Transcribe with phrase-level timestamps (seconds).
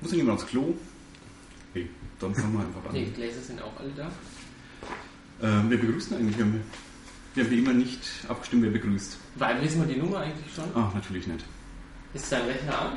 [0.00, 0.74] Muss nicht jemand aufs Klo?
[1.72, 1.88] Okay,
[2.20, 2.94] dann fangen wir einfach an.
[2.94, 4.06] Die Gläser sind auch alle da.
[5.46, 6.36] Äh, wer begrüßt denn eigentlich?
[6.38, 6.60] Wir haben,
[7.34, 9.16] wir haben wie immer nicht abgestimmt, wer begrüßt.
[9.36, 10.64] Weil wissen wir die Nummer eigentlich schon?
[10.74, 11.44] Ah, natürlich nicht.
[12.14, 12.92] Ist dein Rechner an?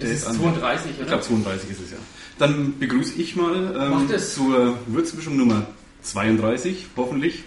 [0.00, 1.06] Der ist ist an- 32, Ich oder?
[1.06, 1.96] glaube 32 ist es ja.
[2.38, 5.66] Dann begrüße ich mal ähm, zur Würzmischung Nummer
[6.02, 7.44] 32, hoffentlich.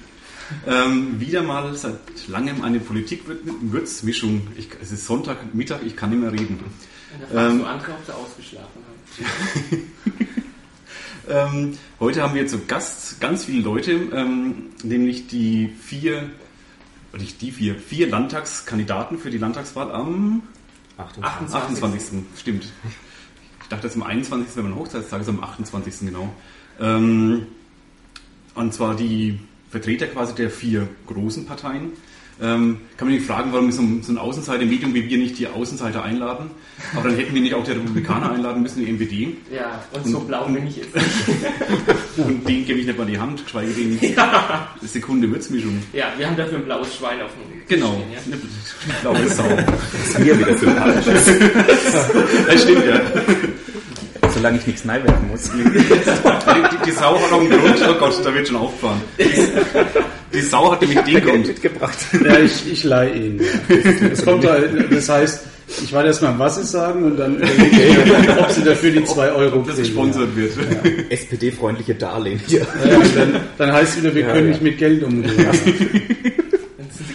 [0.68, 4.48] Ähm, wieder mal seit langem eine Politik-Würzmischung.
[4.58, 6.60] Ich, es ist Sonntagmittag, ich kann nicht mehr reden.
[7.20, 9.88] Fragst Ähm, andere, ob sie ausgeschlafen haben.
[11.30, 16.30] Ähm, heute haben wir zu Gast ganz viele Leute, ähm, nämlich die vier,
[17.18, 20.44] nicht die vier, vier Landtagskandidaten für die Landtagswahl am
[20.98, 21.56] 28.
[21.56, 22.24] 28.
[22.38, 22.66] Stimmt.
[23.62, 24.58] Ich dachte, das ist am 21.
[24.58, 26.00] wenn man Hochzeitstag ist, am 28.
[26.02, 26.34] genau.
[26.80, 27.48] Ähm,
[28.56, 31.94] und zwar die Vertreter quasi der vier großen Parteien.
[32.44, 35.46] Ähm, kann man nicht fragen, warum so ein, so ein Außenseiter-Medium wie wir nicht die
[35.48, 36.50] Außenseiter einladen.
[36.96, 39.38] Aber dann hätten wir nicht auch die Republikaner einladen müssen, die NPD.
[39.54, 40.90] Ja, und so Und- blau und- bin ich jetzt.
[42.18, 44.68] Und den gebe ich nicht mal die Hand, geschweige denn Ja.
[44.80, 45.82] eine Sekunde Würzmischung.
[45.94, 48.20] ja, wir haben dafür ein blaues Schwein auf dem Tisch Genau, stehen, ja.
[48.26, 48.42] eine
[49.02, 49.44] blaue Sau.
[49.46, 51.30] Das Bier wieder sympathisch ist,
[52.48, 53.02] Das stimmt, ja.
[54.42, 55.44] Solange ich nichts neiwerfen muss.
[55.52, 57.76] Die, die, die Sau hat auch einen Grund.
[57.88, 59.02] Oh Gott, da wird schon aufgefahren.
[60.34, 61.48] Die Sau hat nämlich den Geld Grund.
[61.48, 61.98] mitgebracht.
[62.26, 63.42] Ja, ich, ich leihe ihn.
[64.12, 65.42] Es kommt halt, das heißt,
[65.84, 69.32] ich werde erstmal, was sie sagen und dann überlege ich, ob sie dafür die 2
[69.32, 69.88] Euro Ob das kriegen.
[69.88, 70.52] gesponsert wird.
[71.12, 72.62] SPD-freundliche Darlehen hier.
[72.90, 74.50] Ja, und dann, dann heißt es wieder, wir Ja, können ja.
[74.52, 75.34] nicht mit Geld umgehen.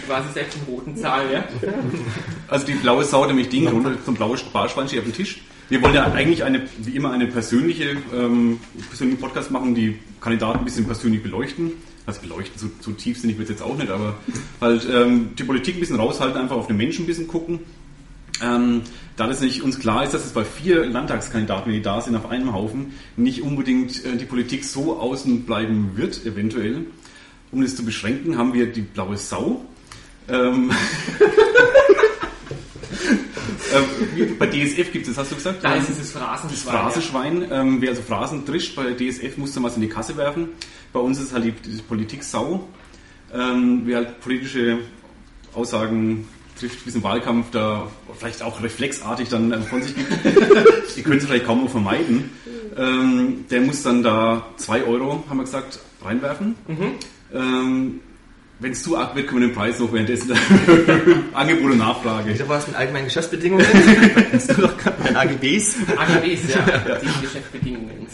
[0.07, 1.45] Quasi selbst in roten Zahlen, ja.
[2.49, 5.41] Also die blaue Sau nämlich den Grund, so ein blaues Sparschwein auf dem Tisch.
[5.69, 10.61] Wir wollen ja eigentlich eine, wie immer eine persönliche, ähm, persönlichen Podcast machen, die Kandidaten
[10.61, 11.73] ein bisschen persönlich beleuchten.
[12.07, 14.15] Also beleuchten, so, so tiefsinnig wird es jetzt auch nicht, aber
[14.61, 17.61] halt ähm, die Politik ein bisschen raushalten, einfach auf den Menschen ein bisschen gucken.
[18.41, 18.83] Ähm,
[19.17, 22.31] da das nicht uns klar ist, dass es bei vier Landtagskandidaten, die da sind, auf
[22.31, 26.87] einem Haufen, nicht unbedingt äh, die Politik so außen bleiben wird, eventuell.
[27.51, 29.65] Um das zu beschränken, haben wir die blaue Sau.
[30.29, 30.71] Ähm,
[33.75, 35.63] ähm, bei DSF gibt es, hast du gesagt?
[35.63, 36.75] Da ist es das das Phrasenschwein.
[36.75, 37.49] Phrasenschwein.
[37.51, 40.49] Ähm, wer also Phrasen trischt, bei DSF muss dann was in die Kasse werfen.
[40.93, 42.69] Bei uns ist es halt die, die Politik-Sau.
[43.33, 44.79] Ähm, wer halt politische
[45.55, 47.89] Aussagen trifft, bisschen Wahlkampf, da
[48.19, 50.11] vielleicht auch reflexartig dann äh, von sich gibt.
[50.97, 52.31] Ihr könnt es vielleicht kaum noch vermeiden.
[52.77, 56.55] Ähm, der muss dann da 2 Euro, haben wir gesagt, reinwerfen.
[57.35, 58.01] Ähm,
[58.59, 60.33] Wenn es zu arg wird, können wir den Preis noch währenddessen
[61.35, 62.33] Angebot und Nachfrage.
[62.33, 63.67] Wieder was mit allgemeinen Geschäftsbedingungen?
[64.33, 65.75] Hast du doch gerade AGBs?
[65.95, 66.99] AGBs, ja.
[67.03, 68.07] Die Geschäftsbedingungen.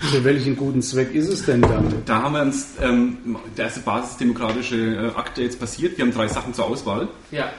[0.00, 1.92] Für welchen guten Zweck ist es denn dann?
[2.06, 5.98] Da haben wir uns ähm, der erste basisdemokratische äh, Akt, der jetzt passiert.
[5.98, 7.08] Wir haben drei Sachen zur Auswahl.
[7.30, 7.52] Ja.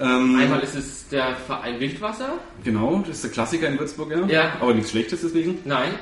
[0.00, 2.38] Ähm, Einmal ist es der Verein Wildwasser.
[2.64, 4.26] Genau, das ist der Klassiker in Würzburg, ja.
[4.26, 4.52] Ja.
[4.60, 5.58] Aber nichts Schlechtes deswegen.
[5.66, 5.92] Nein.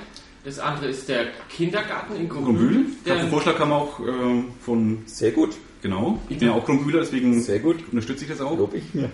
[0.44, 2.68] Das andere ist der Kindergarten in Grumbühl.
[2.68, 2.86] Grumbühl.
[3.04, 5.50] Der Der, Vorschlag kam auch ähm, von, Sehr gut.
[5.82, 7.76] genau, ich bin ja auch Grumbühler, deswegen Sehr gut.
[7.92, 8.56] unterstütze ich das auch.
[8.56, 9.10] Lob ich mir.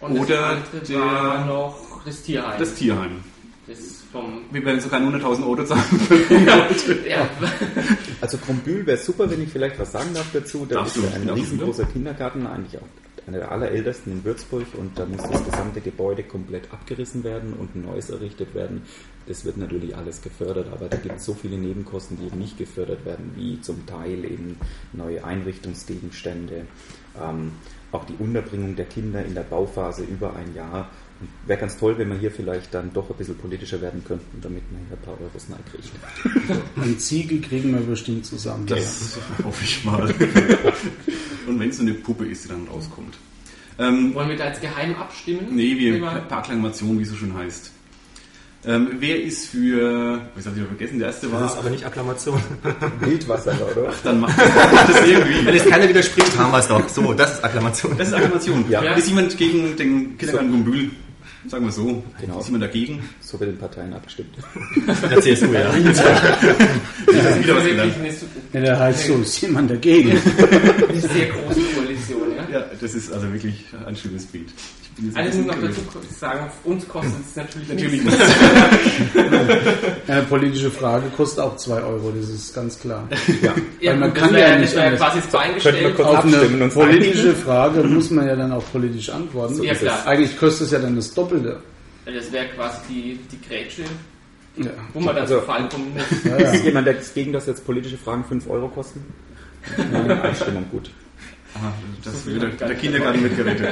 [0.00, 2.58] und oder das der- war noch das Tierheim.
[2.58, 3.10] Das Tierheim.
[3.66, 3.78] Das
[4.12, 4.42] vom...
[4.52, 5.82] Wir werden sogar 100.000 Euro zahlen.
[7.06, 7.28] Ja.
[8.20, 10.64] Also Krombühl wäre super, wenn ich vielleicht was sagen darf dazu.
[10.68, 12.86] Da Darfst ist du, ja ein riesengroßer Kindergarten, eigentlich auch
[13.26, 17.74] einer der allerältesten in Würzburg und da muss das gesamte Gebäude komplett abgerissen werden und
[17.74, 18.82] ein neues errichtet werden.
[19.26, 22.56] Das wird natürlich alles gefördert, aber da gibt es so viele Nebenkosten, die eben nicht
[22.56, 24.56] gefördert werden, wie zum Teil eben
[24.92, 26.66] neue Einrichtungsgegenstände,
[27.20, 27.52] ähm,
[27.90, 30.90] auch die Unterbringung der Kinder in der Bauphase über ein Jahr.
[31.46, 34.62] Wäre ganz toll, wenn wir hier vielleicht dann doch ein bisschen politischer werden könnten, damit
[34.70, 36.62] man hier ein paar Euros kriegt.
[36.76, 38.66] Ein Ziegel kriegen wir bestimmt zusammen.
[38.66, 40.02] Das hoffe ich mal.
[41.46, 43.16] Und wenn es so eine Puppe ist, die dann rauskommt.
[43.78, 45.54] Ähm, Wollen wir da jetzt geheim abstimmen?
[45.54, 47.70] nee, wir per Akklamation, wie es so schön heißt.
[48.66, 51.70] Ähm, wer ist für, was habe ich wieder vergessen, der erste Das ist war, aber
[51.70, 52.40] nicht Akklamation.
[53.00, 53.92] Wildwasser, oder?
[54.02, 55.46] dann macht macht das irgendwie.
[55.46, 56.88] Wenn jetzt keiner widerspricht, haben wir es doch.
[56.88, 57.96] So, das ist Akklamation.
[57.96, 58.64] Das ist Akklamation.
[58.68, 58.80] Ja.
[58.94, 60.90] Ist jemand gegen den Kindergarten Gumbühl?
[61.48, 62.02] Sagen wir so.
[62.20, 62.40] Genau.
[62.40, 63.08] Ist jemand dagegen?
[63.20, 64.34] So wird den Parteien abgestimmt.
[65.10, 65.72] Der CSU, ja.
[68.52, 70.10] Ja, der heißt so, ist jemand dagegen?
[70.10, 72.58] eine sehr große Koalition, ja.
[72.58, 74.48] Ja, das ist also wirklich ein schönes Bild.
[74.98, 75.54] Ich bin jetzt ein Also ich muss
[75.86, 78.18] noch dazu sagen, uns kostet es natürlich, Natürlich nichts.
[78.18, 79.16] nicht.
[80.08, 83.06] Eine politische Frage kostet auch 2 Euro, das ist ganz klar.
[83.42, 83.54] Ja.
[83.80, 84.98] Ja, man kann ja wär- nicht anders.
[85.00, 85.96] quasi so eingestellt.
[85.96, 89.62] kurz Auf abstimmen eine und politische Frage muss man ja dann auch politisch antworten.
[89.62, 90.06] Ja, klar.
[90.06, 91.60] Eigentlich kostet es ja dann das Doppelte.
[92.06, 93.82] Das wäre quasi die, die Grätsche,
[94.56, 94.70] Ja.
[94.94, 96.04] wo man dann Also- Fall kommen muss.
[96.24, 96.60] Ja, Ist ja.
[96.68, 99.04] jemand dagegen, dass jetzt politische Fragen 5 Euro kosten?
[99.92, 100.90] Nein, Einstimmung, gut.
[101.56, 101.72] Aha,
[102.04, 103.68] das wird der, der Kindergarten wird gerettet.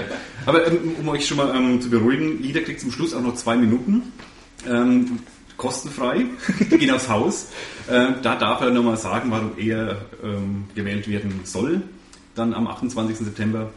[0.46, 3.34] Aber ähm, um euch schon mal ähm, zu beruhigen, jeder kriegt zum Schluss auch noch
[3.34, 4.12] zwei Minuten.
[4.66, 5.18] Ähm,
[5.56, 6.26] kostenfrei,
[6.70, 7.48] die gehen aufs Haus.
[7.90, 11.82] Ähm, da darf er nochmal sagen, warum er ähm, gewählt werden soll.
[12.34, 13.18] Dann am 28.
[13.18, 13.70] September.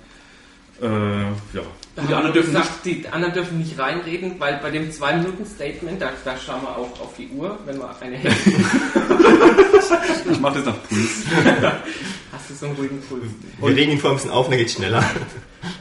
[0.81, 1.63] Äh, ja.
[1.97, 2.61] Die anderen dürfen nicht.
[2.61, 6.99] gesagt, die anderen dürfen nicht reinreden, weil bei dem 2-Minuten-Statement, da, da schauen wir auch
[7.01, 8.51] auf die Uhr, wenn wir eine hätten,
[10.31, 11.23] Ich mache das nach Puls.
[12.55, 13.23] so einen ruhigen Puls.
[13.59, 15.03] Wir legen ihn vor ein bisschen auf, dann geht's schneller.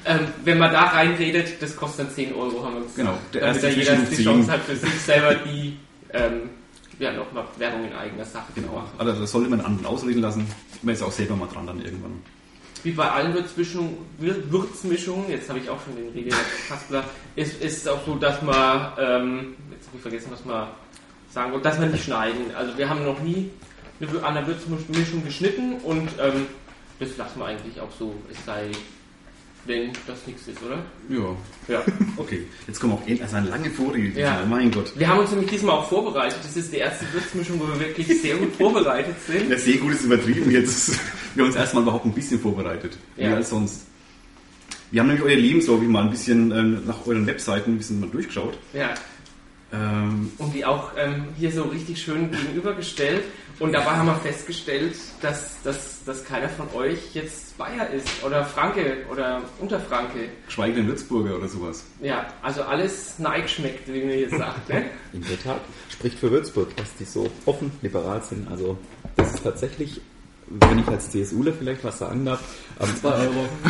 [0.04, 2.96] Ähm, wenn man da reinredet, das kostet dann 10 Euro, haben wir gesagt.
[2.96, 4.24] Genau, der Damit erste da jeder die 10.
[4.24, 5.76] Chance hat, für sich selber die,
[6.12, 6.50] ähm,
[6.98, 8.74] ja, nochmal Werbung in eigener Sache zu Genau.
[8.74, 8.90] machen.
[8.98, 10.46] Also das sollte man anderen ausreden lassen.
[10.82, 12.20] Man ist auch selber mal dran dann irgendwann.
[12.82, 17.04] Wie bei allen Würzmischungen, jetzt habe ich auch schon den Redekaspler,
[17.34, 20.68] ist, ist es auch so, dass man, ähm, jetzt habe ich vergessen, was man
[21.30, 22.54] sagen wollte, dass man nicht schneiden.
[22.56, 23.50] Also wir haben noch nie
[24.00, 26.46] an einer Würzmischung geschnitten und ähm,
[26.98, 28.70] das lassen wir eigentlich auch so, es sei
[29.66, 30.78] wenn das nichts ist, oder?
[31.08, 31.36] Ja,
[31.68, 31.82] Ja.
[32.16, 32.46] okay.
[32.66, 34.18] Jetzt kommen auch endlich, also eine lange Vorrede.
[34.20, 34.44] Ja.
[34.48, 34.92] Mein Gott.
[34.96, 36.38] Wir haben uns nämlich diesmal auch vorbereitet.
[36.42, 39.50] Das ist die erste Würzmischung, wo wir wirklich sehr gut vorbereitet sind.
[39.50, 40.98] Ja, sehr gut ist übertrieben jetzt.
[41.34, 42.96] Wir haben uns erstmal überhaupt ein bisschen vorbereitet.
[43.16, 43.28] Ja.
[43.28, 43.86] Mehr als sonst.
[44.90, 48.08] Wir haben nämlich euer Lebenslauf mal ein bisschen ähm, nach euren Webseiten ein bisschen mal
[48.08, 48.56] durchgeschaut.
[48.72, 48.94] Ja.
[49.72, 53.24] Ähm, Und die auch ähm, hier so richtig schön gegenübergestellt.
[53.58, 58.44] Und dabei haben wir festgestellt, dass, dass, dass keiner von euch jetzt Bayer ist oder
[58.44, 60.28] Franke oder Unterfranke.
[60.44, 61.86] geschweige denn Würzburger oder sowas.
[62.02, 64.68] Ja, also alles Nike schmeckt, wie man hier sagt.
[64.68, 64.90] Ne?
[65.12, 65.60] In der Tat.
[65.88, 68.46] Spricht für Würzburg, dass die so offen, liberal sind.
[68.48, 68.76] Also
[69.16, 70.02] das ist tatsächlich,
[70.48, 72.38] wenn ich als CSUler vielleicht was sagen darf,
[72.80, 73.48] ähm, 2 Euro.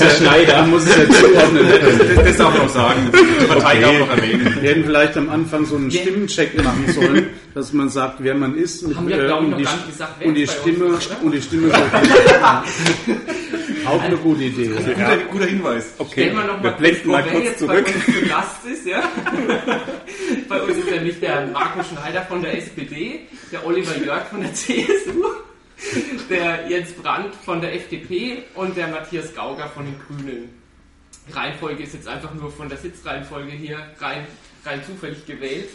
[0.00, 1.66] Der Schneider muss es ja zuordnen.
[1.68, 3.10] Das, das darf man auch sagen.
[3.12, 4.58] Die Partei darf man auch erwähnen.
[4.60, 5.90] Wir hätten vielleicht am Anfang so einen.
[5.90, 8.86] Stimmencheck machen sollen, dass man sagt, wer man ist.
[8.86, 10.60] Mit, Haben wir, äh, ich, und noch die, gar nicht gesagt, wer und die jetzt
[10.60, 11.22] Stimme uns ist, oder?
[11.22, 11.72] und die Stimme.
[13.86, 14.68] Auch eine gute Idee.
[14.68, 15.94] Guter, guter Hinweis.
[16.10, 17.84] Stellen wir noch wir mal blenden mal kurz jetzt zurück.
[17.84, 18.86] bei uns zu Gast ist.
[18.86, 19.02] Ja?
[20.48, 23.20] bei uns ist nämlich der Marco Schneider von der SPD,
[23.52, 25.24] der Oliver Jörg von der CSU,
[26.28, 30.48] der Jens Brandt von der FDP und der Matthias Gauger von den Grünen.
[31.28, 34.26] Die Reihenfolge ist jetzt einfach nur von der Sitzreihenfolge hier rein,
[34.64, 35.70] rein zufällig gewählt.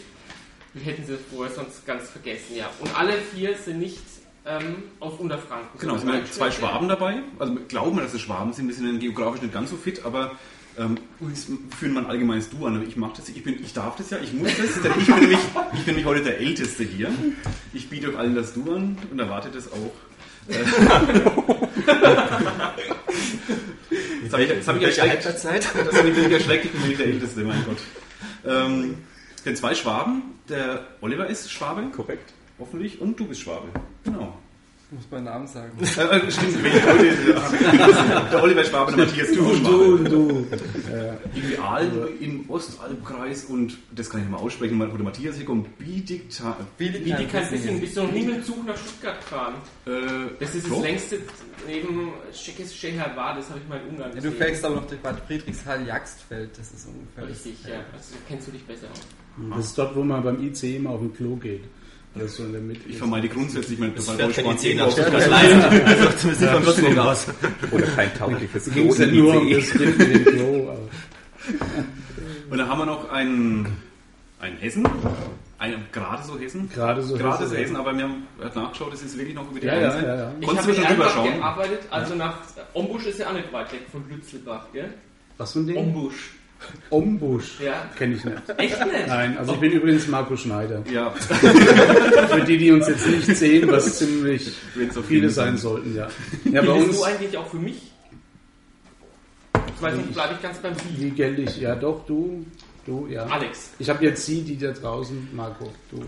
[0.72, 2.70] Wir hätten sie vorher sonst ganz vergessen, ja.
[2.78, 3.98] Und alle vier sind nicht
[4.46, 5.78] ähm, aus Unterfranken.
[5.78, 7.22] Genau, es sind ja zwei Schwaben dabei.
[7.38, 8.68] Also wir glauben, dass es Schwaben sind.
[8.68, 10.32] Wir sind geografisch nicht ganz so fit, aber
[10.78, 10.98] ähm,
[11.78, 12.76] führen man allgemeines Du an.
[12.76, 15.06] Aber ich mache das, ich bin, ich darf das ja, ich muss das, denn ich
[15.06, 15.38] bin nämlich,
[15.72, 17.10] ich bin nämlich heute der Älteste hier.
[17.72, 19.92] Ich biete euch allen das Du an und erwarte das auch.
[20.48, 20.64] Äh,
[24.22, 25.24] Jetzt habe ich, jetzt hab ich erschreckt.
[25.24, 27.78] Das hat mich wirklich erschreckt, ich bin nicht der Älteste, mein Gott.
[28.46, 28.98] Ähm,
[29.44, 32.32] denn zwei Schwaben, der Oliver ist Schwabe, Korrekt.
[32.60, 33.68] Hoffentlich, und du bist Schwabe.
[34.04, 34.36] Genau.
[34.92, 35.70] Ich muss meinen Namen sagen.
[35.80, 35.84] Äh,
[36.18, 40.10] äh, stimmt, wenn ich der Oliver Schwabe, der Matthias du, Du, Schwabe.
[40.10, 40.46] du.
[41.32, 45.44] Irgendwie Aalen im Ostalbkreis und das kann ich nicht mal aussprechen, wo der Matthias hier
[45.44, 46.56] kommt, Biedigtal.
[46.78, 49.54] Wie die kann ein bisschen bis so ein Himmelzug nach Stuttgart fahren.
[49.86, 49.90] Äh,
[50.40, 51.18] Das ist das längste
[51.68, 54.32] neben Scheher war, das habe ich mal in Ungarn Ja, gesehen.
[54.32, 57.28] du fängst aber noch durch Bad Friedrichshall, Jagstfeld, das ist ungefähr.
[57.28, 57.76] Richtig, ja.
[57.92, 59.00] Also kennst du dich besser aus.
[59.56, 61.62] Das ist dort, wo man beim IC immer auf den Klo geht.
[62.14, 62.88] Das so in der Mitte.
[62.88, 65.70] Ich vermeide grundsätzlich mein Das bei fährt keine Vollsport- Zähne Ja, das leise.
[65.70, 67.26] Also zumindest von Würzburg aus.
[67.70, 70.76] Oder kein taugliches es ja nur um das Klo.
[72.50, 73.66] Und dann haben wir noch einen,
[74.40, 74.84] einen Hessen,
[75.58, 76.68] einen, gerade so Hessen.
[76.74, 77.60] Gerade so Gerade Hessen, ja.
[77.60, 80.06] Hessen, aber wir haben nachgeschaut, das ist wirklich noch über die Ja, ja, Grenze.
[80.06, 80.32] ja, ja.
[80.40, 81.34] Ich Konntest habe du schon rüberschauen?
[81.34, 82.34] gearbeitet, also nach
[82.74, 84.92] Ombusch ist ja auch nicht weit weg von Lützelbach, gell?
[85.38, 85.76] Was für ein Ding?
[85.76, 86.32] Ombusch.
[86.90, 87.60] Ombusch.
[87.60, 87.88] Ja.
[87.96, 88.36] Kenne ich nicht.
[88.56, 89.06] Echt nicht?
[89.06, 90.82] Nein, also ich bin übrigens Marco Schneider.
[90.92, 94.52] Ja, Für die, die uns jetzt nicht sehen, was ziemlich
[94.92, 96.08] so viele viel sein sollten, ja.
[96.50, 97.92] Ja, bei uns, du eigentlich auch für mich?
[99.80, 101.04] Weil sonst bleibe ich ganz beim Sie.
[101.04, 101.58] wie gelte ich?
[101.58, 102.44] Ja, doch, du,
[102.84, 103.24] du, ja.
[103.26, 103.70] Alex.
[103.78, 106.02] Ich habe jetzt Sie, die da draußen, Marco, du.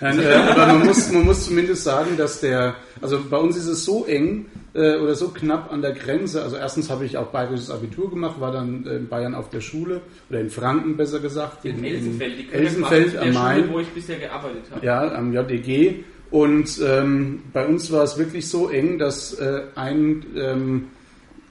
[0.00, 3.66] Nein, äh, aber man muss, man muss zumindest sagen, dass der, also bei uns ist
[3.66, 6.42] es so eng äh, oder so knapp an der Grenze.
[6.42, 9.60] Also erstens habe ich auch bayerisches Abitur gemacht, war dann äh, in Bayern auf der
[9.60, 11.64] Schule oder in Franken besser gesagt.
[11.64, 12.38] In Elsenfeld.
[12.38, 13.60] Die Elsenfeld am Main.
[13.60, 14.86] Schule, wo ich bisher gearbeitet habe.
[14.86, 16.04] Ja, am JDG.
[16.30, 20.84] Und ähm, bei uns war es wirklich so eng, dass äh, ein ähm,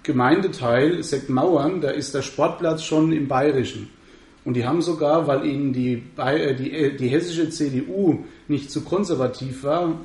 [0.03, 3.89] Gemeindeteil, Sektmauern, da ist der Sportplatz schon im Bayerischen.
[4.47, 8.79] Und die haben sogar, weil ihnen die, äh, die, äh, die hessische CDU nicht zu
[8.79, 9.99] konservativ war,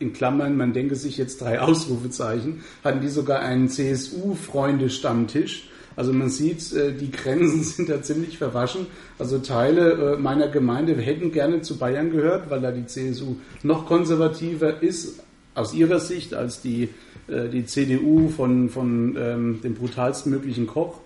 [0.00, 5.68] in Klammern, man denke sich jetzt drei Ausrufezeichen, hatten die sogar einen CSU-Freunde-Stammtisch.
[5.94, 8.88] Also man sieht, äh, die Grenzen sind da ziemlich verwaschen.
[9.20, 14.82] Also Teile meiner Gemeinde hätten gerne zu Bayern gehört, weil da die CSU noch konservativer
[14.82, 15.22] ist,
[15.54, 16.88] aus ihrer Sicht, als die,
[17.28, 20.98] die CDU von, von ähm, dem brutalsten möglichen Koch.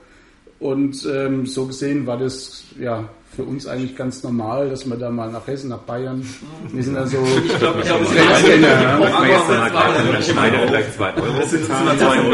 [0.64, 3.06] Und ähm, so gesehen war das ja
[3.36, 6.26] für uns eigentlich ganz normal, dass wir da mal nach Hessen, nach Bayern.
[6.72, 8.14] Wir sind also Ich glaube, ich glaube, 2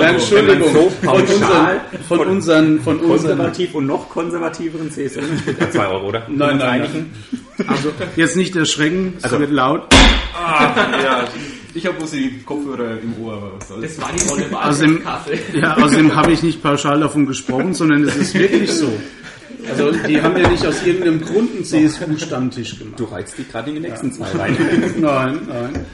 [0.01, 5.89] Entschuldigung, von unseren, von unseren, von unseren, Konservativ und noch konservativeren CSU spielt er zwei
[5.89, 6.23] Euro, oder?
[6.29, 7.11] Nein, nein,
[7.67, 9.93] also jetzt nicht erschrecken, es wird laut.
[11.03, 11.25] Ja,
[11.75, 13.97] ich habe bloß die Kopfhörer im Ohr, aber was soll's.
[13.97, 15.39] Das war die Rolle Also im- Kassel.
[15.55, 18.93] Ja, außerdem habe ich nicht pauschal davon gesprochen, sondern es ist wirklich so.
[19.69, 22.99] Also die haben ja nicht aus irgendeinem Grund einen CSU-Stammtisch gemacht.
[22.99, 24.57] Du reizt dich gerade in die nächsten zwei rein.
[24.99, 25.87] Nein, nein.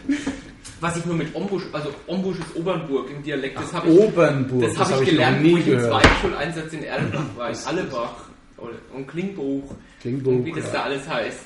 [0.80, 4.62] Was ich nur mit Ombusch, also Ombusch ist Obernburg im Dialekt, das habe ich, Obernburg,
[4.62, 5.80] das hab ich noch gelernt, wo nie ich im.
[5.80, 8.14] Zweitschuleinsatz in Erlenbach war, in Allebach
[8.58, 9.74] oder- und Klingbuch.
[10.02, 10.72] Klingbuch, und wie das ja.
[10.72, 11.38] da alles heißt.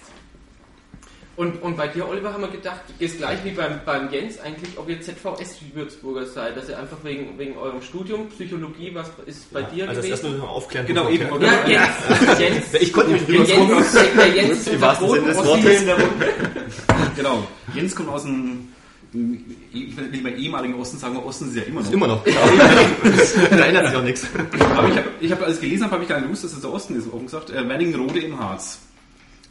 [1.41, 4.77] Und, und bei dir, Oliver, haben wir gedacht, gehst gleich wie beim, beim Jens eigentlich,
[4.77, 9.63] ob ihr ZVS-Würzburger seid, dass ihr einfach wegen, wegen eurem Studium Psychologie, was ist bei
[9.63, 10.47] dir Also das erstmal gewesen?
[10.47, 10.87] noch aufklären.
[10.87, 11.25] Genau, eben.
[11.41, 11.89] wir- Ja,
[12.37, 12.75] Jens, Jens.
[12.83, 15.81] Ich konnte nämlich Der drüber Jens, der, der Jens ist Im unser Runde.
[17.17, 17.47] Genau.
[17.75, 18.69] Jens kommt aus dem,
[19.73, 21.91] ich will nicht mehr ehemaligen Osten sagen, aber Osten ist ja immer noch.
[21.91, 22.23] Immer noch.
[22.25, 22.37] Genau.
[23.51, 24.27] da ändert sich auch nichts.
[24.77, 26.53] Aber ich habe, ich hab, als ich gelesen habe, habe ich gar nicht gewusst, dass
[26.53, 27.49] es der Osten ist, offen gesagt.
[27.49, 28.79] Äh, Wernigerode im Harz.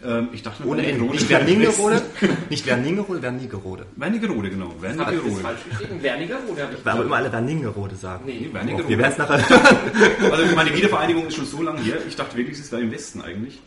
[0.01, 1.01] Ähm, ich dachte, Ohne Ende.
[1.01, 2.01] Wernigerode Nicht wäre Werningerode,
[2.49, 3.85] nicht Werningerode, Wernigerode.
[3.97, 4.67] Wernigerode, genau.
[4.67, 5.41] Habe ich das Wernigerode.
[5.41, 6.01] falsch geschrieben?
[6.03, 8.23] Werniger oder habe ich Aber immer alle Werningerode sagen.
[8.25, 8.87] Nee, Wernigerode.
[8.89, 9.43] Wir werden es nachher.
[10.31, 11.97] Also meine Wiedervereinigung ist schon so lange her.
[12.07, 13.59] Ich dachte wirklich, es wäre im Westen eigentlich.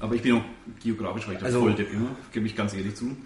[0.00, 0.42] Aber ich bin auch
[0.82, 3.16] geografisch recht Also- voll Depp immer, gebe ich ganz ehrlich zu.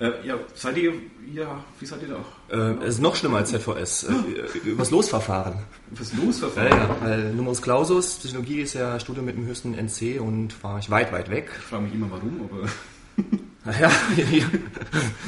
[0.00, 0.94] Äh, ja, seid ihr,
[1.32, 2.56] ja, wie seid ihr da?
[2.56, 4.04] Äh, es ist noch schlimmer als ZVS.
[4.04, 5.54] Äh, übers Losverfahren.
[5.90, 6.70] Was Ja, Losverfahren?
[6.70, 6.96] ja.
[7.02, 11.12] Weil Numerus Clausus, Psychologie ist ja Studium mit dem höchsten NC und war ich weit,
[11.12, 11.50] weit weg.
[11.54, 12.66] Ich frage mich immer warum, aber
[13.78, 14.46] Ja, ja.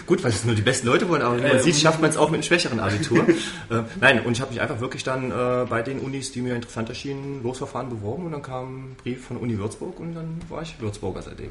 [0.07, 2.17] gut, weil es nur die besten Leute wollen, aber wie man sieht, schafft man es
[2.17, 3.29] auch mit einem schwächeren Abitur.
[3.71, 6.55] äh, nein, und ich habe mich einfach wirklich dann äh, bei den Unis, die mir
[6.55, 10.63] interessant erschienen, Losverfahren beworben und dann kam ein Brief von Uni Würzburg und dann war
[10.63, 11.51] ich Würzburger seitdem.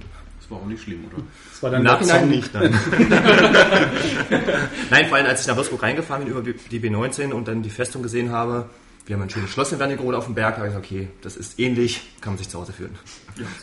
[0.52, 1.24] Das war auch nicht schlimm, oder?
[1.50, 2.72] Das war dann der Nachhinein nicht, nein.
[4.90, 7.70] nein, vor allem als ich nach Würzburg reingefahren bin über die B19 und dann die
[7.70, 8.70] Festung gesehen habe,
[9.06, 11.08] wir haben ein schönes Schloss in Wernigerode auf dem Berg, da habe ich gesagt, okay,
[11.22, 12.98] das ist ähnlich, kann man sich zu Hause fühlen.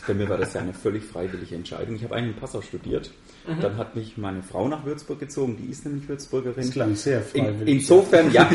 [0.07, 1.95] Bei mir war das ja eine völlig freiwillige Entscheidung.
[1.95, 3.11] Ich habe eigentlich in Passau studiert.
[3.61, 6.63] Dann hat mich meine Frau nach Würzburg gezogen, die ist nämlich Würzburgerin.
[6.63, 7.75] Das klang sehr In, freiwillig.
[7.75, 8.45] insofern, ja,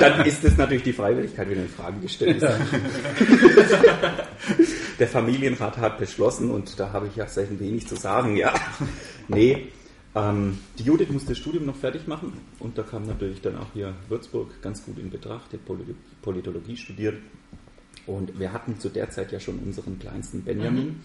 [0.00, 2.42] dann ist es natürlich die Freiwilligkeit wieder in Frage gestellt.
[2.42, 2.48] Ist.
[4.98, 8.52] Der Familienrat hat beschlossen und da habe ich ja selten wenig zu sagen, ja.
[9.28, 9.68] Nee,
[10.14, 13.68] ähm, die Judith musste das Studium noch fertig machen und da kam natürlich dann auch
[13.72, 15.86] hier Würzburg ganz gut in Betracht, die hat Polit
[16.20, 17.16] Politologie studiert
[18.06, 21.00] und wir hatten zu der Zeit ja schon unseren kleinsten Benjamin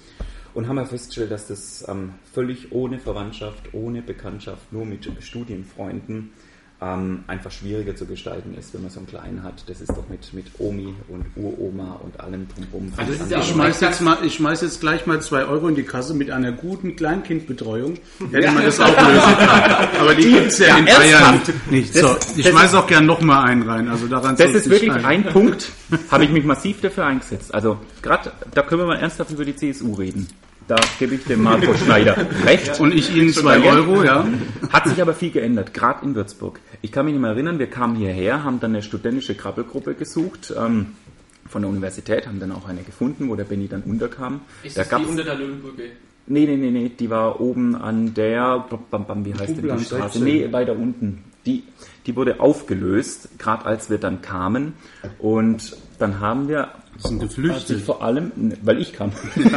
[0.56, 6.32] und haben ja festgestellt, dass das ähm, völlig ohne Verwandtschaft, ohne Bekanntschaft, nur mit Studienfreunden
[6.82, 9.64] ähm, einfach schwieriger zu gestalten ist, wenn man so einen Kleinen hat.
[9.68, 12.92] Das ist doch mit, mit Omi und Uroma und allem drumherum.
[12.98, 15.76] Also das ja Ich schmeiß, jetzt mal, ich schmeiß jetzt gleich mal zwei Euro in
[15.76, 17.96] die Kasse mit einer guten Kleinkindbetreuung.
[18.32, 19.50] Hätte man das auch lösen können.
[20.00, 21.94] Aber die gibt's ja, in Bayern nicht.
[21.94, 23.88] So, ich schmeiß auch gern noch mal einen rein.
[23.88, 25.72] Also daran Das ist wirklich ein Punkt,
[26.12, 27.54] habe ich mich massiv dafür eingesetzt.
[27.54, 30.28] Also gerade, da können wir mal ernsthaft über die CSU reden.
[30.68, 32.80] Da gebe ich dem Marco Schneider recht.
[32.80, 33.62] Und ich Ihnen zwei.
[33.64, 34.28] Euro, ja.
[34.72, 36.60] Hat sich aber viel geändert, gerade in Würzburg.
[36.82, 40.54] Ich kann mich nicht mehr erinnern, wir kamen hierher, haben dann eine studentische Krabbelgruppe gesucht
[40.58, 40.94] ähm,
[41.48, 44.42] von der Universität, haben dann auch eine gefunden, wo der Benny dann unterkam.
[44.64, 45.84] Ist da das die unter der Löwenbrücke?
[46.28, 49.78] nee, nee, nee, nee, die war oben an der, bam, bam, wie heißt denn Kubelan
[49.78, 50.20] die Straße?
[50.20, 50.24] 16.
[50.24, 51.24] Nee, weiter unten.
[51.46, 51.64] Die,
[52.08, 54.74] die wurde aufgelöst, gerade als wir dann kamen.
[55.20, 57.82] Und dann haben wir sind geflüchtet.
[57.82, 58.32] vor allem,
[58.64, 59.12] weil ich kam,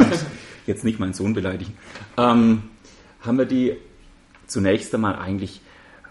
[0.69, 1.73] jetzt nicht meinen Sohn beleidigen,
[2.17, 2.63] ähm,
[3.21, 3.75] haben wir die
[4.47, 5.61] zunächst einmal eigentlich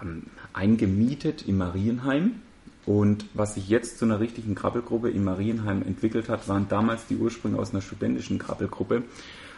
[0.03, 2.43] ähm, eingemietet im Marienheim.
[2.85, 7.17] Und was sich jetzt zu einer richtigen Krabbelgruppe im Marienheim entwickelt hat, waren damals die
[7.17, 9.03] Ursprünge aus einer studentischen Krabbelgruppe.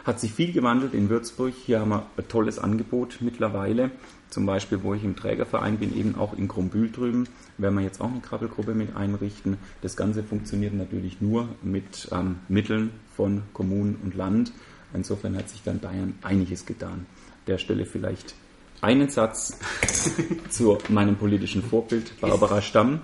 [0.04, 1.52] Hat sich viel gewandelt in Würzburg.
[1.54, 3.92] Hier haben wir ein tolles Angebot mittlerweile.
[4.30, 7.28] Zum Beispiel, wo ich im Trägerverein bin, eben auch in Krumbühl drüben,
[7.58, 9.58] werden wir jetzt auch eine Krabbelgruppe mit einrichten.
[9.82, 14.52] Das Ganze funktioniert natürlich nur mit ähm, Mitteln von Kommunen und Land.
[14.94, 16.90] Insofern hat sich dann Bayern einiges getan.
[16.92, 17.06] An
[17.46, 18.34] der Stelle vielleicht
[18.80, 19.58] einen Satz
[20.50, 23.00] zu meinem politischen Vorbild, Barbara Stamm,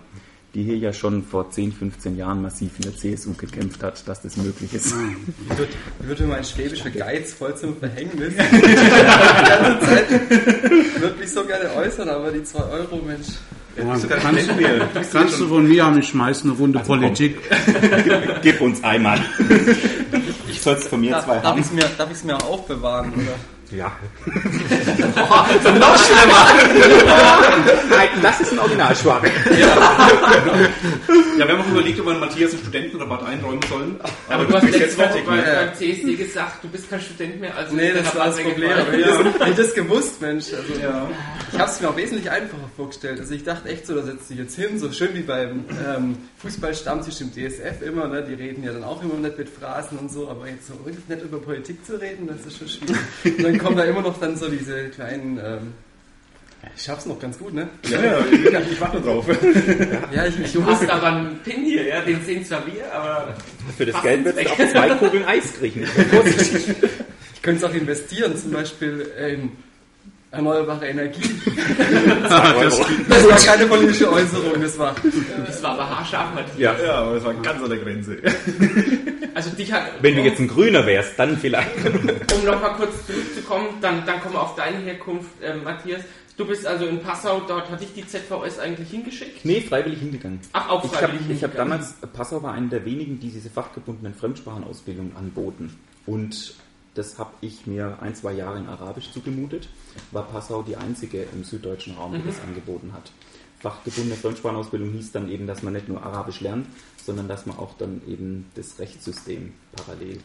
[0.55, 4.23] die hier ja schon vor 10, 15 Jahren massiv in der CSU gekämpft hat, dass
[4.23, 4.95] das möglich ist.
[5.51, 8.35] Ich würde, ich würde mein Schwäbisch für Geiz voll zum Verhängnis.
[8.53, 13.27] die ganze Zeit würde mich so gerne äußern, aber die 2 Euro, Mensch.
[13.77, 17.37] Ja, kannst, du, kannst du von mir haben, ich schmeiß eine Runde Politik.
[18.43, 19.21] Gib uns einmal.
[20.67, 21.61] Ich soll es von mir Darf, zwei darf haben.
[21.61, 23.37] ich es mir, darf ich's mir auch bewahren, oder?
[23.71, 23.93] Ja.
[24.27, 26.47] Noch schlimmer!
[27.91, 29.31] Nein, das ist ein Originalschwabe.
[31.39, 34.01] Ja, wir haben auch überlegt, ob wir Matthias einen Studentenrabatt einräumen sollen.
[34.31, 35.43] Aber du hast letzte Woche fertig, bei, ne?
[35.67, 37.55] beim CSD gesagt, du bist kein Student mehr.
[37.55, 38.71] Also Nee, das war das Problem.
[38.71, 38.77] ja.
[39.39, 40.47] Hätte ich das gewusst, Mensch.
[40.55, 41.07] Also, Ja.
[41.53, 43.21] Ich habe es mir auch wesentlich einfacher vorgestellt.
[43.21, 46.17] Also ich dachte echt so, da setzt sich jetzt hin, so schön wie beim ähm,
[46.39, 48.09] Fußballstammtisch im DSF immer.
[48.09, 48.25] Ne?
[48.27, 51.23] Die reden ja dann auch immer nicht mit Phrasen und so, aber jetzt so nicht
[51.23, 53.56] über Politik zu reden, das ist schon schwierig.
[53.57, 55.39] Dann kommen da immer noch dann so diese kleinen...
[55.39, 55.75] Ähm,
[56.75, 57.69] ich schaff's noch ganz gut, ne?
[57.89, 59.25] Ja, ja, ich, ich warte drauf.
[60.13, 63.35] Ja, ich, ich Du hast aber einen Pin hier, ja, den sehen zwar wir, aber
[63.77, 65.87] Für das Geld wird auch zwei Kugeln Eis kriegen.
[67.35, 69.53] Ich könnte es auch investieren, zum Beispiel in
[70.31, 71.21] erneuerbare Energie.
[72.29, 74.95] Das, Das war keine politische Äußerung, das war.
[75.47, 76.59] das war aber haarscharf, Matthias.
[76.59, 76.75] Ja.
[76.87, 78.19] Ja, aber es war ganz an der Grenze.
[79.35, 79.83] Also dich hat...
[80.01, 81.69] Wenn du jetzt ein Grüner wärst, dann vielleicht.
[81.85, 86.01] Um nochmal kurz zurückzukommen, dann, dann kommen wir auf deine Herkunft, ähm, Matthias.
[86.39, 89.45] Du bist also in Passau, dort hat dich die ZVS eigentlich hingeschickt?
[89.45, 90.41] Nee, freiwillig hingegangen.
[90.55, 91.71] Ach, auch Ich habe freiwillig ich hab hingegangen.
[91.83, 95.79] damals, Passau war einer der wenigen, die diese fachgebundenen Fremdsprachenausbildungen anboten.
[96.07, 96.55] Und
[96.97, 99.69] das habe ich mir ein, zwei Jahre in Arabisch zugemutet.
[100.13, 103.11] War Passau die einzige im süddeutschen Raum, die das angeboten hat.
[103.61, 106.67] Fachgebundene Fremdsprachenausbildung hieß dann eben, dass man nicht nur Arabisch lernt,
[107.05, 110.19] sondern dass man auch dann eben das Rechtssystem parallel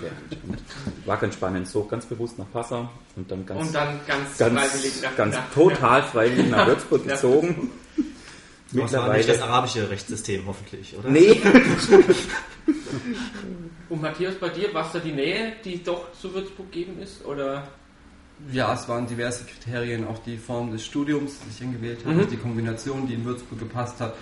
[0.00, 0.36] lernt.
[0.46, 0.58] Und
[1.06, 1.66] war ganz spannend.
[1.68, 5.34] So ganz bewusst nach Passau und dann ganz, Und dann ganz, ganz, freiwillig nach ganz
[5.34, 7.70] nach- total freiwillig nach Würzburg gezogen.
[8.72, 11.08] Das war nicht das arabische Rechtssystem, hoffentlich, oder?
[11.08, 11.40] Nee,
[13.88, 17.24] Und Matthias, bei dir, war es da die Nähe, die doch zu Würzburg gegeben ist?
[17.24, 17.66] Oder?
[18.52, 22.28] Ja, es waren diverse Kriterien, auch die Form des Studiums, das ich hingewählt habe, Mhm.
[22.28, 24.14] die Kombination, die in Würzburg gepasst hat.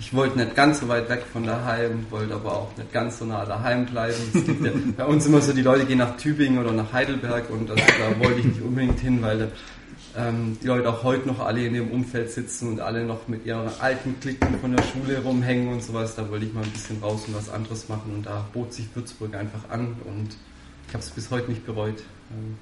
[0.00, 3.24] Ich wollte nicht ganz so weit weg von daheim, wollte aber auch nicht ganz so
[3.24, 4.14] nah daheim bleiben.
[4.32, 7.50] Es gibt ja bei uns immer so, die Leute gehen nach Tübingen oder nach Heidelberg
[7.50, 9.50] und also, da wollte ich nicht unbedingt hin, weil
[10.18, 13.46] ähm, die Leute auch heute noch alle in dem Umfeld sitzen und alle noch mit
[13.46, 16.16] ihren alten Klicken von der Schule rumhängen und sowas.
[16.16, 18.86] Da wollte ich mal ein bisschen raus und was anderes machen und da bot sich
[18.94, 20.28] Würzburg einfach an und
[20.88, 21.98] ich habe es bis heute nicht bereut.
[22.32, 22.56] Ähm,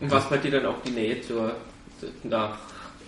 [0.00, 1.52] Und war es bei dir dann auch die Nähe zur,
[2.24, 2.58] nach,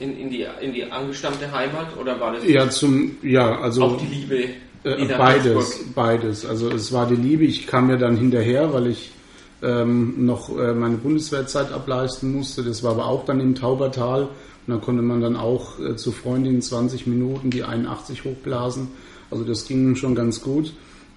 [0.00, 1.96] in, in, die, in die angestammte Heimat?
[1.96, 3.84] Oder war das ja, zum, ja, also.
[3.84, 4.48] auch die Liebe?
[4.84, 6.44] Äh, beides, Würzburg- beides.
[6.44, 7.44] Also es war die Liebe.
[7.44, 9.12] Ich kam ja dann hinterher, weil ich
[9.62, 12.62] ähm, noch äh, meine Bundeswehrzeit ableisten musste.
[12.62, 14.22] Das war aber auch dann im Taubertal.
[14.22, 14.30] Und
[14.66, 18.88] dann konnte man dann auch äh, zu Freundinnen 20 Minuten die 81 hochblasen.
[19.30, 20.72] Also das ging schon ganz gut.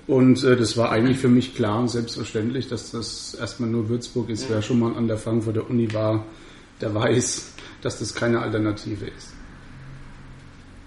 [0.07, 4.29] Und äh, das war eigentlich für mich klar und selbstverständlich, dass das erstmal nur Würzburg
[4.29, 4.49] ist.
[4.49, 6.25] Wer schon mal an der Frankfurter Uni war,
[6.81, 9.33] der weiß, dass das keine Alternative ist.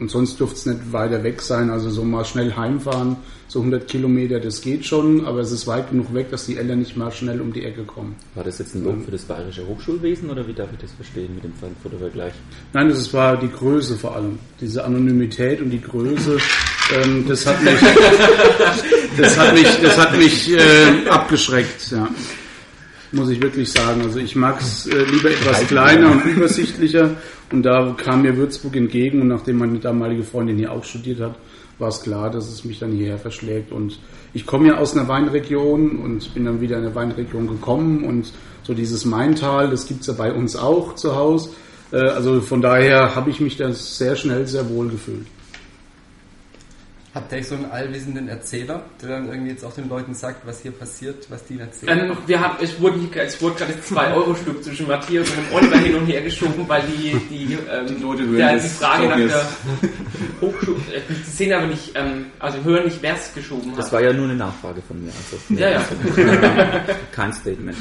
[0.01, 1.71] Und sonst dürfte es nicht weiter weg sein.
[1.71, 3.17] Also so mal schnell heimfahren,
[3.49, 6.79] so 100 Kilometer, das geht schon, aber es ist weit genug weg, dass die Eltern
[6.79, 8.15] nicht mal schnell um die Ecke kommen.
[8.35, 11.35] War das jetzt ein Lob für das bayerische Hochschulwesen oder wie darf ich das verstehen
[11.35, 12.35] mit dem Frankfurter Vergleich?
[12.75, 14.39] Nein, das war die Größe vor allem.
[14.61, 16.39] Diese Anonymität und die Größe,
[17.03, 17.81] ähm, das hat mich,
[19.17, 21.91] das hat mich, das hat mich äh, abgeschreckt.
[21.91, 22.09] Ja.
[23.13, 24.03] Muss ich wirklich sagen.
[24.03, 27.17] Also ich mag es äh, lieber etwas kleiner und übersichtlicher.
[27.51, 29.23] Und da kam mir Würzburg entgegen.
[29.23, 31.37] Und nachdem meine damalige Freundin hier auch studiert hat,
[31.79, 33.73] war es klar, dass es mich dann hierher verschlägt.
[33.73, 33.99] Und
[34.35, 38.05] ich komme ja aus einer Weinregion und bin dann wieder in eine Weinregion gekommen.
[38.05, 41.51] Und so dieses Maintal, das gibt's ja bei uns auch zu Hause.
[41.93, 45.27] Äh, Also von daher habe ich mich da sehr schnell sehr wohl gefühlt.
[47.19, 50.61] Habt ihr so einen allwissenden Erzähler, der dann irgendwie jetzt auch den Leuten sagt, was
[50.61, 52.11] hier passiert, was die erzählen?
[52.11, 55.79] Ähm, wir haben, es wurde, es wurde gerade das 2-Euro-Stück zwischen Matthias und dem Oliver
[55.79, 59.33] hin und her geschoben, weil die, die, ähm, Die der, das die Frage nach Zeugnis.
[59.33, 63.79] der Hochschule, äh, die sehen aber nicht, ähm, also hören nicht, wer es geschoben hat.
[63.81, 65.11] Das war ja nur eine Nachfrage von mir.
[65.11, 66.85] Also, Ja, ja.
[67.13, 67.79] Kein Statement.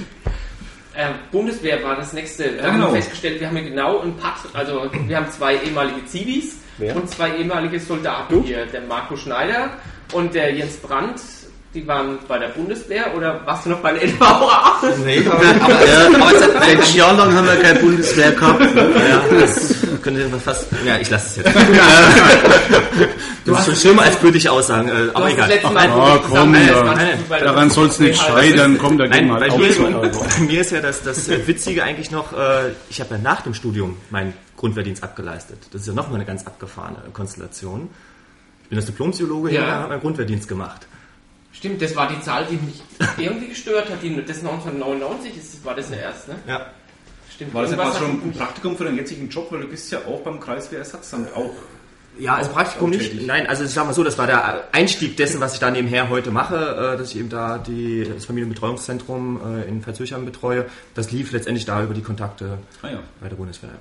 [0.95, 2.45] Äh, Bundeswehr war das nächste.
[2.45, 2.91] Wir Ja, haben genau.
[2.91, 6.95] festgestellt, wir haben ja genau ein Patt, also wir haben zwei ehemalige Zivis Wer?
[6.95, 8.43] und zwei ehemalige Soldaten Du?
[8.43, 8.65] hier.
[8.65, 9.71] Der Marco Schneider
[10.13, 11.19] und der Jens Brandt,
[11.73, 14.81] die waren bei der Bundeswehr oder warst du noch bei der LVA?
[15.05, 18.61] Nee, aber, aber, sechs Jahre lang haben wir keine Bundeswehr gehabt.
[18.61, 20.67] ja, das könnte fast.
[20.85, 21.55] Ja, ich lasse es jetzt.
[23.45, 25.49] Das ist schon schlimmer als bürgerliche Aussagen, äh, Du aber egal.
[25.73, 26.95] Mal Ah, komm, ja.
[27.39, 28.77] Daran soll es nicht scheitern.
[28.77, 30.01] Komm, da gehen wir zwei Euro.
[30.01, 33.53] bei mir ist ja das, das Witzige eigentlich noch, äh, ich habe ja nach dem
[33.53, 35.59] Studium meinen Grundwehrdienst abgeleistet.
[35.71, 37.89] Das ist ja nochmal eine ganz abgefahrene Konstellation.
[38.63, 39.61] Ich bin als Diplompsychologe Ja.
[39.61, 39.67] ja.
[39.75, 40.87] habe meinen Grundwehrdienst gemacht.
[41.57, 42.83] Stimmt, das war die Zahl, die mich
[43.17, 44.01] irgendwie gestört hat.
[44.03, 46.35] Die, das 1999 ist, war das ja erst, ne?
[46.47, 46.67] Ja.
[47.33, 47.53] Stimmt.
[47.53, 50.21] War das etwas schon ein Praktikum für deinen jetzigen Job, weil du bist ja auch
[50.21, 51.51] beim Kreiswehrersatzamt auch
[52.19, 53.11] Ja, also Praktikum nicht.
[53.11, 53.25] tätig?
[53.27, 56.09] Nein, also ich sag mal so, das war der Einstieg dessen, was ich da nebenher
[56.09, 60.65] heute mache, äh, dass ich eben da die, das Familienbetreuungszentrum äh, in Verzöchern betreue.
[60.95, 62.99] Das lief letztendlich da über die Kontakte Ah ja.
[63.21, 63.71] bei der Bundeswehr.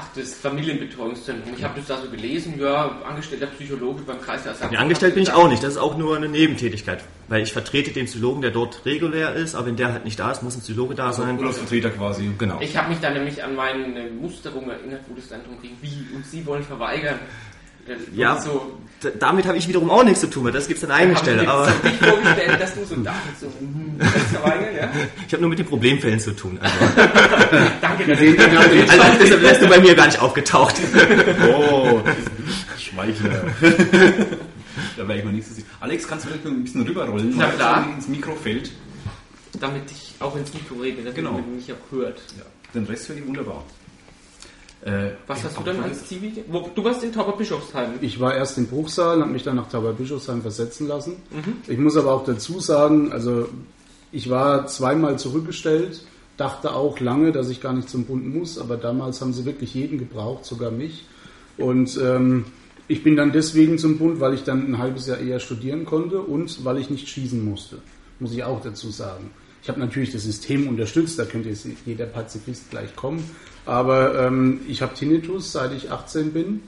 [0.00, 1.52] Ach, das Familienbetreuungszentrum.
[1.56, 5.24] Ich habe das da so gelesen, ja, angestellter Psychologe beim Kreis der Nee, angestellt bin
[5.24, 8.50] ich auch nicht, das ist auch nur eine Nebentätigkeit, weil ich vertrete den Psychologen, der
[8.50, 11.38] dort regulär ist, aber wenn der halt nicht da ist, muss ein Psychologe da sein.
[11.38, 12.30] Urlaubsvertreter quasi.
[12.38, 12.58] Genau.
[12.60, 16.14] Ich habe mich da nämlich an meine Musterung erinnert, wo das dann darum ging, wie
[16.14, 17.18] und Sie wollen verweigern.
[17.96, 18.78] Das Ja, so,
[19.18, 21.66] damit habe ich wiederum auch nichts zu tun, weil das gibt's an eigener Stelle, aber
[21.82, 24.90] nicht vorgestellt, dass du so da bist, so, mhm, ja?
[25.26, 26.58] ich habe nur mit den Problemfällen zu tun.
[26.60, 26.76] Also,
[27.80, 30.76] Danke, dass also deshalb wärst du bei mir gar nicht aufgetaucht.
[31.52, 32.00] Oh,
[32.78, 33.44] Schweichler.
[34.96, 35.66] da wäre ich mal nicht so sicher.
[35.80, 37.34] Alex, kannst du vielleicht noch ein bisschen rüberrollen?
[37.36, 37.86] Na klar.
[37.90, 38.70] es ins Mikro fällt.
[39.58, 41.32] damit ich auch ins Mikro rede, damit Genau.
[41.32, 42.20] man mich auch hört.
[42.38, 43.64] Ja, den Rest finde ich wunderbar.
[44.82, 46.42] Äh, Was hast du dann auch als Zivi?
[46.74, 47.94] Du warst in Tauberbischofsheim.
[48.00, 51.16] Ich war erst in Bruchsal, habe mich dann nach Tauberbischofsheim versetzen lassen.
[51.66, 53.48] Ich muss aber auch dazu sagen, also
[54.10, 56.02] ich war zweimal zurückgestellt,
[56.36, 59.74] dachte auch lange, dass ich gar nicht zum Bund muss, aber damals haben sie wirklich
[59.74, 61.04] jeden gebraucht, sogar mich.
[61.58, 62.46] Und ähm,
[62.88, 66.20] ich bin dann deswegen zum Bund, weil ich dann ein halbes Jahr eher studieren konnte
[66.20, 67.78] und weil ich nicht schießen musste,
[68.18, 69.30] muss ich auch dazu sagen.
[69.62, 73.22] Ich habe natürlich das System unterstützt, da könnte jetzt jeder Pazifist gleich kommen,
[73.70, 76.60] aber ähm, ich habe Tinnitus, seit ich 18 bin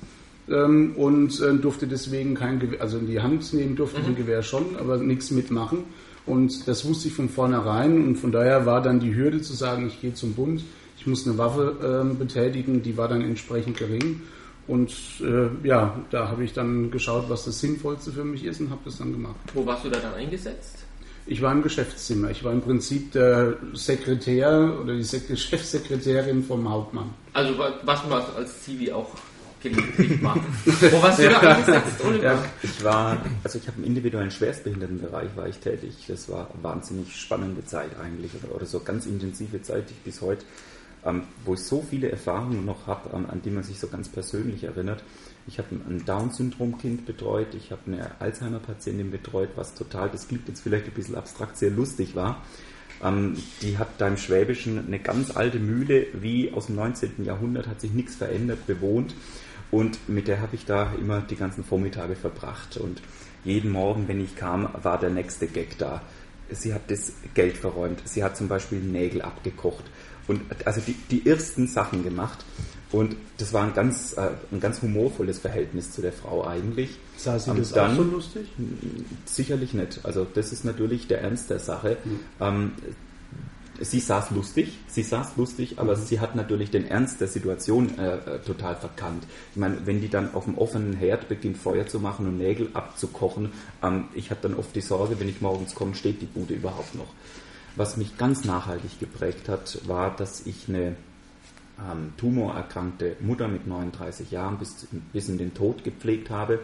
[0.49, 4.15] ähm, und äh, durfte deswegen kein Gewehr, also in die Hand nehmen durfte ich ein
[4.15, 5.79] Gewehr schon, aber nichts mitmachen.
[6.27, 9.89] Und das wusste ich von vornherein und von daher war dann die Hürde zu sagen,
[9.89, 10.63] ich gehe zum Bund,
[10.97, 14.21] ich muss eine Waffe ähm, betätigen, die war dann entsprechend gering.
[14.69, 18.71] Und äh, ja, da habe ich dann geschaut, was das Sinnvollste für mich ist und
[18.71, 19.35] habe das dann gemacht.
[19.55, 20.85] Wo warst du da dann eingesetzt?
[21.27, 22.31] Ich war im Geschäftszimmer.
[22.31, 27.11] Ich war im Prinzip der Sekretär oder die Sek Chefsekretärin vom Hauptmann.
[27.33, 29.09] Also wa- was man als Zivi auch
[29.63, 30.41] gelegentlich macht.
[30.65, 32.01] Wo warst du da eingesetzt?
[32.21, 32.43] Ja.
[32.65, 35.95] Ich war, also ich habe im individuellen Schwerstbehindertenbereich war ich tätig.
[36.09, 40.01] Das war eine wahnsinnig spannende Zeit eigentlich oder, oder so ganz intensive Zeit die ich
[40.01, 40.45] bis heute,
[41.05, 44.09] ähm, wo ich so viele Erfahrungen noch habe, ähm, an die man sich so ganz
[44.09, 45.05] persönlich erinnert.
[45.47, 50.61] Ich habe ein Down-Syndrom-Kind betreut, ich habe eine Alzheimer-Patientin betreut, was total, das klingt jetzt
[50.61, 52.43] vielleicht ein bisschen abstrakt, sehr lustig war.
[53.03, 57.25] Ähm, die hat da im Schwäbischen eine ganz alte Mühle, wie aus dem 19.
[57.25, 59.15] Jahrhundert, hat sich nichts verändert, bewohnt.
[59.71, 62.77] Und mit der habe ich da immer die ganzen Vormittage verbracht.
[62.77, 63.03] Und
[63.45, 66.03] jeden Morgen, wenn ich kam, war der nächste Gag da.
[66.51, 68.03] Sie hat das Geld verräumt.
[68.05, 69.85] Sie hat zum Beispiel Nägel abgekocht.
[70.29, 72.45] Und also die, die ersten Sachen gemacht.
[72.93, 76.91] Und das war ein ganz, äh, ein ganz humorvolles Verhältnis zu der Frau eigentlich.
[77.17, 78.49] Sah sie Ähm, das dann- auch so lustig?
[79.25, 80.01] Sicherlich nicht.
[80.05, 81.97] Also das ist natürlich der Ernst der Sache.
[82.41, 82.73] Ähm,
[83.81, 88.17] sie saß lustig, sie saß lustig, aber sie hat natürlich den Ernst der Situation äh,
[88.17, 89.25] äh, total verkannt.
[89.53, 92.69] Ich meine, wenn die dann auf dem offenen Herd beginnt Feuer zu machen und Nägel
[92.75, 93.53] abzukochen,
[93.83, 96.95] ähm, ich habe dann oft die Sorge, wenn ich morgens komme, steht die Bude überhaupt
[96.95, 97.09] noch.
[97.75, 100.95] Was mich ganz nachhaltig geprägt hat, war, dass ich eine
[101.91, 106.61] ähm, tumorerkrankte Mutter mit 39 Jahren bis, bis in den Tod gepflegt habe.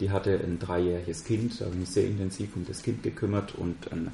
[0.00, 3.54] Die hatte ein dreijähriges Kind, da habe ich mich sehr intensiv um das Kind gekümmert
[3.54, 4.10] und ein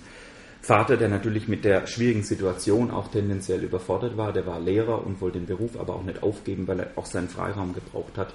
[0.63, 5.21] Vater, der natürlich mit der schwierigen Situation auch tendenziell überfordert war, der war Lehrer und
[5.23, 8.35] wollte den Beruf aber auch nicht aufgeben, weil er auch seinen Freiraum gebraucht hat.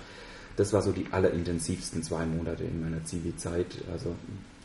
[0.56, 3.84] Das war so die allerintensivsten zwei Monate in meiner Zivi-Zeit.
[3.91, 4.15] Also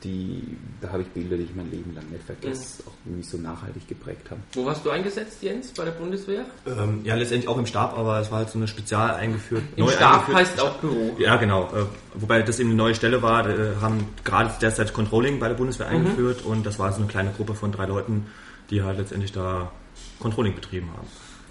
[0.04, 3.28] die, da habe ich Bilder, die ich mein Leben lang nicht vergesse, auch die mich
[3.28, 4.42] so nachhaltig geprägt haben.
[4.54, 6.44] Wo warst du eingesetzt, Jens, bei der Bundeswehr?
[6.66, 9.62] Ähm, ja, letztendlich auch im Stab, aber es war halt so eine spezial eingeführt.
[9.76, 11.16] Im neu Stab eingeführt- heißt auch Büro.
[11.18, 11.64] Ja, genau.
[11.74, 11.84] Äh,
[12.14, 13.42] wobei das eben eine neue Stelle war.
[13.42, 17.30] Da haben gerade derzeit Controlling bei der Bundeswehr eingeführt und das war so eine kleine
[17.32, 18.26] Gruppe von drei Leuten,
[18.70, 19.70] die halt letztendlich da
[20.18, 21.06] Controlling betrieben haben.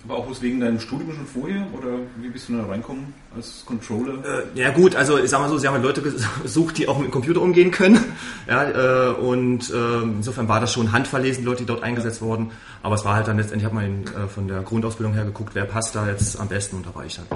[0.10, 1.68] Aber auch bloß wegen deinem Studium schon vorher?
[1.78, 4.16] Oder wie bist du da reinkommen als Controller?
[4.26, 6.02] Äh, ja gut, also ich sag mal so, sie haben halt Leute
[6.42, 8.04] gesucht, die auch mit dem Computer umgehen können.
[8.48, 12.50] Ja, äh, und äh, insofern war das schon handverlesen, die Leute, die dort eingesetzt wurden.
[12.82, 15.26] Aber es war halt dann letztendlich, ich habe mal in, äh, von der Grundausbildung her
[15.26, 17.28] geguckt, wer passt da jetzt am besten und da war ich halt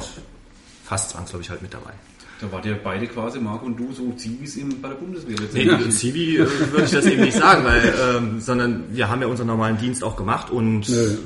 [0.84, 1.92] fast zwangsläufig halt mit dabei.
[2.42, 5.36] Da wart ihr beide quasi, Marco und du, so Zivis in, bei der Bundeswehr.
[5.54, 9.22] Nee, im Zivi äh, würde ich das eben nicht sagen, weil, ähm, sondern wir haben
[9.22, 11.18] ja unseren normalen Dienst auch gemacht und Nö.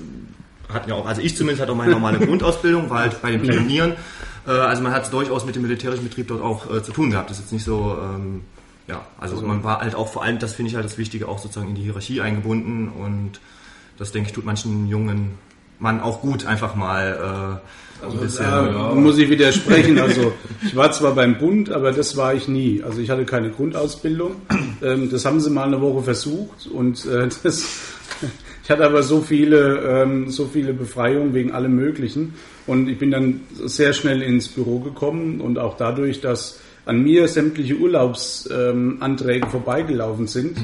[0.74, 3.42] Hatten ja auch, also ich zumindest hatte auch meine normale Grundausbildung, war halt bei den
[3.42, 3.94] Pionieren.
[4.46, 7.30] Äh, also man hat durchaus mit dem militärischen Betrieb dort auch äh, zu tun gehabt.
[7.30, 8.42] Das ist jetzt nicht so, ähm,
[8.88, 11.40] ja, also man war halt auch vor allem, das finde ich halt das Wichtige, auch
[11.40, 13.40] sozusagen in die Hierarchie eingebunden und
[13.98, 15.38] das denke ich tut manchen jungen
[15.80, 17.62] Mann auch gut, einfach mal
[18.02, 18.46] äh, ein bisschen.
[18.46, 20.00] Da muss ich widersprechen.
[20.00, 22.82] Also ich war zwar beim Bund, aber das war ich nie.
[22.84, 24.36] Also ich hatte keine Grundausbildung.
[24.82, 27.66] Ähm, das haben sie mal eine Woche versucht und äh, das,
[28.68, 32.34] ich hatte aber so viele, ähm, so viele Befreiungen wegen allem Möglichen
[32.66, 37.30] und ich bin dann sehr schnell ins Büro gekommen und auch dadurch, dass an mir
[37.30, 40.58] sämtliche Urlaubsanträge vorbeigelaufen sind,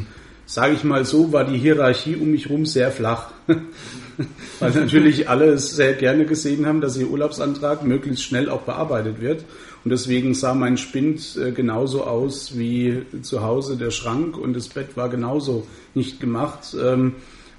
[0.45, 3.31] sage ich mal so, war die Hierarchie um mich herum sehr flach.
[4.59, 9.21] Weil natürlich alle es sehr gerne gesehen haben, dass ihr Urlaubsantrag möglichst schnell auch bearbeitet
[9.21, 9.45] wird.
[9.85, 14.67] Und deswegen sah mein Spind äh, genauso aus wie zu Hause der Schrank und das
[14.67, 16.75] Bett war genauso nicht gemacht.
[16.77, 17.13] Ähm,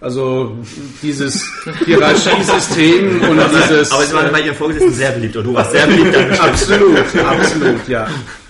[0.05, 0.57] also
[1.03, 1.45] dieses
[1.85, 3.90] Hierarchiesystem und dieses...
[3.90, 6.14] Aber Sie waren bei Ihrem Vorgesetzten sehr beliebt und du warst sehr beliebt.
[6.38, 8.07] Absolut, absolut, ja.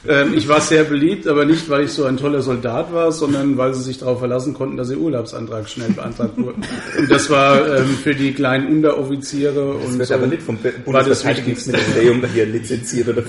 [0.07, 3.57] Ähm, ich war sehr beliebt, aber nicht, weil ich so ein toller Soldat war, sondern
[3.57, 6.59] weil sie sich darauf verlassen konnten, dass ihr Urlaubsantrag schnell beantragt wurde.
[6.99, 10.15] Und das war ähm, für die kleinen Unteroffiziere Das und wird so.
[10.15, 13.23] aber nicht vom war das Bundesverteidigungsministerium hier lizenziert oder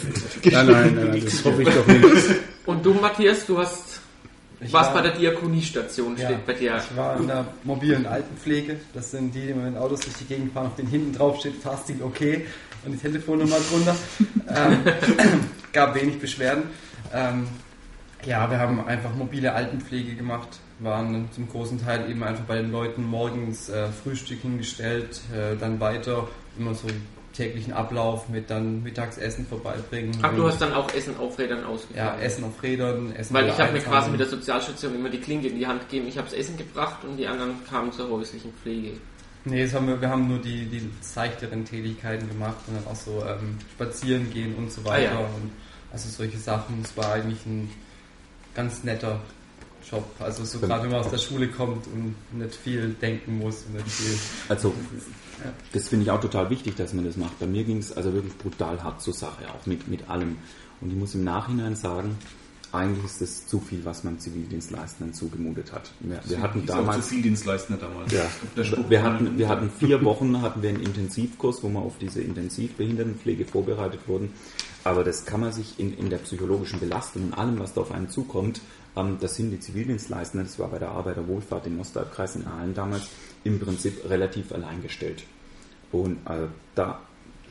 [0.44, 2.04] nein, nein, nein, das hoffe ich doch nicht.
[2.66, 3.95] Und du, Matthias, du hast
[4.60, 6.78] Ich warst war- bei der Diakoniestation, Ja, steht bei dir.
[6.78, 8.78] ich war in der mobilen Altenpflege.
[8.94, 11.56] Das sind die, die mit Autos durch die Gegend fahren, auf denen hinten drauf steht
[11.56, 12.46] Fasting okay
[12.86, 13.96] und die Telefonnummer drunter.
[14.50, 14.80] ähm,
[15.74, 16.64] gab wenig Beschwerden.
[17.14, 17.48] Ähm,
[18.26, 20.48] ja, wir haben einfach mobile Altenpflege gemacht,
[20.80, 25.80] waren zum großen Teil eben einfach bei den Leuten morgens äh, Frühstück hingestellt, äh, dann
[25.80, 26.88] weiter immer so
[27.36, 30.18] täglichen Ablauf mit dann Mittagsessen vorbeibringen.
[30.22, 32.20] Ach, du hast dann auch Essen auf Rädern ausgefahren.
[32.20, 35.20] ja, Essen auf Rädern, Essen Weil ich habe mir quasi mit der Sozialstation immer die
[35.20, 36.08] Klinke in die Hand gegeben.
[36.08, 38.94] Ich habe das Essen gebracht und die anderen kamen zur häuslichen Pflege.
[39.44, 42.96] Nee, das haben wir, wir haben nur die, die seichteren Tätigkeiten gemacht und dann auch
[42.96, 45.12] so ähm, spazieren gehen und so weiter.
[45.12, 45.28] Ah, ja.
[45.28, 45.52] und
[45.92, 46.82] also solche Sachen.
[46.84, 47.70] Es war eigentlich ein
[48.56, 49.20] ganz netter
[49.90, 50.04] Job.
[50.20, 53.76] Also so gerade wenn man aus der Schule kommt und nicht viel denken muss und
[53.76, 54.18] nicht viel.
[54.50, 54.74] Also,
[55.74, 57.40] das finde ich auch total wichtig, dass man das macht.
[57.40, 60.38] Bei mir ging es also wirklich brutal hart zur Sache, auch mit, mit allem.
[60.82, 62.18] Und ich muss im Nachhinein sagen,
[62.72, 65.92] eigentlich ist das zu viel, was man Zivildienstleistern zugemutet hat.
[66.02, 68.12] Wir, wir hatten auch damals zu viel Dienstleistender damals.
[68.12, 68.26] Ja,
[68.90, 73.46] wir hatten, wir hatten vier Wochen hatten wir einen Intensivkurs, wo wir auf diese Intensivbehindertenpflege
[73.46, 74.34] vorbereitet wurden.
[74.84, 77.92] Aber das kann man sich in, in der psychologischen Belastung und allem, was da auf
[77.92, 78.62] einen zukommt,
[78.96, 83.10] ähm, das sind die Zivildienstleister, das war bei der Arbeiterwohlfahrt im Ostalbkreis in Aalen damals,
[83.46, 85.24] im Prinzip relativ alleingestellt.
[85.94, 87.00] Und äh, da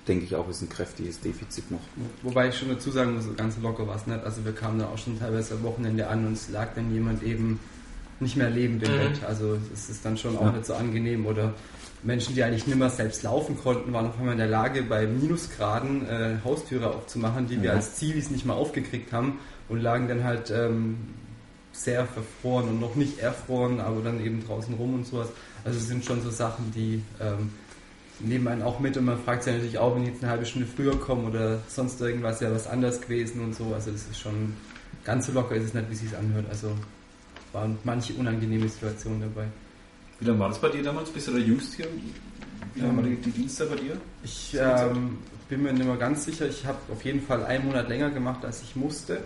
[0.07, 1.81] denke ich auch, ist ein kräftiges Defizit noch.
[2.23, 4.23] Wobei ich schon dazu sagen muss, ganz locker war es nicht.
[4.23, 7.23] Also wir kamen dann auch schon teilweise am Wochenende an und es lag dann jemand
[7.23, 7.59] eben
[8.21, 8.97] nicht mehr lebend im Mhm.
[8.99, 9.25] Bett.
[9.27, 10.53] Also es ist dann schon auch Ja.
[10.53, 11.25] nicht so angenehm.
[11.27, 11.55] Oder
[12.03, 15.07] Menschen, die eigentlich nicht mehr selbst laufen konnten, waren auf einmal in der Lage, bei
[15.07, 17.77] Minusgraden äh, Haustüre aufzumachen, die wir Ja.
[17.77, 19.39] als Zivis nicht mal aufgekriegt haben
[19.71, 20.97] und lagen dann halt ähm,
[21.73, 25.29] sehr verfroren und noch nicht erfroren, aber dann eben draußen rum und sowas.
[25.65, 27.51] Also es sind schon so Sachen, die ähm,
[28.21, 30.47] nehmen einen auch mit und man fragt sich natürlich auch, wenn ich jetzt eine halbe
[30.47, 33.73] Stunde früher komme oder sonst irgendwas, ja was anders gewesen und so.
[33.75, 34.55] Also das ist schon
[35.05, 36.47] ganz so locker ist es nicht, wie es sich anhört.
[36.49, 36.71] Also
[37.53, 39.47] waren manche unangenehme Situationen dabei.
[40.21, 41.11] Wie lange war das bei dir damals?
[41.11, 41.89] Bist du der Jüngste hier?
[42.75, 43.97] Wie lange war die, die Dienste bei dir?
[44.23, 46.47] Ich ähm, bin mir nicht mehr ganz sicher.
[46.47, 49.21] Ich habe auf jeden Fall einen Monat länger gemacht, als ich musste,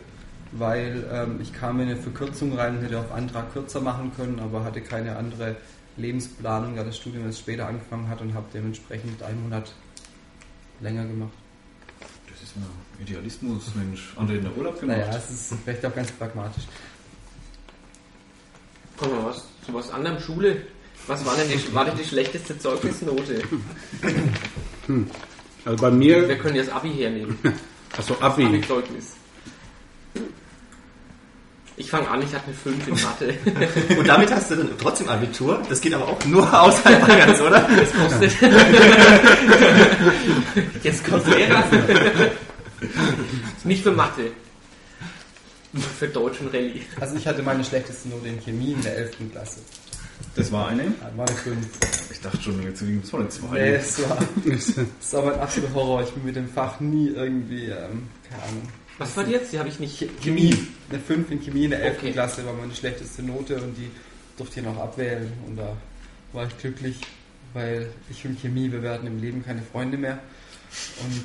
[0.53, 4.65] weil ähm, ich kam in eine Verkürzung rein, hätte auf Antrag kürzer machen können, aber
[4.65, 5.57] hatte keine andere
[5.99, 9.73] Lebensplanung, da das Studium erst später angefangen hat und habe dementsprechend einen Monat
[10.81, 11.33] länger gemacht.
[12.31, 12.65] Das ist ein
[13.03, 14.13] Idealismus, Mensch.
[14.17, 14.99] Andere in der Urlaub gemacht.
[14.99, 16.65] Naja, es ist vielleicht auch ganz pragmatisch.
[18.97, 20.19] Kommen wir was, zu was anderem.
[20.21, 20.63] Schule.
[21.07, 23.43] Was war denn die, war denn die schlechteste Zeugnisnote?
[25.65, 27.39] Also bei Wir mir, können ja das Abi hernehmen.
[27.97, 29.15] also Abi, Abi-Zeugnis.
[31.79, 33.35] Ich fange an, ich hatte eine 5 in Mathe.
[33.99, 35.63] Und damit hast du dann trotzdem Abitur.
[35.69, 37.69] Das geht aber auch nur außerhalb Bayerns, oder?
[37.69, 38.33] Das kostet.
[40.83, 41.63] Jetzt kommt Lehrer.
[43.63, 44.33] Nicht für Mathe.
[45.99, 46.83] Für Deutsch und Rallye.
[47.01, 49.31] Also ich hatte meine schlechteste Note in Chemie in der 11.
[49.31, 49.61] Klasse.
[50.35, 50.93] Das war eine?
[51.01, 51.59] Das war eine 5.
[52.11, 53.61] Ich dachte schon, jetzt das war eine zwei.
[53.61, 54.19] Nee, es war,
[55.01, 56.03] es war mein absoluter Horror.
[56.03, 58.69] Ich bin mit dem Fach nie irgendwie, ähm, keine Ahnung.
[58.99, 59.53] Was war die jetzt?
[59.53, 60.09] Die habe ich nicht.
[60.21, 60.57] Chemie.
[60.91, 61.99] Eine 5 in Chemie in der 11.
[61.99, 62.13] Okay.
[62.13, 63.91] Klasse war meine schlechteste Note und die
[64.37, 65.33] durfte ich noch abwählen.
[65.47, 65.77] Und da
[66.33, 67.01] war ich glücklich,
[67.55, 70.19] weil ich und Chemie, wir werden im Leben keine Freunde mehr.
[71.03, 71.25] Und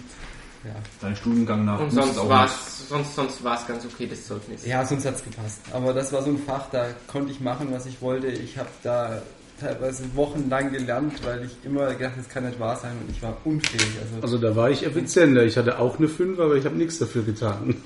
[0.64, 4.66] ja, Dein Studiengang nach Und sonst war es sonst, sonst war's ganz okay, das Zeugnis.
[4.66, 5.60] ja sonst hat es gepasst.
[5.74, 8.28] Aber das war so ein Fach, da konnte ich machen, was ich wollte.
[8.28, 9.22] Ich habe da
[9.64, 13.38] teilweise wochenlang gelernt, weil ich immer gedacht, das kann nicht wahr sein und ich war
[13.44, 13.88] unfähig.
[14.02, 15.44] Also, also da war ich effizienter.
[15.44, 17.76] Ich hatte auch eine 5, aber ich habe nichts dafür getan.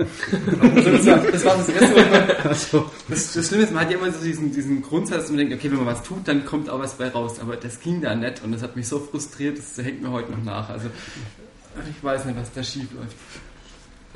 [0.77, 2.37] Also das, war, das war das erste Mal.
[2.43, 5.37] Also, Das, das Schlimme ist, man hat ja immer so diesen, diesen Grundsatz, dass man
[5.37, 7.39] denkt, okay, wenn man was tut, dann kommt auch was bei raus.
[7.39, 10.31] Aber das ging da nicht und das hat mich so frustriert, das hängt mir heute
[10.31, 10.69] noch nach.
[10.69, 10.87] Also
[11.89, 13.15] ich weiß nicht, was da schief läuft.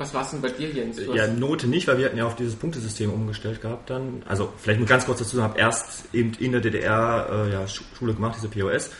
[0.02, 0.96] Was war's denn bei dir, Jens?
[0.96, 4.22] Du Ja, Note nicht, weil wir hatten ja auf dieses Punktesystem umgestellt gehabt dann.
[4.28, 7.84] Also vielleicht nur ganz kurz dazu, habe erst eben in der DDR äh, ja, Schu-
[7.96, 8.90] Schule gemacht, diese POS.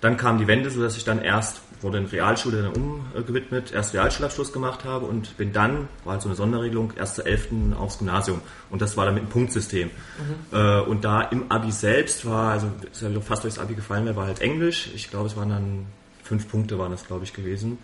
[0.00, 4.52] Dann kam die Wende, sodass ich dann erst wurde in Realschule dann umgewidmet, erst Realschulabschluss
[4.52, 7.48] gemacht habe und bin dann, war halt so eine Sonderregelung, erst zur 11.
[7.78, 8.40] aufs Gymnasium.
[8.70, 9.90] Und das war dann mit einem Punktsystem.
[10.52, 14.26] Äh, und da im Abi selbst war, also ist ja fast durchs Abi gefallen, war
[14.26, 14.90] halt Englisch.
[14.94, 15.86] Ich glaube, es waren dann
[16.24, 17.78] fünf Punkte waren das, glaube ich, gewesen.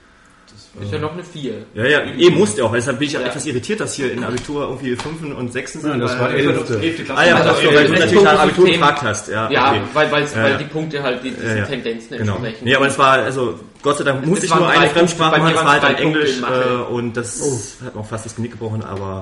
[0.82, 1.52] Ist ja noch eine 4.
[1.74, 3.28] Ja, ja, eben musste auch, deshalb bin ich auch Ja.
[3.28, 5.90] etwas irritiert, dass hier in Abitur irgendwie Fünfen und Sechsen sind.
[5.90, 6.80] Nein, das war elfte.
[6.80, 7.20] Elfte Klasse.
[7.20, 9.28] Ah ja, Also, also, weil du das natürlich nach Abitur gefragt hast.
[9.28, 9.80] Ja, Ja, okay.
[9.92, 10.58] weil, Ja, weil ja.
[10.58, 11.64] die Punkte halt die, diese Ja, ja.
[11.64, 12.32] Tendenzen Genau.
[12.34, 12.64] entsprechen.
[12.64, 15.54] Nee, aber es war, also Gott sei Dank musste Es ich nur eine Fremdsprache machen,
[15.54, 18.50] das war halt dann es Englisch äh, und das hat mir auch fast das Genick
[18.52, 19.20] gebrochen, aber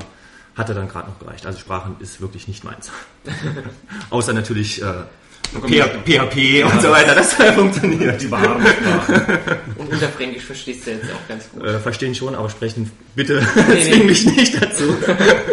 [0.57, 1.45] hatte dann gerade noch gereicht.
[1.47, 2.91] Also Sprachen ist wirklich nicht meins.
[4.11, 4.85] Außer natürlich äh,
[5.61, 8.21] PHP und so weiter, das funktioniert.
[8.21, 9.39] Die wahren Sprachen.
[9.77, 11.65] Und unter Fränkisch verstehst du jetzt auch ganz gut.
[11.65, 13.83] Äh, verstehen schon, aber sprechen bitte nee.
[13.91, 14.95] zwing mich nicht dazu.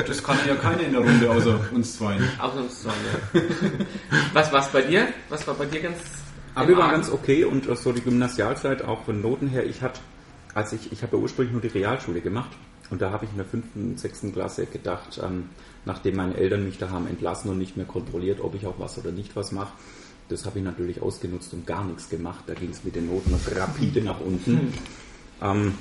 [0.08, 2.18] Das kann ja keiner in der Runde außer uns zwei.
[2.38, 2.96] Ausnahmsweise.
[4.34, 5.08] Was war's bei dir?
[5.30, 5.98] Was war bei dir ganz
[6.56, 9.66] Abi im war ganz okay und so die Gymnasialzeit auch von Noten her.
[9.66, 10.00] Ich hatte,
[10.54, 12.52] als ich, ich habe ja ursprünglich nur die Realschule gemacht
[12.90, 15.50] und da habe ich in der fünften, sechsten Klasse gedacht, ähm,
[15.86, 18.98] nachdem meine Eltern mich da haben entlassen und nicht mehr kontrolliert, ob ich auch was
[18.98, 19.74] oder nicht was mache.
[20.30, 22.44] Das habe ich natürlich ausgenutzt und gar nichts gemacht.
[22.48, 24.74] Da ging es mit den Noten rapide nach unten.
[25.42, 25.74] Ähm,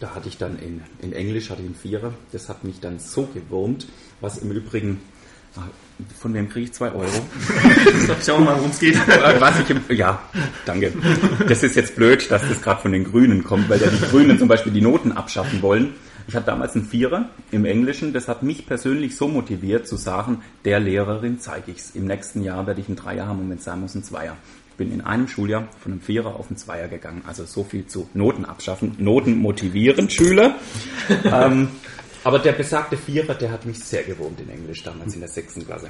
[0.00, 2.12] da hatte ich dann in, in Englisch hatte ich einen Vierer.
[2.32, 3.86] Das hat mich dann so gewurmt,
[4.20, 5.00] was im Übrigen,
[5.56, 5.62] ah,
[6.18, 7.08] von wem kriege ich zwei Euro?
[8.24, 8.94] Schauen wir mal, worum es geht.
[8.94, 10.22] Äh, Was ich im, ja,
[10.64, 10.92] danke.
[11.48, 14.38] Das ist jetzt blöd, dass das gerade von den Grünen kommt, weil ja die Grünen
[14.38, 15.94] zum Beispiel die Noten abschaffen wollen.
[16.28, 18.12] Ich hatte damals einen Vierer im Englischen.
[18.12, 21.92] Das hat mich persönlich so motiviert zu sagen, der Lehrerin zeige ich's.
[21.94, 24.36] Im nächsten Jahr werde ich einen Dreier haben und wenn es sein muss, einen Zweier.
[24.70, 27.22] Ich bin in einem Schuljahr von einem Vierer auf einen Zweier gegangen.
[27.26, 28.94] Also so viel zu Noten abschaffen.
[28.98, 30.56] Noten motivieren Schüler.
[31.24, 31.68] ähm,
[32.24, 35.64] aber der besagte Vierer, der hat mich sehr gewurmt in Englisch damals in der sechsten
[35.64, 35.88] Klasse.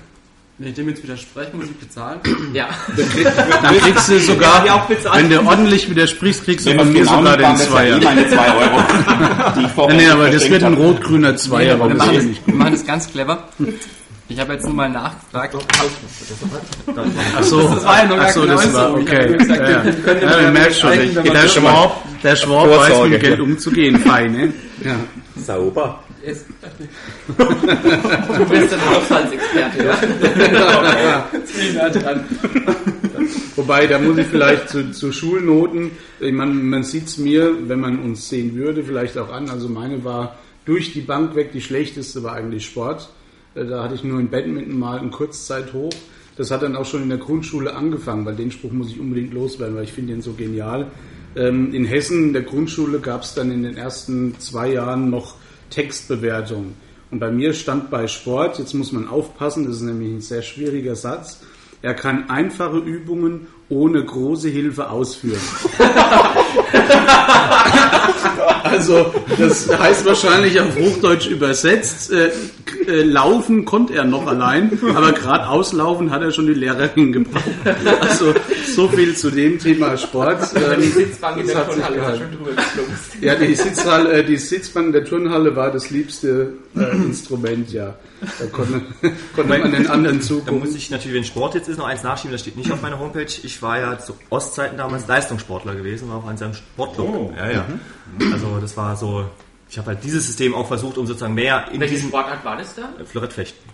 [0.61, 2.19] Wenn ich dem jetzt widerspreche, muss ich bezahlen.
[2.53, 2.69] Ja.
[3.63, 4.65] Dann kriegst du sogar,
[5.15, 7.97] wenn du ordentlich widersprichst, kriegst du von mir sogar den Zweier.
[7.97, 8.83] ja eh meine zwei Euro.
[9.57, 12.55] die Nee, nee, aber das wird ein rot-grüner Zweier, weil wir, machen das, nicht wir
[12.55, 13.45] machen das ganz clever.
[14.29, 15.57] Ich habe jetzt nur mal nachgefragt.
[17.37, 19.37] Ach so, Das war ja noch gar ach so, keine das war okay.
[19.39, 19.85] gesagt, ja, ja.
[19.85, 20.91] ja, ja du merkst schon,
[21.25, 24.53] der, Schwab, der Schwab weiß mit Geld umzugehen, fein, ne?
[24.85, 24.97] Ja.
[25.37, 26.01] Sauber.
[26.31, 26.47] Ist-
[27.37, 29.99] Du bist ein Haushaltsexperte, ja?
[33.57, 37.81] Wobei, da muss ich vielleicht zu, zu Schulnoten, ich meine, man sieht es mir, wenn
[37.81, 39.51] man uns sehen würde, vielleicht auch an.
[39.51, 43.09] Also meine war durch die Bank weg, die schlechteste war eigentlich Sport.
[43.55, 45.91] Äh, Da hatte ich nur in Badminton mal einen Kurzzeit hoch.
[46.37, 49.35] Das hat dann auch schon in der Grundschule angefangen, weil den Spruch muss ich unbedingt
[49.35, 50.87] loswerden, weil ich finde den so genial.
[51.35, 55.35] Ähm, In Hessen, in der Grundschule, gab es dann in den ersten zwei Jahren noch
[55.71, 56.75] Textbewertung.
[57.11, 60.43] Und bei mir stand bei Sport, jetzt muss man aufpassen, das ist nämlich ein sehr
[60.43, 61.41] schwieriger Satz,
[61.81, 65.41] er kann einfache Übungen ohne große Hilfe ausführen.
[68.65, 72.31] Also, das heißt wahrscheinlich auf Hochdeutsch übersetzt, äh,
[72.87, 77.45] äh, laufen konnte er noch allein, aber gerade auslaufen hat er schon die Lehrerin gebraucht.
[78.01, 78.35] Also,
[78.75, 80.39] so viel zu dem Thema Sport.
[80.55, 82.23] Die Ähm, Sitzbank in das der Turnhalle war gehalten.
[82.37, 82.63] schon drüber
[83.21, 87.95] ja, die, Sitzhalle, äh, die Sitzbank in der Turnhalle war das liebste äh, Instrument, ja.
[88.39, 88.81] Da konnte,
[89.35, 90.59] konnte man den anderen Da zugucken.
[90.61, 92.99] muss ich natürlich, wenn Sport jetzt ist, noch eins nachschieben, das steht nicht auf meiner
[92.99, 93.27] Homepage.
[93.43, 97.09] Ich war ja zu Ostzeiten damals Leistungssportler gewesen, war auch in seinem Sportclub.
[97.09, 97.33] Oh.
[97.37, 97.67] Ja, ja.
[98.33, 99.25] Also das war so,
[99.71, 102.57] ich habe halt dieses System auch versucht, um sozusagen mehr in Welche diesem Sportart war
[102.57, 102.89] das da?
[103.05, 103.69] Florettfechten.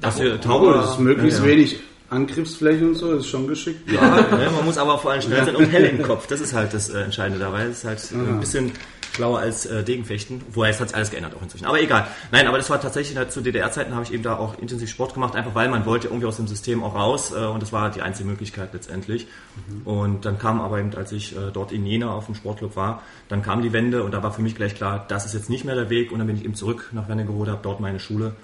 [0.00, 1.50] Das Oh, hier, Oh, Tauber, das ist möglichst ja, ja.
[1.50, 1.80] wenig
[2.12, 3.90] Angriffsfläche und so, das ist schon geschickt.
[3.90, 6.26] Ja, ne, man muss aber vor allem schnell sein und hell im Kopf.
[6.26, 7.64] Das ist halt das äh, Entscheidende dabei.
[7.66, 8.72] Das ist halt äh, ein bisschen
[9.14, 10.42] schlauer als äh, Degenfechten.
[10.50, 11.66] Vorher hat sich alles geändert auch inzwischen.
[11.66, 12.06] Aber egal.
[12.30, 15.14] Nein, aber das war tatsächlich halt, zu DDR-Zeiten habe ich eben da auch intensiv Sport
[15.14, 17.90] gemacht, einfach weil man wollte irgendwie aus dem System auch raus äh, und das war
[17.90, 19.26] die einzige Möglichkeit letztendlich.
[19.84, 23.02] Und dann kam aber eben, als ich äh, dort in Jena auf dem Sportclub war,
[23.28, 25.64] dann kam die Wende und da war für mich gleich klar, das ist jetzt nicht
[25.64, 28.34] mehr der Weg und dann bin ich eben zurück nach Wernigerode, habe dort meine Schule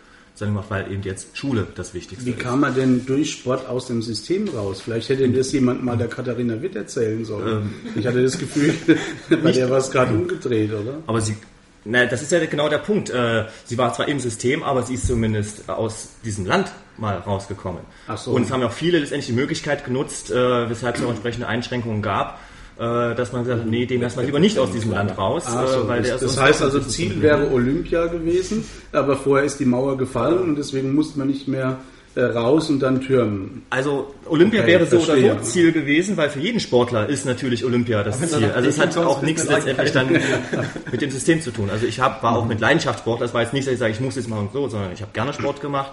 [0.44, 2.38] Ende gemacht, weil eben jetzt Schule das Wichtigste Wie ist.
[2.38, 4.81] kam er denn durch Sport aus dem System raus?
[4.81, 7.74] Vielleicht hätte das jemand mal der Katharina Witt erzählen sollen.
[7.96, 8.74] ich hatte das Gefühl,
[9.42, 10.98] bei der war es gerade umgedreht, oder?
[11.07, 11.37] Aber sie,
[11.85, 13.11] na, das ist ja genau der Punkt.
[13.11, 17.83] Äh, sie war zwar im System, aber sie ist zumindest aus diesem Land mal rausgekommen.
[18.07, 18.33] Ach so.
[18.33, 21.46] Und es haben ja auch viele letztendlich die Möglichkeit genutzt, äh, weshalb es auch entsprechende
[21.46, 22.40] Einschränkungen gab,
[22.78, 25.58] dass man gesagt hat, nee, den lassen wir lieber nicht aus diesem Land raus, so,
[25.58, 29.58] äh, weil der das, ist das heißt also, Ziel wäre Olympia gewesen, aber vorher ist
[29.58, 31.79] die Mauer gefallen und deswegen musste man nicht mehr
[32.14, 33.62] äh, raus und dann türmen.
[33.70, 35.33] Also Olympia Okay, wäre so verstehe.
[35.33, 38.50] oder so Ziel gewesen, weil für jeden Sportler ist natürlich Olympia das Ziel.
[38.52, 40.08] Also es hat auch nichts letztendlich dann
[40.92, 41.70] mit dem System zu tun.
[41.70, 44.00] Also ich hab, war auch mit Leidenschaftssport, das war jetzt nicht, dass ich sage, ich
[44.00, 45.92] muss jetzt machen und so, sondern ich habe gerne Sport gemacht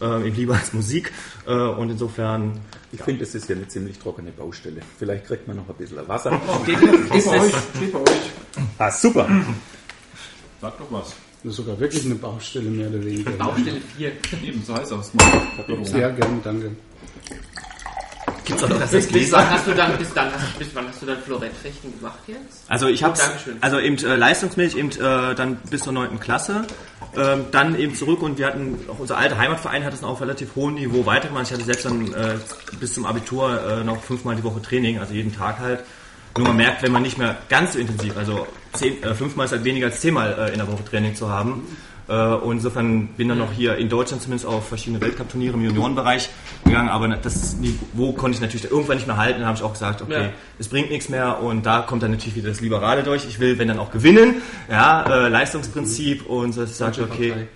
[0.00, 1.12] äh, eben lieber als Musik.
[1.46, 2.60] Äh, und insofern
[2.92, 4.80] Ich finde, es ist ja eine ziemlich trockene Baustelle.
[4.98, 6.40] Vielleicht kriegt man noch ein bisschen Wasser.
[6.64, 8.30] Steht bei euch, bei euch.
[8.78, 9.28] Ah, super.
[10.60, 11.14] Sag doch was.
[11.42, 13.30] Das ist sogar wirklich eine Baustelle, mehr oder weniger.
[13.32, 14.12] Baustelle 4.
[14.44, 15.14] Eben, so heißt das.
[15.14, 15.84] Mal.
[15.84, 16.72] Sehr gern, danke.
[18.44, 21.02] Gibt's auch noch das Bis wann hast du dann, bis dann, hast, bis wann hast
[21.02, 22.64] du dann Florettfechten gemacht jetzt?
[22.68, 23.18] Also ich habe
[23.60, 26.20] also eben äh, leistungsmäßig eben äh, dann bis zur 9.
[26.20, 26.62] Klasse,
[27.16, 30.20] ähm, dann eben zurück und wir hatten, auch unser alter Heimatverein hat es noch auf
[30.20, 31.46] relativ hohem Niveau weitergemacht.
[31.46, 32.38] Ich hatte selbst dann äh,
[32.78, 35.80] bis zum Abitur äh, noch fünfmal die Woche Training, also jeden Tag halt.
[36.36, 39.52] Nur man merkt, wenn man nicht mehr ganz so intensiv, also zehn, äh, fünfmal ist
[39.52, 41.66] halt weniger als zehnmal äh, in der Woche Training zu haben.
[42.10, 46.28] Äh, und insofern bin dann noch hier in Deutschland zumindest auf verschiedene Weltcup-Turniere im Juniorenbereich
[46.64, 49.38] gegangen, aber das Niveau konnte ich natürlich irgendwann nicht mehr halten.
[49.38, 50.28] Dann habe ich auch gesagt, okay, Ja.
[50.58, 53.24] es bringt nichts mehr und da kommt dann natürlich wieder das Liberale durch.
[53.26, 57.46] Ich will, wenn dann auch gewinnen, ja, äh, Leistungsprinzip und so, ich sage, okay,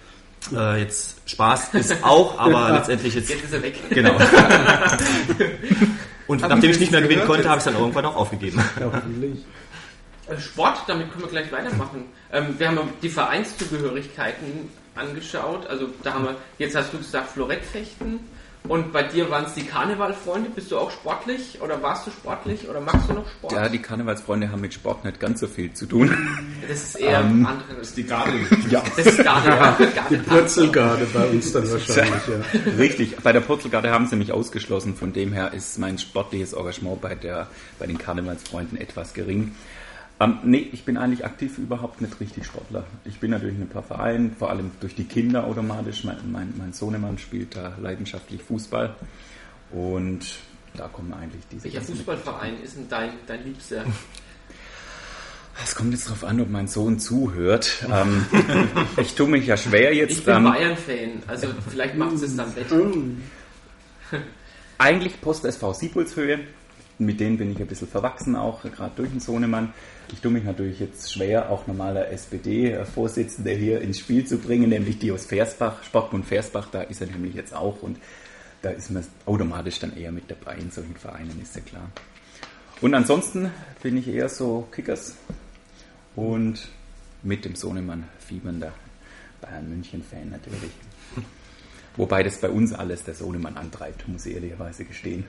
[0.55, 3.75] äh, jetzt Spaß ist auch, aber letztendlich jetzt Jetzt ist er weg.
[3.91, 4.15] genau.
[6.29, 8.63] und nachdem ich nicht mehr gewinnen konnte, habe ich es dann irgendwann auch aufgegeben.
[8.79, 9.03] Ja,
[10.39, 12.05] Sport, damit können wir gleich weitermachen.
[12.33, 15.67] Ähm, wir haben die Vereinszugehörigkeiten angeschaut.
[15.67, 18.21] Also da haben wir, jetzt hast du gesagt Florettfechten
[18.67, 20.49] und bei dir waren es die Karnevalfreunde.
[20.49, 23.53] Bist du auch sportlich oder warst du sportlich oder magst du noch Sport?
[23.53, 26.17] Ja, die Karnevalsfreunde haben mit Sport nicht ganz so viel zu tun.
[26.69, 27.93] das ist eher Ähm, anderes.
[27.95, 28.41] Die Gabel.
[28.71, 29.93] Ja, Das ist gar nicht.
[30.11, 32.73] Die Purzelgarde bei uns dann wahrscheinlich, ja.
[32.79, 33.17] richtig.
[33.23, 34.95] Bei der Purzelgarde haben sie mich ausgeschlossen.
[34.97, 37.49] Von dem her ist mein sportliches Engagement bei, der,
[37.79, 39.55] bei den Karnevalsfreunden etwas gering.
[40.21, 42.85] Ähm, nee, ich bin eigentlich aktiv überhaupt nicht richtig Sportler.
[43.05, 46.05] Ich bin natürlich in ein paar Vereinen, vor allem durch die Kinder automatisch.
[46.05, 48.95] Mein, mein, mein Sohnemann spielt da leidenschaftlich Fußball.
[49.73, 50.25] Und
[50.77, 53.85] da kommen eigentlich diese Welcher Fußballverein ist denn dein, dein Liebster?
[55.63, 57.87] Es kommt jetzt darauf an, ob mein Sohn zuhört.
[57.89, 58.27] Ähm,
[58.97, 60.19] ich tue mich ja schwer jetzt.
[60.19, 62.67] Ich bin ähm, Bayern-Fan, also vielleicht macht es dann wett.
[64.79, 66.41] eigentlich Post SV Siebulshöhe.
[66.99, 69.73] Mit denen bin ich ein bisschen verwachsen auch, gerade durch den Sohnemann.
[70.13, 74.99] Ich tue mich natürlich jetzt schwer, auch normaler SPD-Vorsitzender hier ins Spiel zu bringen, nämlich
[74.99, 77.99] die aus Versbach, Sportbund Versbach, da ist er nämlich jetzt auch und
[78.63, 81.91] da ist man automatisch dann eher mit dabei in solchen Vereinen, ist ja klar.
[82.81, 83.51] Und ansonsten
[83.83, 85.17] bin ich eher so Kickers
[86.17, 86.69] und
[87.23, 88.73] mit dem Sohnemann fiebernder
[89.41, 90.71] Bayern München-Fan natürlich.
[91.97, 95.25] Wobei das bei uns alles der Sohnemann antreibt, muss ich ehrlicherweise gestehen.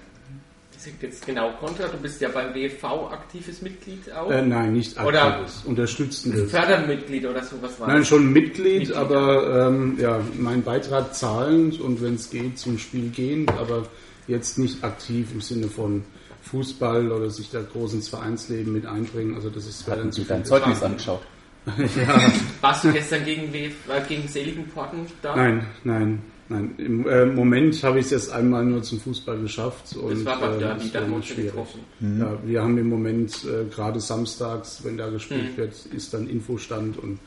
[1.01, 1.87] Jetzt genau kontra.
[1.87, 4.29] Du bist ja beim WV aktives Mitglied auch.
[4.31, 6.51] Äh, nein, nicht Oder- aktives, unterstützendes.
[6.51, 8.07] Fördermitglied oder sowas war Nein, das.
[8.07, 8.95] schon Mitglied, Mitglied.
[8.95, 13.87] aber ähm, ja, mein Beitrag zahlend und wenn es geht, zum Spiel gehend, aber
[14.27, 16.03] jetzt nicht aktiv im Sinne von
[16.43, 19.35] Fußball oder sich da groß ins Vereinsleben mit einbringen.
[19.35, 20.45] Also das ist Hatten zu Sie dein.
[20.45, 21.21] Zeugnis angeschaut?
[22.61, 25.35] Warst du gestern gegen, WF, äh, gegen Seligenporten da?
[25.35, 26.73] Nein, nein, nein.
[26.77, 29.95] Im äh, Moment habe ich es erst einmal nur zum Fußball geschafft.
[29.95, 31.51] Und, Das war beim äh, da nicht uns schwierig.
[31.51, 31.79] getroffen.
[32.19, 35.57] Ja, wir haben im Moment äh, gerade samstags, wenn da gespielt Mhm.
[35.57, 37.19] wird, ist dann Infostand und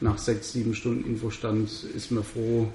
[0.00, 2.68] nach sechs, sieben Stunden Infostand ist man froh,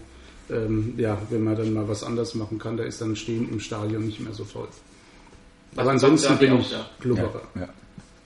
[0.49, 2.77] ähm, ja, wenn man dann mal was anderes machen kann.
[2.77, 4.67] Da ist dann Stehen im Stadion nicht mehr so voll.
[5.73, 6.89] Was Aber ansonsten bin ich da?
[6.99, 7.41] Glubberer.
[7.55, 7.69] Ja.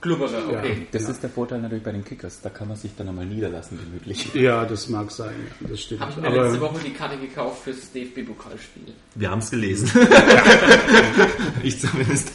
[0.00, 0.58] Glubberer, Ja.
[0.58, 0.86] okay.
[0.92, 2.40] Das ist der Vorteil natürlich bei den Kickers.
[2.42, 4.32] Da kann man sich dann einmal niederlassen, gemütlich.
[4.34, 6.00] Ja, das mag sein, ja, das stimmt.
[6.02, 8.92] Habe ich mir letzte Woche die Karte gekauft fürs DFB-Pokalspiel.
[9.14, 9.90] Wir haben es gelesen.
[11.62, 12.32] ich zumindest.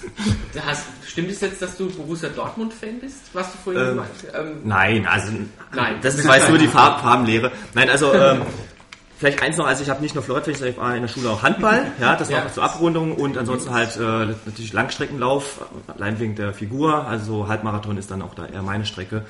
[0.66, 3.18] Hast, stimmt es jetzt, dass du Borussia Dortmund-Fan bist?
[3.34, 5.32] Was du vorhin Ähm, gemeint ähm, Nein, also
[5.74, 5.96] Nein.
[6.02, 7.52] das war jetzt nur die Farb Farbenlehre.
[7.74, 8.42] Nein, also ähm,
[9.22, 10.24] vielleicht eins noch, also ich habe nicht nur
[10.58, 12.52] sondern ich war in der Schule auch Handball, ja, das war Ja.
[12.52, 15.62] zur Abrundung und ansonsten halt äh, natürlich Langstreckenlauf,
[15.96, 19.24] allein wegen der Figur, also so Halbmarathon ist dann auch da eher meine Strecke.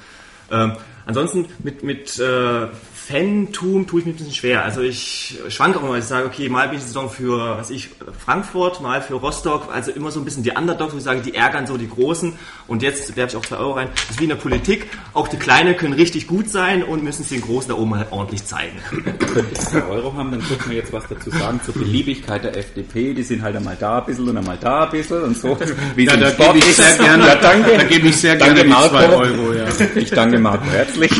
[0.50, 2.68] Ähm, ansonsten mit, mit äh,
[3.08, 4.64] Fantum tue ich mich ein bisschen schwer.
[4.64, 7.70] Also ich schwanke auch immer, ich sage, okay, mal bin ich die Saison für, was
[7.70, 7.90] ich,
[8.24, 11.34] Frankfurt, mal für Rostock, also immer so ein bisschen die Underdogs, wo ich sage, die
[11.34, 12.34] ärgern so die Großen
[12.68, 13.90] und jetzt werfe ich auch zwei Euro rein.
[13.96, 17.24] Das ist wie in der Politik, auch die Kleinen können richtig gut sein und müssen
[17.24, 18.78] es den Großen da oben halt ordentlich zeigen.
[18.90, 22.56] Könnte ich zwei Euro haben, dann könnte man jetzt was dazu sagen zur Beliebigkeit der
[22.58, 23.14] FDP.
[23.14, 25.58] Die sind halt einmal da ein bisschen und einmal da ein bisschen und so.
[25.96, 27.72] Wie Ja, da gebe ich sehr gerne- Ja, danke.
[27.78, 28.90] da gebe ich sehr Danke, gerne die Marco.
[28.90, 29.66] zwei Euro, ja.
[29.96, 31.12] Ich danke Marco herzlich.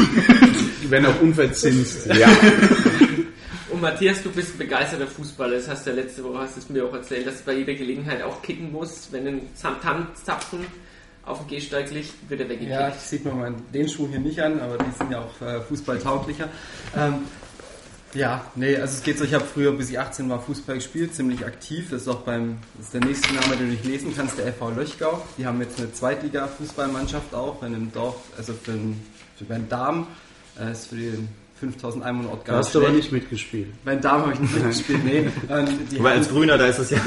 [0.92, 2.08] Werden auch unverzinst.
[2.14, 2.30] Ja.
[3.70, 5.56] Und Matthias, du bist ein begeisterter Fußballer.
[5.56, 7.54] Das hast du ja letzte Woche hast du es mir auch erzählt, dass du bei
[7.54, 9.14] jeder Gelegenheit auch kicken musst.
[9.14, 10.66] Wenn ein Tanzzapfen
[11.24, 12.72] auf dem Gehsteig liegt, wird er weggekickt.
[12.72, 15.42] Ja, das sieht man mal den Schuh hier nicht an, aber die sind ja auch
[15.42, 16.50] äh, fußballtauglicher.
[16.98, 17.20] Ähm,
[18.14, 21.16] ja, nee, also es geht so, ich habe früher, bis ich 18 war, Fußball gespielt,
[21.16, 21.90] ziemlich aktiv.
[21.92, 24.52] Das ist auch beim, das ist der nächste Name, den du nicht lesen kannst, der
[24.52, 25.26] FV Löchgau.
[25.38, 29.02] Die haben jetzt eine Zweitliga-Fußballmannschaft auch, bei einem Dorf, also für, den,
[29.38, 30.08] für beim Darm,
[30.62, 31.28] äh, ist für den
[31.60, 33.68] 5000 Einwohnerort Da hast du aber nicht mitgespielt.
[33.86, 35.30] Bei den Damen habe ich nicht mitgespielt, nee.
[35.50, 36.98] Ähm, haben- als Grüner, da ist es ja.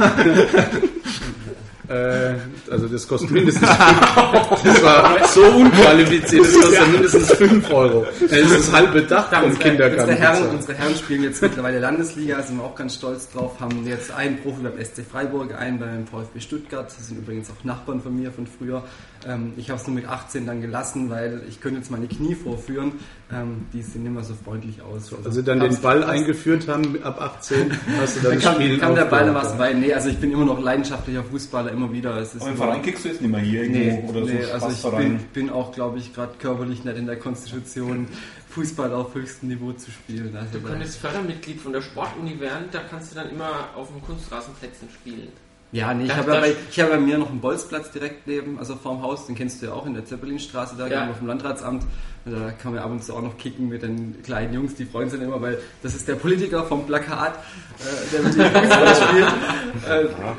[1.86, 2.36] Äh,
[2.70, 8.06] also das kostet mindestens Das war so unqualifiziert, das kostet mindestens 5 Euro.
[8.22, 10.10] Das ist das halbe Dach Ja, vom unsere, Kindergarten.
[10.12, 13.86] unsere, Herren, unsere Herren spielen jetzt mittlerweile Landesliga, sind wir auch ganz stolz drauf, haben
[13.86, 18.00] jetzt einen Profi beim SC Freiburg, einen beim VfB Stuttgart, das sind übrigens auch Nachbarn
[18.00, 18.82] von mir von früher.
[19.28, 22.34] Ähm, ich habe es nur mit 18 dann gelassen, weil ich könnte jetzt meine Knie
[22.34, 22.92] vorführen,
[23.32, 25.10] ähm, die sehen immer so freundlich aus.
[25.24, 28.94] Also dann den Ball eingeführt haben ab 18, hast du dann Dann kam, Spiel kam
[28.94, 29.72] der Ball da was bei.
[29.72, 32.16] Nee, also ich bin immer noch leidenschaftlicher Fußballer, immer wieder.
[32.18, 34.32] Es ist Aber im Verein kickst du jetzt nicht mehr hier irgendwo Nee, oder so
[34.32, 38.08] nee also ich bin, bin auch, glaube ich, gerade körperlich nicht in der Konstitution,
[38.50, 40.36] Fußball auf höchstem Niveau zu spielen.
[40.36, 44.02] Also Du könntest Fördermitglied von der Sportuni werden, da kannst du dann immer auf dem
[44.02, 45.28] Kunstrasenplätzen spielen.
[45.74, 48.58] Ja, nee, ich habe ja, bei- ich hab bei mir noch einen Bolzplatz direkt neben,
[48.58, 51.00] also vorm Haus, den kennst du ja auch in der Zeppelinstraße, da Ja.
[51.00, 51.84] gegenüber vom Landratsamt.
[52.26, 55.10] Da kann man ab und zu auch noch kicken mit den kleinen Jungs, die freuen
[55.10, 58.94] sich dann immer, weil das ist der Politiker vom Plakat, äh, der mit dem Fußball
[58.96, 59.32] spielt.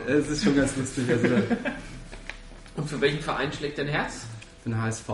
[0.08, 1.04] Äh, es ist schon ganz lustig.
[1.10, 1.28] Also
[2.78, 4.22] Und für welchen Verein schlägt dein Herz?
[4.64, 5.10] für den HSV.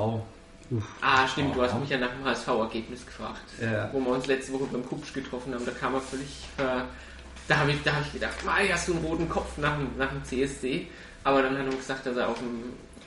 [1.01, 3.41] Ah, stimmt, du hast mich ja nach dem HSV-Ergebnis gefragt.
[3.61, 3.89] Ja.
[3.91, 6.45] Wo wir uns letzte Woche beim Kupsch getroffen haben, da kam er völlig.
[6.57, 6.63] Äh,
[7.48, 9.89] da habe ich, da hab ich gedacht, Mai, hast du einen roten Kopf nach dem,
[9.98, 10.88] nach dem CSD?
[11.24, 12.64] Aber dann hat er gesagt, dass er auf dem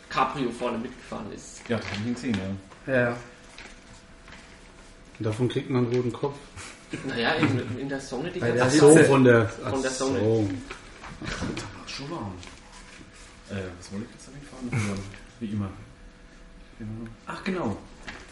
[0.08, 1.60] Cabrio vorne mitgefahren ist.
[1.68, 2.38] Ja, das hab ich ihn gesehen,
[2.86, 2.94] ja.
[2.94, 3.16] Ja.
[5.18, 6.36] Davon kriegt man einen roten Kopf.
[7.06, 10.20] Naja, in, in der Sonne die ganze Ach so, von der, Von der ach Sonne.
[10.20, 10.50] so.
[11.26, 12.32] Ach, schon warm.
[13.50, 14.98] Äh, was wollte ich jetzt damit fahren?
[15.40, 15.70] Wie immer.
[17.26, 17.76] Ach, genau.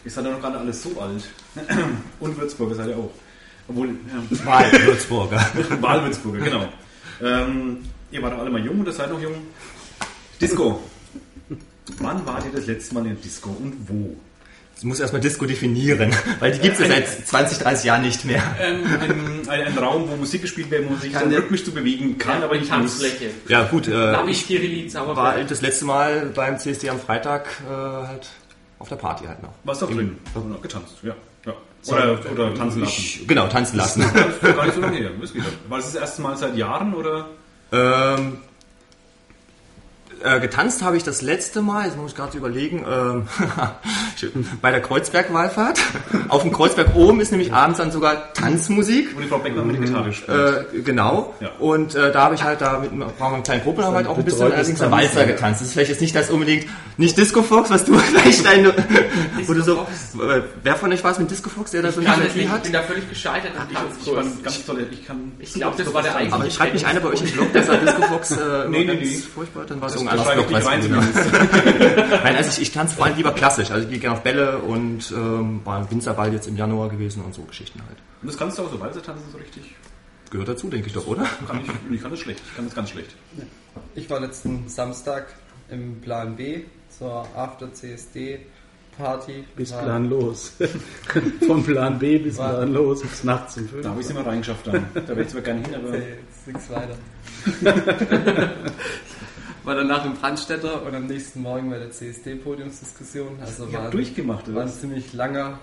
[0.05, 1.29] Ihr seid ja noch gerade alles so alt.
[2.19, 3.11] Und Würzburger seid ihr auch.
[3.67, 4.45] Obwohl, ja.
[4.45, 5.45] Wahl, Würzburger.
[5.81, 6.65] Wahlwürzburger, genau.
[7.21, 7.77] Ähm,
[8.11, 9.35] ihr wart doch alle mal jung oder seid noch jung.
[10.41, 10.81] Disco.
[11.99, 14.15] Wann wart ihr das letzte Mal in Disco und wo?
[14.75, 18.25] Ich muss erstmal Disco definieren, weil die gibt es ja seit 20, 30 Jahren nicht
[18.25, 18.41] mehr.
[18.59, 21.39] Ähm, ein, ein, ein Raum, wo Musik gespielt wird, wo man sich Kann so der-
[21.39, 22.99] rhythmisch zu bewegen kann, Ja, aber die nicht muss.
[22.99, 23.29] Tanzfläche.
[23.47, 25.47] Ja gut, äh, Labi, Kirillitz, war Sauerberg.
[25.47, 28.27] das letzte Mal beim CSD am Freitag äh, halt
[28.79, 29.53] auf der Party halt noch.
[29.63, 30.17] Warst du auch drin?
[30.35, 31.15] Oder getanzt, ja.
[31.87, 32.93] Oder, oder tanzen lassen.
[32.97, 34.05] Ich, genau, tanzen lassen.
[34.13, 35.11] Das ist gar nicht so lange her.
[35.67, 37.27] War das das erste Mal seit Jahren oder?
[37.73, 38.37] ähm,
[40.23, 43.27] äh, getanzt habe ich das letzte Mal, jetzt muss ich gerade überlegen, ähm,
[44.61, 45.79] bei der Kreuzberg-Wallfahrt.
[46.29, 49.15] Auf dem Kreuzberg oben ist nämlich abends dann sogar Tanzmusik.
[49.15, 50.73] Wo die Frau Beckmann mit der Gitarre spielt.
[50.75, 51.33] Äh, genau.
[51.39, 51.49] Ja.
[51.59, 54.23] Und äh, da habe ich halt da mit einer und kleinen Gruppe halt auch ein
[54.25, 55.61] bisschen allerdings am Walzer getanzt.
[55.61, 56.65] Das ist vielleicht jetzt nicht das unbedingt,
[56.97, 58.73] nicht Disco Fox, was du vielleicht deine,
[59.45, 59.81] wo du so,
[60.21, 62.35] äh, wer von euch war es mit Disco Fox, der da so Ich, eine das
[62.35, 62.63] Melodie nicht, ich hat?
[62.63, 63.83] bin da völlig gescheitert im Ich war
[64.23, 64.43] Tanzkurs.
[64.43, 64.87] ganz toll.
[64.91, 65.31] Ich kann.
[65.39, 67.67] Ich glaube, das war der eigentliche Aber schreibt nicht einer bei euch im Blog, dass
[67.67, 68.35] er Disco Fox äh,
[68.69, 69.17] Nee, nee, ganz nee.
[69.33, 70.89] furchtbar, dann war es Blog, ich nicht weiß.
[72.23, 73.71] Nein, also ich, ich tanze vor allem lieber klassisch.
[73.71, 77.23] Also ich gehe gerne auf Bälle und ähm, war im Winzerball jetzt im Januar gewesen
[77.23, 77.97] und so Geschichten halt.
[78.21, 79.75] Und das kannst du auch so Walzer tanzen so richtig?
[80.31, 81.25] Gehört dazu, denke ich doch, oder?
[81.47, 82.41] Kann ich, ich kann das schlecht.
[82.49, 83.15] Ich kann das ganz schlecht.
[83.95, 85.27] Ich war letzten Samstag
[85.69, 86.61] im Plan B
[86.97, 88.39] zur After CSD
[88.97, 89.43] Party.
[89.55, 90.53] Bis War- Plan los.
[91.47, 93.81] Von Plan B bis War- Plan los, bis nachts um 5.
[93.83, 94.85] Da habe ich es immer reingeschafft dann.
[94.93, 95.95] Da wäre ich zwar gerne hin, aber.
[95.97, 96.95] Jetzt nichts weiter.
[99.63, 103.37] war danach im Brandstätter und am nächsten Morgen bei der CSD-Podiumsdiskussion.
[103.41, 104.63] Also Ich war, durchgemacht, war oder?
[104.63, 105.59] ein ziemlich langer.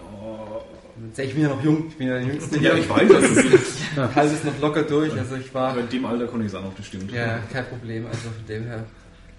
[1.16, 3.78] Ich bin ja noch jung, ich bin ja der Jüngste Ja, ich weiß, das ist.
[4.14, 5.12] Halte es noch locker durch.
[5.14, 5.70] Also ich war.
[5.70, 7.10] Aber in dem Alter konnte ich es auch noch, das stimmt.
[7.12, 8.06] Ja, kein Problem.
[8.06, 8.84] Also von dem her.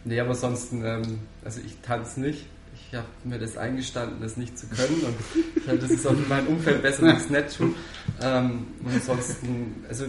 [0.03, 2.45] Nee, aber sonst, ähm, also ich tanze nicht.
[2.74, 5.01] Ich habe mir das eingestanden, das nicht zu können.
[5.05, 5.16] Und
[5.55, 7.70] ich halte, das ist auch in meinem Umfeld besser, ich es nicht tue.
[8.22, 10.05] Ähm, und ansonsten, also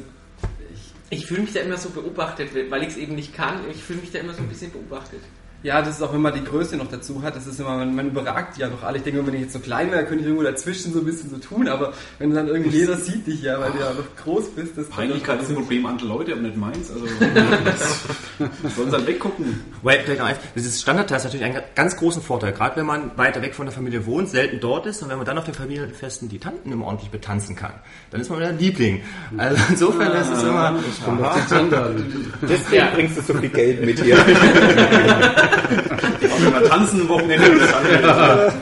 [1.13, 3.61] ich, fühle mich da immer so beobachtet, weil ich es eben nicht kann.
[3.71, 5.21] Ich fühle mich da immer so ein bisschen beobachtet.
[5.63, 7.95] Ja, das ist auch, wenn man die Größe noch dazu hat, das ist immer, man,
[7.95, 8.99] man überragt ja noch alle.
[8.99, 11.31] Ich denke, wenn ich jetzt so klein wäre, könnte ich irgendwo dazwischen so ein bisschen
[11.31, 14.51] so tun, aber wenn dann irgendwie jeder sieht dich ja, weil du ja noch groß
[14.51, 16.91] bist, das Peinlichkeit ist ein Problem anderer Leute, aber nicht meins.
[16.91, 17.07] Also,
[18.77, 19.61] sollen sie halt weggucken.
[19.83, 23.17] Weil vielleicht noch eins, dieses Standardteil ist natürlich einen ganz großen Vorteil, gerade wenn man
[23.17, 25.55] weiter weg von der Familie wohnt, selten dort ist und wenn man dann auf den
[25.55, 27.75] Familienfesten die Tanten immer ordentlich betanzen kann,
[28.11, 29.03] dann ist man wieder Liebling.
[29.37, 32.31] Also insofern ist es immer, Kommt auf die Tante an.
[32.43, 34.17] Deswegen bringst du so viel Geld mit hier.
[35.53, 38.53] Auch wenn wir tanzen, Wochenende das andere.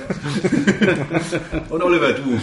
[1.69, 2.41] Und Oliver, du.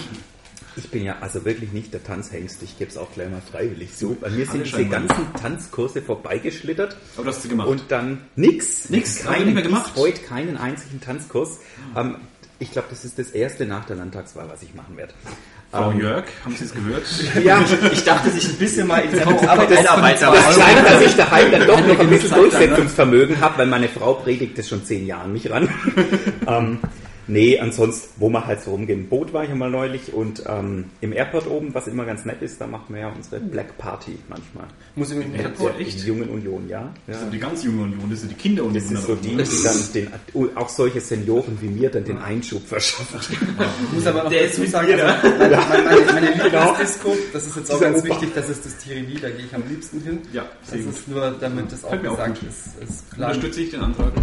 [0.76, 3.96] Ich bin ja also wirklich nicht der Tanzhengst, ich gebe es auch gleich mal freiwillig
[3.96, 4.16] so.
[4.22, 7.68] Bei mir sind diese ganzen Tanzkurse vorbeigeschlittert Aber das hast du gemacht.
[7.68, 8.88] und dann nix.
[8.92, 9.94] Nix, nicht mehr gemacht.
[9.96, 11.58] heute keinen einzigen Tanzkurs.
[11.96, 12.18] Ähm,
[12.60, 15.14] ich glaube, das ist das erste nach der Landtagswahl, was ich machen werde.
[15.72, 17.04] Frau Ähm, Jörg, haben Sie es gehört?
[17.44, 17.60] ja,
[17.92, 21.16] ich dachte, sich ein bisschen mal in die Arbeit einarbeiten, aber das zeigt, dass ich
[21.16, 25.06] daheim dann doch noch ein bisschen Durchsetzungsvermögen habe, weil meine Frau predigt das schon zehn
[25.06, 25.68] Jahre mich ran.
[26.48, 26.80] ähm,
[27.30, 29.02] Nee, ansonsten, wo man halt so rumgehen.
[29.02, 32.42] Im Boot war ich mal neulich und ähm, im Airport oben, was immer ganz nett
[32.42, 34.66] ist, da machen wir ja unsere Black Party manchmal.
[34.96, 36.94] Muss ich mit dem Ja, Airport die Jungen Union, ja.
[37.06, 37.22] Das ja.
[37.24, 38.82] sind die ganz junge Union, das sind die Kinderunion.
[38.82, 42.18] Das ist so die, die dann den, oh, auch solche Senioren wie mir dann den
[42.18, 43.20] Einschub verschaffen.
[43.30, 47.72] Ich muss aber noch Der dazu sagen, also meine, meine, meine, Lieblingsdisco, das ist jetzt
[47.72, 48.10] auch Dieser ganz Opa.
[48.10, 50.20] wichtig, das ist das Tirili, da gehe ich am liebsten hin.
[50.32, 50.94] Ja, Das gut.
[50.94, 52.50] ist nur, damit das auch auch gesagt gut.
[52.50, 53.30] ist, ist klar.
[53.32, 54.14] Unterstütze ich den Antrag.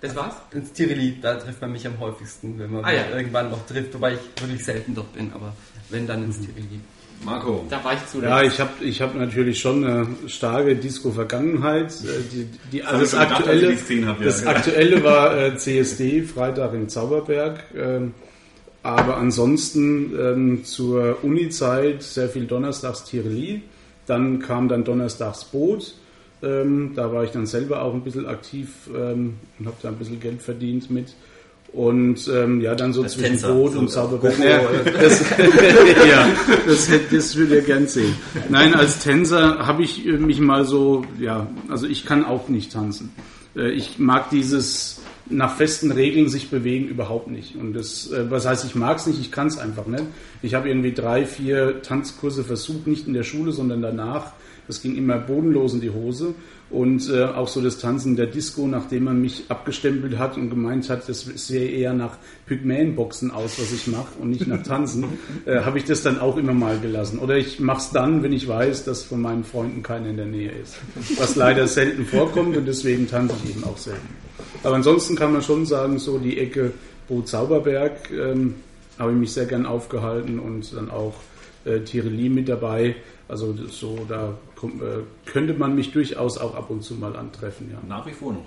[0.00, 0.34] Das war's?
[0.52, 3.08] Ins Tirili, da trifft man mich am häufigsten, wenn man Ah, ja.
[3.16, 5.52] irgendwann noch trifft, wobei ich wirklich selten dort bin, aber
[5.90, 6.80] wenn dann ins Tirili.
[7.24, 7.66] Marco.
[7.68, 8.22] Da war ich zu.
[8.22, 11.90] Ja, ich habe ich hab natürlich schon eine starke Disco-Vergangenheit.
[12.04, 14.50] Äh, Die, die, ich das, gedacht, aktuelle, ja, das genau.
[14.52, 17.64] aktuelle war äh, CSD, Freitag im Zauberberg.
[17.76, 18.14] Ähm,
[18.84, 23.62] aber ansonsten ähm, zur Uni-Zeit sehr viel Donnerstags Tireli.
[24.06, 25.94] Dann kam dann Donnerstags Boot.
[26.42, 29.96] Ähm, da war ich dann selber auch ein bisschen aktiv ähm, und habe da ein
[29.96, 31.14] bisschen Geld verdient mit.
[31.72, 33.52] Und ähm, ja, dann so Als zwischen Tänzer.
[33.52, 33.90] Boot So, und.
[33.90, 34.38] Zauberberg.
[34.38, 34.60] Ja,
[35.00, 35.20] das,
[36.08, 36.28] ja,
[36.66, 38.14] das, das würde ich gern sehen.
[38.48, 42.72] Nein, als Tänzer habe ich äh, mich mal so, ja, also ich kann auch nicht
[42.72, 43.10] tanzen.
[43.54, 47.54] Äh, Ich mag dieses nach festen Regeln sich bewegen überhaupt nicht.
[47.54, 50.04] Und das, äh, was heißt, ich mag es nicht, ich kann es einfach nicht.
[50.40, 54.32] Ich habe irgendwie drei, vier Tanzkurse versucht, nicht in der Schule, sondern danach.
[54.68, 56.34] Das ging immer bodenlos in die Hose.
[56.70, 60.90] Und äh, auch so das Tanzen der Disco, nachdem man mich abgestempelt hat und gemeint
[60.90, 65.06] hat, das sähe eher nach Pygmäenboxen aus, was ich mache und nicht nach Tanzen,
[65.46, 67.18] äh, habe ich das dann auch immer mal gelassen.
[67.18, 70.26] Oder ich mache es dann, wenn ich weiß, dass von meinen Freunden keiner in der
[70.26, 70.76] Nähe ist.
[71.16, 74.06] Was leider selten vorkommt und deswegen tanze ich eben auch selten.
[74.62, 76.72] Aber ansonsten kann man schon sagen, so die Ecke
[77.08, 78.56] Boot Zauberberg ähm,
[78.98, 81.14] habe ich mich sehr gern aufgehalten und dann auch
[81.64, 82.96] äh, Tireli mit dabei.
[83.28, 84.36] Also so, da
[85.26, 87.70] könnte man mich durchaus auch ab und zu mal antreffen.
[87.70, 88.46] Ja, Nach wie vor noch.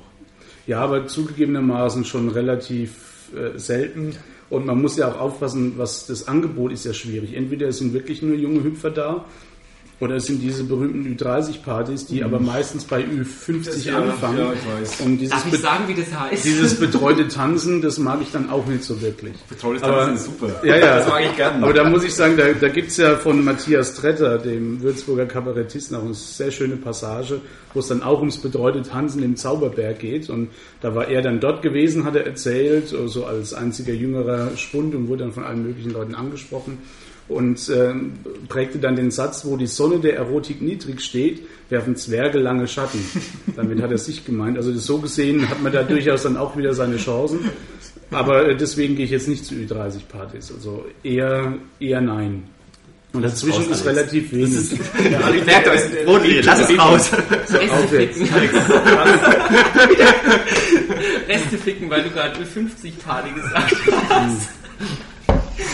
[0.68, 4.16] ja aber zugegebenermaßen schon relativ äh, selten.
[4.50, 7.36] Und man muss ja auch aufpassen, was das Angebot ist ja schwierig.
[7.36, 9.26] Entweder es sind wirklich nur junge Hüpfer da,
[10.02, 14.40] oder es sind diese berühmten Ü30-Partys, die aber meistens bei Ü50 anfangen.
[14.40, 15.02] Ja, ich weiß.
[15.02, 16.44] Und dieses, Darf ich sagen, wie das heißt?
[16.44, 19.36] dieses betreute Tanzen, das mag ich dann auch nicht so wirklich.
[19.64, 20.50] Aber- Tanzen ist super.
[20.64, 20.98] Ja, ja.
[20.98, 21.64] Das mag ich gerne.
[21.64, 25.28] Aber da muss ich sagen, da, da gibt es ja von Matthias Tretter, dem Würzburger
[25.28, 27.40] Kabarettisten, auch eine sehr schöne Passage,
[27.76, 30.32] wo es dann auch ums betreute Tanzen im Zauberberg geht.
[30.32, 30.50] Und
[30.82, 35.08] da war er dann dort gewesen, hat er erzählt, so als einziger jüngerer Spund und
[35.08, 36.80] wurde dann von allen möglichen Leuten angesprochen.
[37.28, 38.14] Und ähm,
[38.50, 43.00] prägte dann den Satz, wo die Sonne der Erotik niedrig steht, werfen Zwerge lange Schatten.
[43.56, 44.58] Damit hat er sich gemeint.
[44.58, 47.40] Also das so gesehen hat man da durchaus dann auch wieder seine Chancen.
[48.12, 50.52] Aber äh, deswegen gehe ich jetzt nicht zu Ü30-Partys.
[50.52, 52.44] Also eher, eher nein.
[53.14, 54.72] Und dazwischen ist relativ wenig.
[54.72, 57.12] Ich merke, da ist Rotlinie, lass es raus.
[57.52, 58.18] Reste aufwärts.
[58.18, 58.32] ficken.
[61.28, 63.76] Reste ficken, weil du gerade Ü50-Party gesagt
[64.10, 64.50] hast.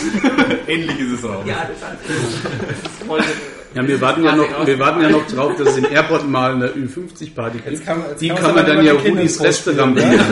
[0.66, 1.44] Endlich ist es raus.
[1.46, 3.58] Ja, das, hat, das ist.
[3.74, 6.52] Ja, wir warten ja noch, wir warten ja noch drauf, dass es in Airport mal
[6.52, 7.84] eine Ü50-Party gibt.
[7.84, 10.26] Kann Die kann kann man dann ja Rudis Restaurant vorspielen,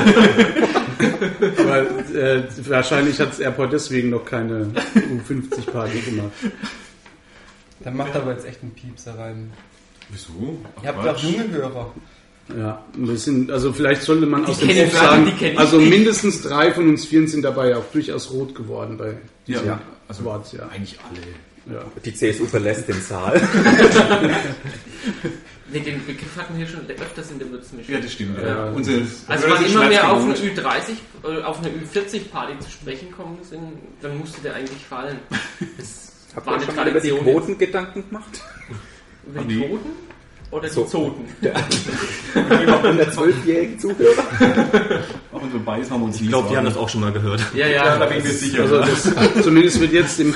[1.58, 1.80] Aber
[2.14, 6.30] äh, wahrscheinlich hat Airport deswegen noch keine U50-Party gemacht.
[7.80, 9.52] Dann macht aber jetzt echt einen Piepser rein.
[10.08, 10.58] Wieso?
[10.78, 11.92] Ach, Ihr habt doch junge Hörer.
[12.56, 15.90] Ja, wir sind, also vielleicht sollte man aus dem ich, sagen, also nicht.
[15.90, 19.16] mindestens drei von uns Vieren sind dabei auch durchaus rot geworden bei
[19.46, 20.52] diesem Ja, also Wort.
[20.52, 20.68] Ja.
[20.68, 21.74] Eigentlich alle.
[21.76, 21.82] Ja.
[22.04, 23.40] Die CSU verlässt den Saal.
[25.72, 27.92] Nee, den Begriff hatten wir hier schon öfters in der Würzmischung.
[27.92, 28.38] Ja, das stimmt.
[28.38, 28.46] Ja.
[28.46, 28.70] Ja.
[28.70, 30.66] Unsere Also sind immer wir auf eine schmerzgewohnt.
[31.24, 33.62] Ü30, äh, auf eine Ü40-Party zu sprechen kommen sind,
[34.00, 35.18] dann musste der eigentlich fallen.
[35.76, 37.26] Das Habt war ihr eine schon mal über die Tradition.
[37.26, 37.34] jetzt.
[37.46, 38.42] Quoten Gedanken gemacht?
[39.26, 39.68] Über die Nee.
[40.50, 40.84] Oder So.
[40.84, 41.24] die Zoten?
[42.34, 44.22] Über 112-jährigen Zuhörer?
[45.32, 47.42] Auch unsere Bias haben wir uns Ich glaube, die haben das auch schon mal gehört.
[47.52, 47.98] Ja, Ja, ja.
[47.98, 48.62] da bin ich mir sicher.
[48.62, 50.34] Also das, zumindest wird jetzt im,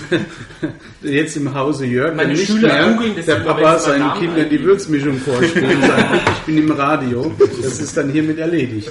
[1.02, 4.48] jetzt im Hause Jörg Meine nicht Schüler mehr googeln das der Papa seinen Namen Kindern
[4.50, 4.61] die.
[4.64, 7.32] Würzmischung vorspielen und sagt, ich bin im Radio.
[7.62, 8.90] Das ist dann hiermit erledigt.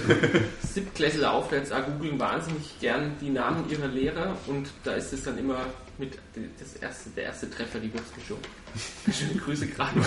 [0.74, 5.38] Siebtklässler aufwärts auch googeln wahnsinnig gern die Namen ihrer Lehrer und da ist es dann
[5.38, 5.57] immer
[6.00, 6.14] mit
[6.60, 8.38] das erste, der erste Treffer, die Würzmischung.
[9.12, 10.00] Schöne Grüße gerade.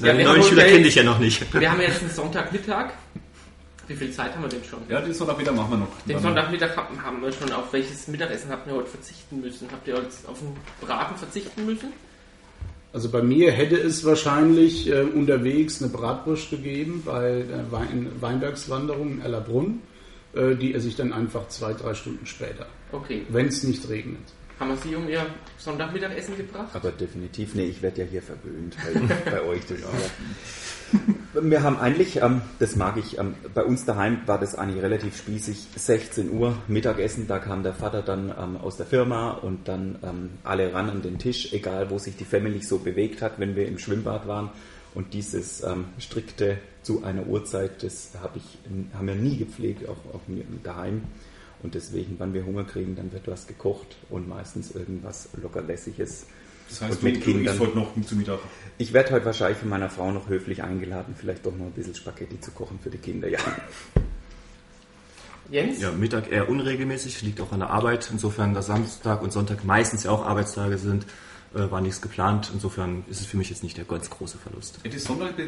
[0.00, 1.52] Ja, neuen haben Schüler kenne ich ja noch nicht.
[1.60, 2.90] Wir haben jetzt einen Sonntagmittag.
[3.88, 4.78] Wie viel Zeit haben wir denn schon?
[4.88, 6.00] Ja, den Sonntagmittag machen wir noch.
[6.06, 7.52] Den Dann- Sonntagmittag haben, wir schon.
[7.52, 9.68] Auf welches Mittagessen habt ihr heute verzichten müssen?
[9.72, 11.92] Habt ihr heute auf einen Braten verzichten müssen?
[12.92, 19.12] Also bei mir hätte es wahrscheinlich äh, unterwegs eine Bratwurst gegeben bei der Wein, Weinbergswanderung
[19.12, 19.80] in Ellerbrunn.
[20.34, 23.22] Äh, die esse ich dann einfach zwei, drei Stunden später, Okay.
[23.28, 24.20] wenn es nicht regnet.
[24.60, 25.26] Haben wir Sie um Ihr
[25.58, 26.68] Sonntagmittagessen gebracht?
[26.74, 29.66] Aber definitiv, nee, ich werde ja hier verwöhnt bei, bei euch.
[29.66, 29.88] Das ja.
[31.42, 35.16] Wir haben eigentlich, ähm, das mag ich, ähm, bei uns daheim war das eigentlich relativ
[35.16, 39.98] spießig, 16 Uhr Mittagessen, da kam der Vater dann ähm, aus der Firma und dann
[40.02, 43.56] ähm, alle ran an den Tisch, egal wo sich die Family so bewegt hat, wenn
[43.56, 44.50] wir im Schwimmbad waren.
[44.94, 48.58] Und dieses ähm, strikte zu einer Uhrzeit, das hab ich,
[48.94, 51.02] haben wir nie gepflegt, auch, auch mir daheim.
[51.62, 56.26] Und deswegen, wenn wir Hunger kriegen, dann wird was gekocht und meistens irgendwas lockerlässiges.
[56.68, 57.58] Das heißt, Und mit du Kindern.
[57.58, 58.38] heute noch zu Mittag.
[58.78, 61.94] Ich werde heute wahrscheinlich von meiner Frau noch höflich eingeladen, vielleicht doch noch ein bisschen
[61.94, 63.28] Spaghetti zu kochen für die Kinder.
[63.28, 63.38] Ja.
[65.50, 65.80] Jens?
[65.80, 68.08] Ja, Mittag eher unregelmäßig, liegt auch an der Arbeit.
[68.10, 71.04] Insofern, da Samstag und Sonntag meistens ja auch Arbeitstage sind,
[71.54, 72.50] äh, war nichts geplant.
[72.52, 74.78] Insofern ist es für mich jetzt nicht der ganz große Verlust.
[74.84, 74.90] Ja,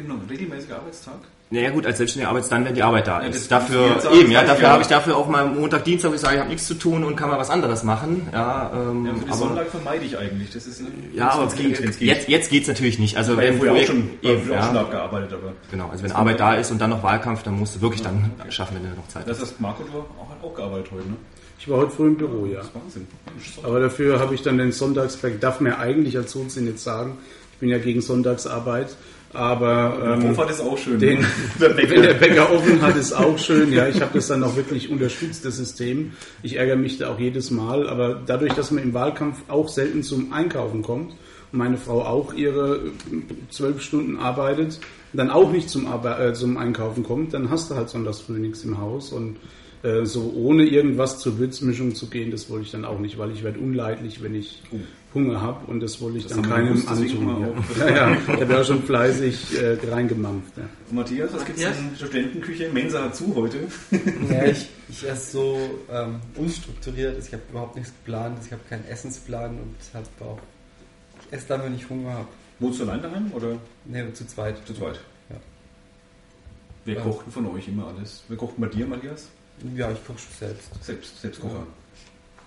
[0.07, 1.15] noch ein regelmäßiger Arbeitstag?
[1.51, 3.41] Naja gut, als selbstständiger Arbeits dann, wenn die Arbeit da Ja, ist.
[3.41, 4.71] das- dafür, das- das- eben, ja, das- dafür ja.
[4.71, 7.03] habe ich dafür auch mal Montag, Dienstag, wo ich sage, ich habe nichts zu tun
[7.03, 8.27] und kann mal was anderes machen.
[8.33, 10.49] Ja, ähm, Ja, für den aber, Sonntag vermeide ich eigentlich.
[10.51, 10.81] Das ist
[11.13, 12.01] ja, aber geht, geht.
[12.01, 13.15] jetzt, jetzt geht's natürlich nicht.
[13.15, 15.53] Also Ich habe ja wenn vorher auch schon, eben, früher auch schon ja, abgearbeitet, aber
[15.69, 18.31] genau, also wenn Arbeit da ist und dann noch Wahlkampf, dann musst du wirklich dann
[18.49, 19.51] schaffen, wenn du noch Zeit das hast.
[19.51, 21.15] ist Marco, du auch, auch gearbeitet heute, ne?
[21.65, 22.57] Ich war heute früh im Büro, ja.
[22.57, 23.07] Das ist Wahnsinn.
[23.63, 27.17] Aber dafür habe ich dann den Sonntagsberg, darf mir eigentlich als Sozi nicht sagen.
[27.53, 28.95] Ich bin ja gegen Sonntagsarbeit.
[29.33, 30.99] Aber ähm, Hof hat es auch schön.
[30.99, 31.27] den, ne?
[31.59, 32.13] Der wenn der Bäcker.
[32.13, 33.73] Bäcker offen hat, ist auch schön.
[33.73, 36.11] Ja, ich habe das dann auch wirklich unterstützt, das System.
[36.43, 37.89] Ich ärgere mich da auch jedes Mal.
[37.89, 41.13] Aber dadurch, dass man im Wahlkampf auch selten zum Einkaufen kommt
[41.51, 42.91] und meine Frau auch ihre äh,
[43.49, 44.79] zwölf Stunden arbeitet,
[45.13, 48.37] dann auch nicht zum, Arbe äh, zum Einkaufen kommt, dann hast du halt sonntags früh
[48.37, 49.11] nichts im Haus.
[49.11, 49.37] Und
[49.85, 53.31] äh, so ohne irgendwas zur Würzmischung zu gehen, das wollte ich dann auch nicht, weil
[53.31, 54.61] ich werde unleidlich, wenn ich
[55.13, 57.41] Hunger habe und das wollte ich dann haben wir keinem antun.
[57.79, 57.87] Ja.
[57.87, 60.57] Ja, ja, ich habe ja schon fleißig äh, reingemampft.
[60.57, 60.63] Ja.
[60.91, 61.79] Matthias, was gibt's Matthias?
[61.83, 62.69] in der Studentenküche?
[62.73, 63.59] Mensa hat zu heute.
[64.29, 65.57] Ja, ich, ich esse so
[65.91, 70.39] ähm, unstrukturiert, ich habe überhaupt nichts geplant, ich habe keinen Essensplan und habe auch.
[71.27, 72.27] Ich esse dann, wenn ich Hunger habe.
[72.59, 74.55] Wohnst du allein daheim oder Ne, zu zweit.
[74.67, 74.99] zu zweit?
[75.29, 75.35] Ja.
[76.85, 77.01] Wer Ja.
[77.01, 78.23] kocht von euch immer alles?
[78.27, 79.29] Wer kocht bei dir, Matthias?
[79.75, 80.83] Ja, ich koche schon selbst.
[80.83, 81.65] Selbst, Selbstkocher.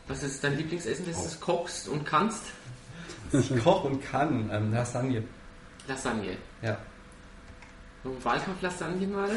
[0.08, 2.42] Was ist dein Lieblingsessen, das du kochst und kannst?
[3.32, 4.48] Ich koche und kann.
[4.52, 5.22] Ähm, Lasagne.
[5.86, 6.36] Lasagne.
[6.62, 6.78] Ja.
[8.04, 9.30] So eine Wahlkampflasagne mal?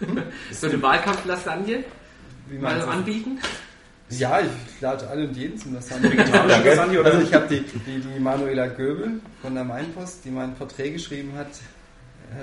[0.50, 1.84] so eine Wahlkampflasagne
[2.48, 2.86] Wie mal du?
[2.88, 3.38] anbieten?
[4.10, 6.10] Ja, ich lade alle und jeden zum Lasagne.
[6.14, 7.12] Lasagne oder?
[7.12, 11.32] Also ich habe die, die, die Manuela Göbel von der Mainpost, die mein Porträt geschrieben
[11.36, 11.48] hat,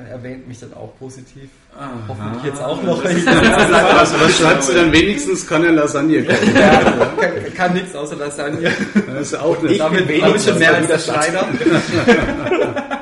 [0.10, 1.50] erwähnt mich dann auch positiv.
[2.08, 3.04] Hoffentlich jetzt auch noch.
[3.04, 6.56] Also was schreibst du dann wenigstens, kann er Lasagne kochen?
[6.56, 8.72] ja, kann, kann nichts außer Lasagne.
[9.08, 11.48] Das ist auch eine Damit habe ich schon mehr als der Schneider.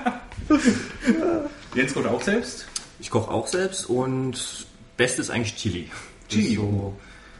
[1.75, 2.65] Jens kocht auch selbst?
[2.99, 4.65] Ich koche auch selbst und
[4.97, 5.89] Beste ist eigentlich Chili.
[6.29, 6.55] Das Chili.
[6.55, 6.95] So,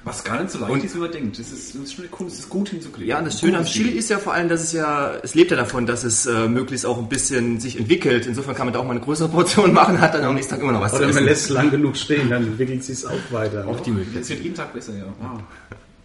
[0.07, 1.37] Was gar nicht so leicht Und- ist, wie man denkt.
[1.37, 3.07] Das ist, das ist schon eine Kunst, das ist gut hinzukriegen.
[3.09, 5.51] Ja, und das Schöne am Chili ist ja vor allem, dass es ja, es lebt
[5.51, 8.25] ja davon, dass es äh, möglichst auch ein bisschen sich entwickelt.
[8.25, 10.63] Insofern kann man da auch mal eine größere Portion machen, hat dann am nächsten Tag
[10.63, 11.25] immer noch was Oder zu man essen.
[11.25, 13.67] lässt es lang genug stehen, dann entwickelt sich es auch weiter.
[13.67, 14.21] Auch die Möglichkeit.
[14.21, 15.05] Das wird jeden Tag besser, ja.
[15.21, 15.39] Ah.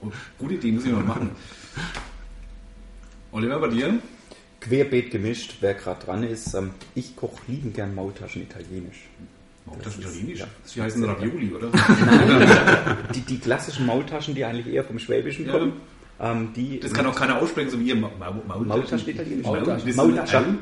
[0.02, 1.30] Oh, gute Idee, muss ich mal machen.
[3.32, 3.98] Oliver, bei dir?
[4.60, 6.54] Querbeet gemischt, wer gerade dran ist.
[6.54, 9.08] Ähm, ich koche lieben gern Maultaschen italienisch.
[9.78, 10.40] Das ist ist- italienisch.
[10.40, 10.46] ja.
[10.64, 11.68] Sie heißen Ravioli, oder?
[13.14, 15.52] Die, die klassischen Maultaschen, die eigentlich eher vom Schwäbischen Ja.
[15.52, 15.72] kommen,
[16.20, 18.68] ähm, die Das kann auch keiner aussprechen, so wie ihr Ma Ma Maultaschen.
[18.68, 19.46] Maultaschen italienisch.
[19.46, 19.96] Maultaschen.
[19.96, 20.58] Maultaschen.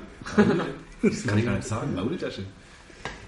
[1.03, 1.95] Das kann ich gar nicht sagen.
[1.95, 2.45] Maultasche.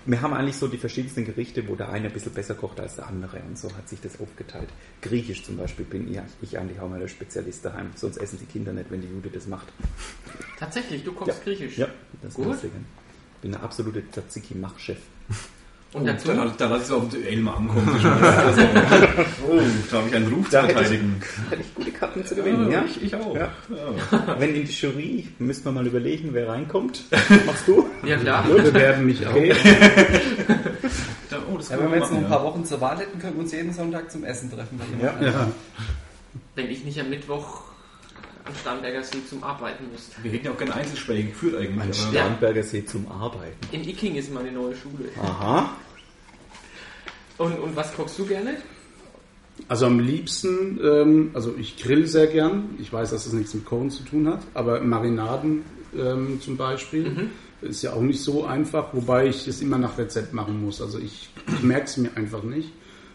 [0.05, 2.97] Wir haben eigentlich so die verschiedensten Gerichte, wo der eine ein bisschen besser kocht als
[2.97, 4.69] der andere und so hat sich das aufgeteilt.
[5.01, 8.47] Griechisch zum Beispiel bin ich, ich eigentlich auch mal der Spezialist daheim, sonst essen die
[8.47, 9.69] Kinder nicht, wenn die Jude das macht.
[10.59, 11.79] Tatsächlich, du kochst griechisch.
[11.79, 11.87] Ja,
[12.21, 12.57] das Gut.
[12.65, 12.71] Ich
[13.43, 14.99] bin der absolute Tzatziki-Machchef.
[15.95, 16.29] Und dazu?
[16.29, 17.89] Da, da lasse ich es auf dem Duell mal ankommen.
[19.49, 21.21] Oh, da habe ich einen Ruf zu Da hätte ich- verteidigen.
[21.51, 22.85] Hätte ich gute Karten zu Ja, gewinnen, ja?
[22.87, 23.35] Ich, ich auch.
[23.35, 23.51] Ja.
[23.69, 24.37] Ja.
[24.39, 27.05] Wenn in die Jury, müssen wir mal überlegen, wer reinkommt.
[27.47, 27.87] Machst du?
[28.07, 28.45] Ja klar.
[28.45, 29.35] Bewerben mich auch.
[31.31, 33.19] Da, oh, das Ja, können wenn wir jetzt noch ein paar Wochen zur Wahl hätten,
[33.19, 34.79] könnten wir uns jeden Sonntag zum Essen treffen.
[34.79, 35.33] Bei jemandem.
[35.33, 35.49] Ja.
[36.55, 37.63] Wenn ich nicht am Mittwoch
[38.45, 40.23] am Starnberger See zum Arbeiten müsste.
[40.23, 41.79] Wir hätten ja auch gerne Einzelgespräche geführt eigentlich.
[41.81, 43.57] Aber- Starnberger See zum Arbeiten.
[43.73, 45.09] In Icking ist meine neue Schule.
[45.23, 45.77] Aha.
[47.39, 48.57] Und, und was kochst du gerne?
[49.69, 52.71] Also am liebsten, ähm, also ich grill sehr gern.
[52.79, 55.65] Ich weiß, dass das nichts mit Kochen zu tun hat, aber Marinaden
[55.97, 57.31] ähm, zum Beispiel
[57.61, 60.81] ist ja auch nicht so einfach, wobei ich es immer nach Rezept machen muss.
[60.81, 62.73] Also ich, ich merke es mir einfach nicht.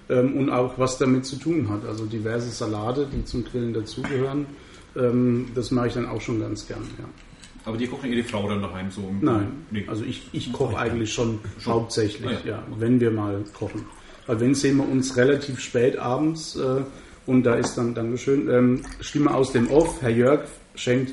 [0.09, 1.85] Ähm, und auch was damit zu tun hat.
[1.85, 4.45] Also diverse Salate, die zum Grillen dazugehören,
[4.97, 6.81] ähm, das mache ich dann auch schon ganz gern.
[6.97, 7.05] Ja.
[7.65, 9.13] Aber die kocht ihre Frau dann daheim so?
[9.19, 9.83] Nein, Nee.
[9.87, 12.51] also ich, ich koche eigentlich schon, hauptsächlich, Ah, ja.
[12.51, 13.83] ja, wenn wir mal kochen.
[14.25, 16.81] Weil wenn sehen wir uns relativ spät abends äh,
[17.25, 20.41] Und da ist dann, Dankeschön, ähm, Stimme aus dem Off, Herr Jörg
[20.75, 21.11] schenkt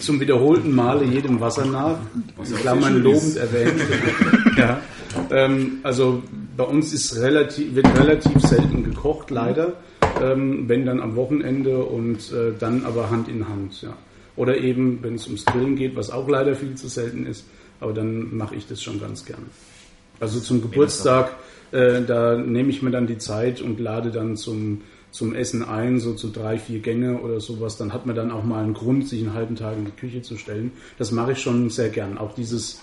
[0.00, 1.98] zum wiederholten Male jedem Wasser nach,
[2.46, 3.80] in Klammern lobend erwähnt.
[4.56, 4.80] ja.
[5.30, 6.22] ähm, also
[6.56, 9.72] bei uns ist relativ, wird relativ selten gekocht, leider.
[10.22, 13.82] Ähm, wenn dann am Wochenende und äh, dann aber Hand in Hand.
[13.82, 13.96] Ja.
[14.36, 17.44] Oder eben, wenn es ums Grillen geht, was auch leider viel zu selten ist,
[17.80, 19.46] aber dann mache ich das schon ganz gern.
[20.20, 21.34] Also zum Geburtstag,
[21.72, 25.98] äh, da nehme ich mir dann die Zeit und lade dann zum, zum Essen ein,
[25.98, 27.76] so zu drei, vier Gänge oder sowas.
[27.76, 30.22] Dann hat man dann auch mal einen Grund, sich einen halben Tag in die Küche
[30.22, 30.70] zu stellen.
[30.98, 32.18] Das mache ich schon sehr gern.
[32.18, 32.80] Auch dieses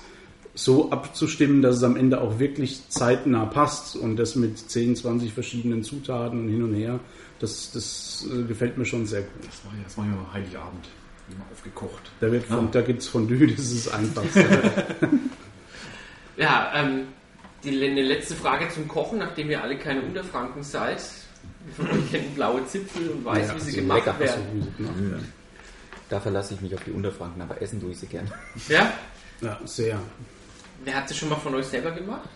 [0.64, 5.34] so abzustimmen, dass es am Ende auch wirklich zeitnah passt und das mit 10, 20
[5.34, 7.00] verschiedenen Zutaten und hin und her,
[7.40, 9.46] das, das äh, gefällt mir schon sehr gut.
[9.46, 10.86] Das war ja, das war ja Heiligabend.
[11.32, 12.12] Immer aufgekocht.
[12.20, 12.70] Da, wird von, Ah.
[12.72, 14.46] da gibt es Fondue, das ist das Einfachste.
[16.38, 17.08] Ja, ähm,
[17.64, 21.02] die, eine letzte Frage zum Kochen, nachdem ihr alle keine Unterfranken seid.
[21.76, 24.20] Von euch kennt blaue Zipfel und weiß, Ja, wie sie so gemacht lecker.
[24.20, 24.62] werden.
[24.64, 25.34] So gemacht werden.
[26.10, 28.32] Da verlasse ich mich auf die Unterfranken, aber essen tue ich sie gern.
[28.70, 28.94] Ja?
[29.42, 30.00] Ja, sehr.
[30.84, 32.30] Wer hat das schon mal von euch selber gemacht?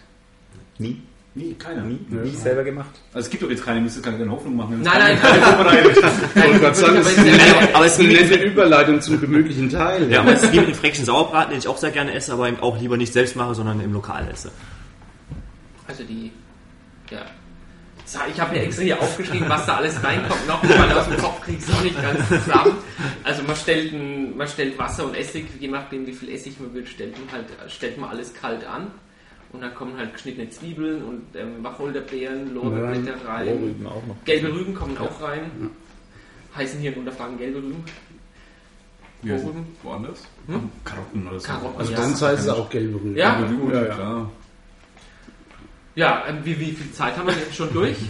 [0.78, 1.02] Nie,
[1.36, 1.82] Nie, keiner.
[1.84, 2.18] nie, Ja.
[2.22, 2.92] nie selber gemacht.
[3.12, 4.82] Also es gibt doch jetzt keine, müsste keine Hoffnung machen.
[4.84, 5.40] Nein, nein, keine
[6.60, 10.12] gerade sagen, das ist eine aber es ist eine nette Überleitung zum gemütlichen Teil.
[10.12, 12.60] Ja, aber es mit dem fränkischen Sauerbraten, den ich auch sehr gerne esse, aber eben
[12.60, 14.52] auch lieber nicht selbst mache, sondern im Lokal esse.
[15.88, 16.32] Also die,
[17.10, 17.22] ja.
[18.32, 20.48] Ich habe mir extra hier aufgeschrieben, was da alles reinkommt.
[20.48, 22.74] Noch weil aus dem Kopf ich es auch nicht ganz zusammen.
[23.24, 26.74] Also man stellt, ein, man stellt Wasser und Essig, je nachdem wie viel Essig man
[26.74, 28.92] will, stellt man halt stellt man alles kalt an.
[29.52, 33.48] Und dann kommen halt geschnittene Zwiebeln und ähm, Wacholderbeeren, Lorbeerblätter rein.
[33.50, 34.16] Rohrrüben auch noch.
[34.26, 35.52] Gelbe Rüben kommen auch rein.
[36.56, 37.84] Heißen hier in Unterfragen gelbe Rüben.
[39.22, 39.66] Ja, Rohrrüben.
[39.84, 40.24] woanders?
[40.48, 40.70] Hm?
[40.84, 41.48] Karotten oder so.
[41.48, 42.00] Karotten, Also ja.
[42.00, 43.16] bei uns heißt es auch gelbe Rüben.
[43.16, 43.40] Ja?
[43.40, 43.94] Ja, gut, Ja, ja.
[43.94, 44.32] klar.
[45.96, 47.98] Ja, ähm, wie, wie viel Zeit haben wir jetzt schon durch?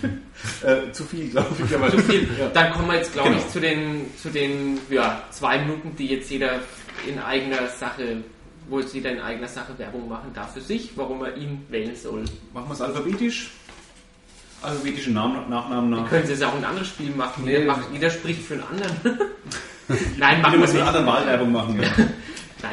[0.62, 1.74] Äh, zu viel, glaube ich.
[1.76, 2.28] Aber Zu viel.
[2.38, 2.50] Ja.
[2.50, 3.42] Dann kommen wir jetzt, glaube Genau.
[3.42, 6.60] ich, zu den, zu den ja, zwei Minuten, die jetzt jeder
[7.08, 8.18] in eigener Sache,
[8.68, 11.96] wo jetzt jeder in eigener Sache Werbung machen darf für sich, warum er ihn wählen
[11.96, 12.26] soll.
[12.54, 13.52] Machen wir es alphabetisch?
[14.62, 16.10] Alphabetische Namen, Nachnamen nach.
[16.10, 17.44] Können Sie es auch ein anderes Spiel machen?
[17.46, 17.52] Nee.
[17.60, 18.98] Jeder, macht, jeder spricht für einen anderen.
[20.18, 20.82] Nein, Wir machen wir müssen nicht.
[20.88, 21.82] eine andere Wahlwerbung machen.
[21.82, 21.88] Ja.
[21.98, 22.08] Nein,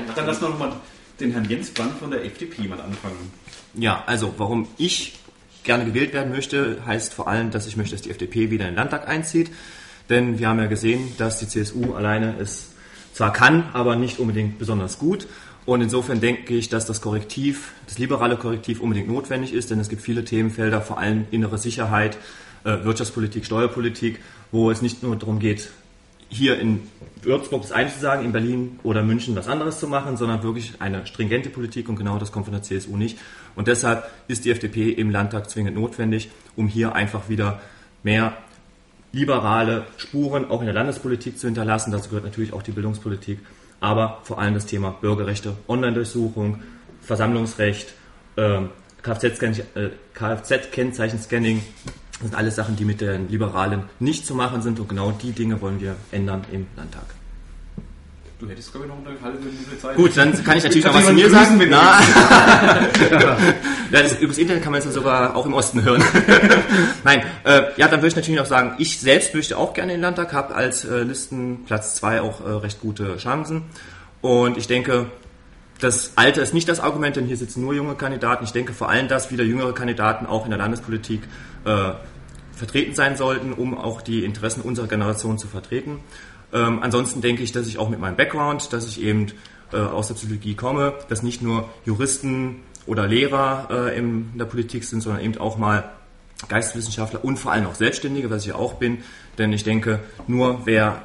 [0.06, 0.72] machen Dann wir wir noch mal
[1.20, 3.30] den Herrn Jens Brandt von der FDP mal anfangen.
[3.74, 5.18] Ja, also warum ich
[5.62, 8.72] gerne gewählt werden möchte, heißt vor allem, dass ich möchte, dass die FDP wieder in
[8.72, 9.50] den Landtag einzieht.
[10.08, 12.70] Denn wir haben ja gesehen, dass die CSU alleine es
[13.12, 15.26] zwar kann, aber nicht unbedingt besonders gut.
[15.66, 19.88] Und insofern denke ich, dass das Korrektiv, das liberale Korrektiv unbedingt notwendig ist, denn es
[19.88, 22.16] gibt viele Themenfelder, vor allem innere Sicherheit,
[22.64, 25.70] äh, Wirtschaftspolitik, Steuerpolitik, wo es nicht nur darum geht,
[26.30, 26.88] hier in
[27.22, 30.74] Würzburg das eine zu sagen, in Berlin oder München was anderes zu machen, sondern wirklich
[30.78, 33.18] eine stringente Politik und genau das kommt von der CSU nicht.
[33.56, 37.60] Und deshalb ist die FDP im Landtag zwingend notwendig, um hier einfach wieder
[38.02, 38.36] mehr
[39.12, 41.90] liberale Spuren auch in der Landespolitik zu hinterlassen.
[41.90, 43.40] Dazu gehört natürlich auch die Bildungspolitik,
[43.80, 46.62] aber vor allem das Thema Bürgerrechte, Online-Durchsuchung,
[47.02, 47.92] Versammlungsrecht,
[48.36, 48.70] ähm,
[49.02, 51.62] äh, Kfz-Kennzeichen-Scanning.
[52.20, 55.32] Das sind alles Sachen, die mit den Liberalen nicht zu machen sind und genau die
[55.32, 57.06] Dinge wollen wir ändern im Landtag.
[58.38, 59.96] Du hättest, glaube ich, noch eine halbe Minute Zeit.
[59.96, 61.62] Gut, dann kann ich natürlich noch Kannst was zu mir sagen.
[61.68, 62.00] Na,
[63.92, 66.02] ja, das, übers Internet kann man es sogar auch im Osten hören.
[67.04, 69.98] Nein, äh, ja, dann würde ich natürlich noch sagen, ich selbst möchte auch gerne in
[69.98, 73.64] den Landtag, habe als äh, Listenplatz 2 auch äh, recht gute Chancen.
[74.22, 75.10] Und ich denke,
[75.78, 78.44] das Alter ist nicht das Argument, denn hier sitzen nur junge Kandidaten.
[78.44, 81.22] Ich denke vor allem, dass wieder jüngere Kandidaten auch in der Landespolitik
[81.64, 81.92] äh,
[82.60, 85.98] vertreten sein sollten, um auch die Interessen unserer Generation zu vertreten.
[86.52, 89.28] Ähm, ansonsten denke ich, dass ich auch mit meinem Background, dass ich eben
[89.72, 94.84] äh, aus der Psychologie komme, dass nicht nur Juristen oder Lehrer äh, in der Politik
[94.84, 95.90] sind, sondern eben auch mal
[96.48, 98.98] Geisteswissenschaftler und vor allem auch Selbstständige, was ich auch bin.
[99.38, 101.02] Denn ich denke, nur wer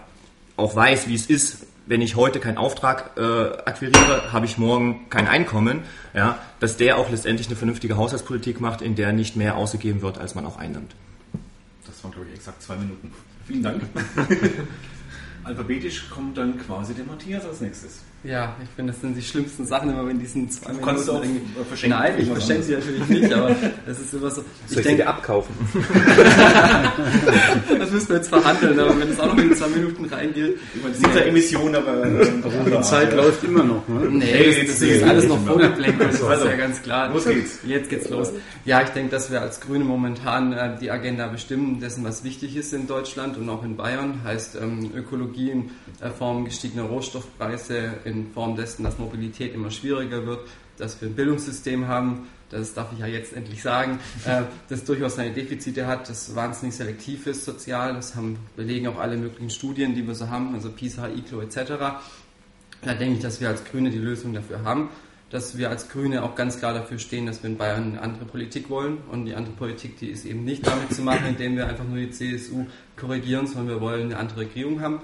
[0.58, 5.08] auch weiß, wie es ist, wenn ich heute keinen Auftrag äh, akquiriere, habe ich morgen
[5.10, 5.84] kein Einkommen,
[6.14, 10.18] ja, dass der auch letztendlich eine vernünftige Haushaltspolitik macht, in der nicht mehr ausgegeben wird,
[10.18, 10.96] als man auch einnimmt.
[11.86, 13.12] Das waren, glaube ich, exakt zwei Minuten.
[13.46, 13.84] Vielen Dank.
[15.44, 18.00] Alphabetisch kommt dann quasi der Matthias als nächstes.
[18.26, 21.22] Ja, ich finde, das sind die schlimmsten Sachen immer, wenn diesen zwei Du kannst auch
[21.22, 22.00] irgendwie- äh, verschenken.
[22.00, 23.56] Nein, ich verschenke sie natürlich nicht, aber
[23.86, 24.42] es ist immer so.
[24.42, 25.54] Soll Ich ich denke, abkaufen?
[27.80, 30.58] das müssen wir jetzt verhandeln, aber wenn es auch noch in zwei Minuten reingeht.
[30.84, 32.26] Nicht der Emission, aber äh,
[32.76, 33.88] Die Zeit läuft immer noch.
[33.88, 34.08] Ne?
[34.10, 35.54] Nee, Hey, das, das ist ist es alles noch mehr.
[35.54, 37.10] vorgeplänkelt, das Also, ist ja ganz klar.
[37.14, 37.60] los geht's.
[37.66, 38.32] Jetzt geht's los.
[38.66, 42.56] Ja, ich denke, dass wir als Grüne momentan äh, die Agenda bestimmen, dessen, was wichtig
[42.56, 44.22] ist in Deutschland und auch in Bayern.
[44.24, 45.70] Heißt ähm, Ökologie in
[46.02, 50.42] äh, Form gestiegener Rohstoffpreise, in Form dessen, dass Mobilität immer schwieriger wird,
[50.78, 55.16] dass wir ein Bildungssystem haben, das darf ich ja jetzt endlich sagen, äh, das durchaus
[55.16, 59.96] seine Defizite hat, das wahnsinnig selektiv ist sozial, das haben, belegen auch alle möglichen Studien,
[59.96, 61.58] die wir so haben, also PISA, ICLO etc.
[62.82, 64.90] Da denke ich, dass wir als Grüne die Lösung dafür haben,
[65.32, 68.26] dass wir als Grüne auch ganz klar dafür stehen, dass wir in Bayern eine andere
[68.26, 71.68] Politik wollen und die andere Politik, die ist eben nicht damit zu machen, indem wir
[71.68, 75.02] einfach nur die CSU korrigieren, sondern wir wollen eine andere Regierung haben.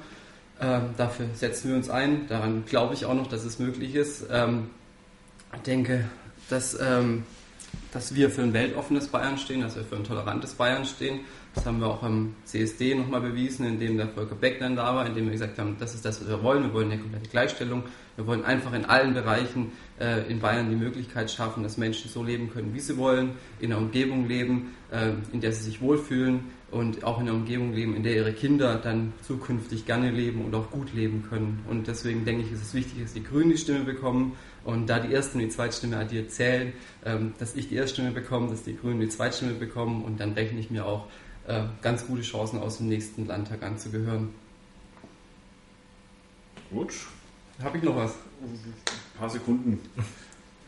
[0.62, 2.28] Ähm, dafür setzen wir uns ein.
[2.28, 4.26] Daran glaube ich auch noch, dass es möglich ist.
[4.30, 4.70] Ähm,
[5.55, 6.05] ich denke,
[6.49, 7.24] dass, ähm,
[7.91, 11.22] dass wir für ein weltoffenes Bayern stehen, dass wir für ein tolerantes Bayern stehen.
[11.55, 15.26] Das haben wir auch am CSD nochmal bewiesen, indem der Volker Beckmann da war, indem
[15.26, 16.64] wir gesagt haben, das ist das, was wir wollen.
[16.64, 17.84] Wir wollen eine komplette Gleichstellung.
[18.16, 22.24] Wir wollen einfach in allen Bereichen äh, in Bayern die Möglichkeit schaffen, dass Menschen so
[22.24, 26.51] leben können, wie sie wollen, in einer Umgebung leben, äh, in der sie sich wohlfühlen
[26.72, 30.55] und auch in einer Umgebung leben, in der ihre Kinder dann zukünftig gerne leben und
[30.55, 31.63] auch gut leben können.
[31.69, 34.99] Und deswegen denke ich, ist es wichtig, dass die Grünen die Stimme bekommen und da
[34.99, 36.74] die erste und die zweite Stimme addiert zählen,
[37.05, 40.19] ähm, dass ich die erste Stimme bekomme, dass die Grünen die zweite Stimme bekommen und
[40.19, 41.07] dann rechne ich mir auch
[41.47, 44.30] äh, ganz gute Chancen aus dem nächsten Landtag anzugehören.
[46.72, 46.93] Gut,
[47.61, 48.13] Habe ich noch was?
[48.41, 49.80] ein paar Sekunden.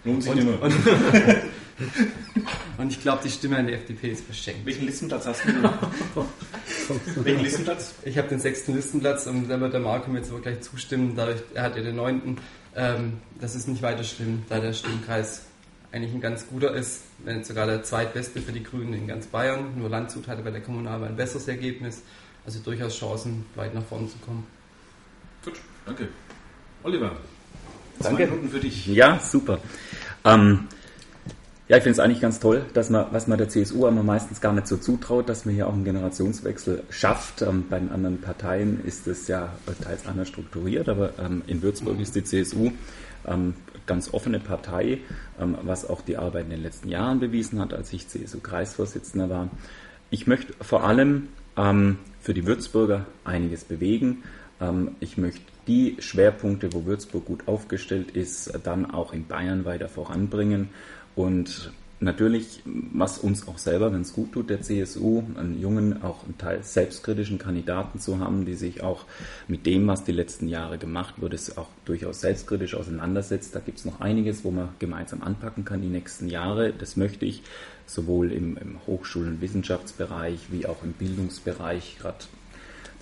[0.06, 0.62] Lohnt sich Und, nicht mehr.
[0.62, 0.74] und,
[2.78, 4.66] und ich glaube, die Stimme an die FDP ist verschenkt.
[4.66, 5.54] Welchen Listenplatz hast du?
[7.24, 7.96] Welchen Listenplatz?
[8.04, 11.14] Ich habe den sechsten Listenplatz und da wird der Marco mir jetzt aber gleich zustimmen.
[11.16, 12.38] Dadurch, er hat ja den neunten.
[12.76, 15.44] Ähm, das ist nicht weiter schlimm, da der Stimmkreis
[15.92, 19.28] eigentlich ein ganz guter ist, wenn nicht sogar der zweitbeste für die Grünen in ganz
[19.28, 19.78] Bayern.
[19.78, 22.02] Nur Landshut hatte bei der Kommunalwahl ein besseres Ergebnis.
[22.46, 24.46] Also durchaus Chancen, weit nach vorne zu kommen.
[25.46, 25.54] Gut,
[25.86, 26.10] danke.
[26.84, 27.16] Oliver,
[28.00, 28.24] Danke.
[28.24, 28.88] zwei Minuten für dich.
[28.88, 29.60] Ja, super.
[30.26, 30.68] Ähm,
[31.70, 34.42] ja, ich finde es eigentlich ganz toll, dass man, was man der CSU aber meistens
[34.42, 37.42] gar nicht so zutraut, dass man hier auch einen Generationswechsel schafft.
[37.42, 42.00] Ähm, bei den anderen Parteien ist es ja teils anders strukturiert, aber ähm, in Würzburg
[42.00, 42.72] ist die CSU
[43.26, 43.54] ähm,
[43.86, 45.00] ganz offene Partei,
[45.40, 49.50] ähm, was auch die Arbeit in den letzten Jahren bewiesen hat, als ich CSU-Kreisvorsitzender war.
[50.10, 54.24] Ich möchte vor allem ähm, für die Würzburger einiges bewegen.
[54.60, 59.90] Ähm, ich möchte die Schwerpunkte, wo Würzburg gut aufgestellt ist, dann auch in Bayern weiter
[59.90, 60.70] voranbringen.
[61.16, 61.72] Und
[62.04, 66.64] natürlich, was uns auch selber, es gut tut, der CSU, einen jungen, auch einen Teil
[66.64, 69.06] selbstkritischen Kandidaten zu haben, die sich auch
[69.48, 73.56] mit dem, was die letzten Jahre gemacht wurde, auch durchaus selbstkritisch auseinandersetzt.
[73.56, 76.74] Da gibt es noch einiges, wo man gemeinsam anpacken kann die nächsten Jahre.
[76.74, 77.44] Das möchte ich
[77.86, 82.26] sowohl im, im Hochschul- und Wissenschaftsbereich wie auch im Bildungsbereich, gerade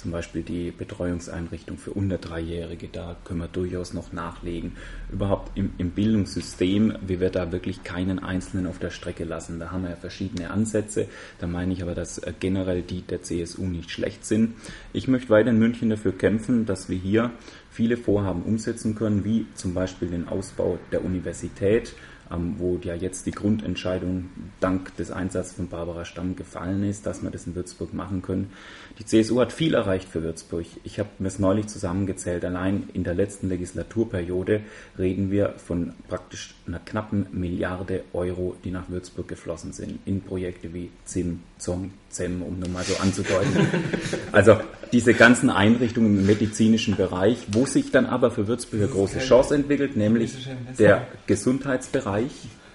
[0.01, 4.73] zum Beispiel die Betreuungseinrichtung für unter Dreijährige, da können wir durchaus noch nachlegen.
[5.11, 9.59] Überhaupt im, im Bildungssystem, wir da wirklich keinen Einzelnen auf der Strecke lassen.
[9.59, 11.07] Da haben wir ja verschiedene Ansätze.
[11.39, 14.55] Da meine ich aber, dass äh, generell die der CSU nicht schlecht sind.
[14.91, 17.31] Ich möchte weiter in München dafür kämpfen, dass wir hier
[17.69, 21.93] viele Vorhaben umsetzen können, wie zum Beispiel den Ausbau der Universität,
[22.31, 24.29] ähm, wo ja jetzt die Grundentscheidung
[24.59, 28.51] dank des Einsatzes von Barbara Stamm gefallen ist, dass wir das in Würzburg machen können.
[28.99, 30.65] Die CSU hat viel erreicht für Würzburg.
[30.83, 32.43] Ich habe mir es neulich zusammengezählt.
[32.45, 34.61] Allein in der letzten Legislaturperiode
[34.97, 40.73] reden wir von praktisch einer knappen Milliarde Euro, die nach Würzburg geflossen sind, in Projekte
[40.73, 43.67] wie ZIM, ZOM, ZEM, um nur mal so anzudeuten.
[44.31, 44.57] Also
[44.91, 49.55] diese ganzen Einrichtungen im medizinischen Bereich, wo sich dann aber für Würzburg eine große Chance
[49.55, 52.31] entwickelt, nämlich der Gesundheitsbereich,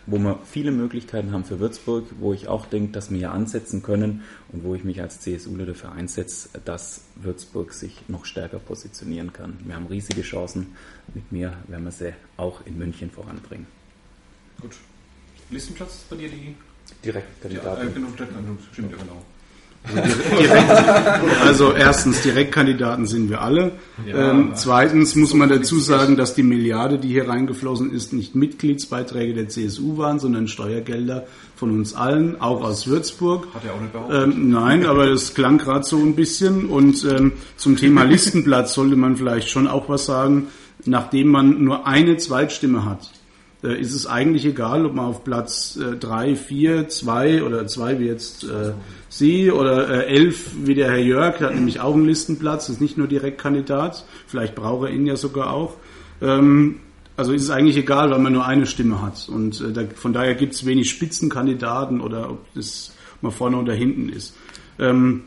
[0.06, 3.82] wo wir viele Möglichkeiten haben für Würzburg, wo ich auch denke, dass wir hier ansetzen
[3.82, 9.32] können und wo ich mich als CSUler dafür einsetze, dass Würzburg sich noch stärker positionieren
[9.32, 9.58] kann.
[9.64, 10.76] Wir haben riesige Chancen.
[11.14, 13.66] Mit mir werden wir sie auch in München voranbringen.
[14.60, 14.76] Gut.
[15.50, 16.54] Listenplatz bei dir die?
[17.04, 18.08] Direkt Ja, äh, genau,
[18.72, 19.22] stimmt, ja, genau.
[21.42, 23.72] Also erstens, Direktkandidaten sind wir alle.
[24.06, 28.34] Ja, ähm, zweitens muss man dazu sagen, dass die Milliarde, die hier reingeflossen ist, nicht
[28.34, 33.48] Mitgliedsbeiträge der CSU waren, sondern Steuergelder von uns allen, auch aus Würzburg.
[33.54, 34.24] Hat er auch nicht behauptet.
[34.24, 36.66] Ähm, nein, aber das klang gerade so ein bisschen.
[36.66, 40.48] Und ähm, zum Thema Listenplatz sollte man vielleicht schon auch was sagen.
[40.84, 43.10] Nachdem man nur eine Zweitstimme hat,
[43.62, 48.06] äh, ist es eigentlich egal, ob man auf Platz 3, 4, 2 oder 2 wie
[48.06, 48.72] jetzt äh,
[49.08, 52.98] Sie oder 11 wie der Herr Jörg, der hat nämlich auch einen Listenplatz, ist nicht
[52.98, 55.74] nur Direktkandidat, vielleicht braucht er ihn ja sogar auch.
[56.20, 56.80] Ähm,
[57.16, 59.28] also ist es eigentlich egal, weil man nur eine Stimme hat.
[59.28, 63.72] Und äh, da, von daher gibt es wenig Spitzenkandidaten oder ob das mal vorne oder
[63.72, 64.36] hinten ist.
[64.78, 65.22] Ähm,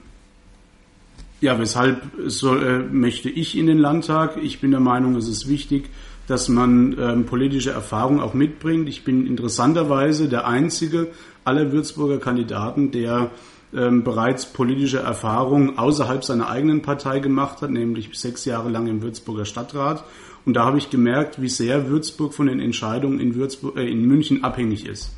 [1.42, 4.38] ja, weshalb soll, äh, möchte ich in den Landtag?
[4.42, 5.90] Ich bin der Meinung, es ist wichtig,
[6.28, 8.88] dass man ähm, politische Erfahrung auch mitbringt.
[8.88, 11.08] Ich bin interessanterweise der einzige
[11.44, 13.32] aller Würzburger Kandidaten, der
[13.76, 19.02] ähm, bereits politische Erfahrung außerhalb seiner eigenen Partei gemacht hat, nämlich sechs Jahre lang im
[19.02, 20.04] Würzburger Stadtrat.
[20.46, 24.06] Und da habe ich gemerkt, wie sehr Würzburg von den Entscheidungen in, Würzburg, äh, in
[24.06, 25.12] München abhängig ist.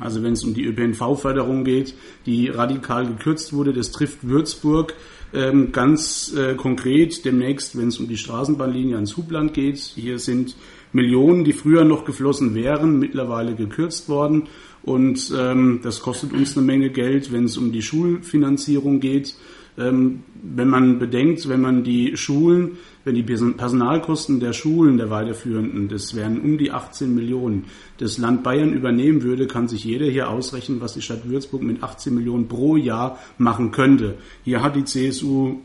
[0.00, 1.94] Also wenn es um die ÖPNV-Förderung geht,
[2.24, 4.94] die radikal gekürzt wurde, das trifft Würzburg
[5.34, 9.78] ähm, ganz äh, konkret demnächst, wenn es um die Straßenbahnlinie ans Hubland geht.
[9.78, 10.56] Hier sind
[10.92, 14.48] Millionen, die früher noch geflossen wären, mittlerweile gekürzt worden.
[14.82, 19.34] Und ähm, das kostet uns eine Menge Geld, wenn es um die Schulfinanzierung geht.
[19.76, 25.10] Ähm, wenn man bedenkt, wenn man die Schulen, wenn die Person- Personalkosten der Schulen der
[25.10, 27.66] weiterführenden, das wären um die 18 Millionen,
[27.98, 31.82] das Land Bayern übernehmen würde, kann sich jeder hier ausrechnen, was die Stadt Würzburg mit
[31.82, 34.16] 18 Millionen pro Jahr machen könnte.
[34.44, 35.58] Hier hat die CSU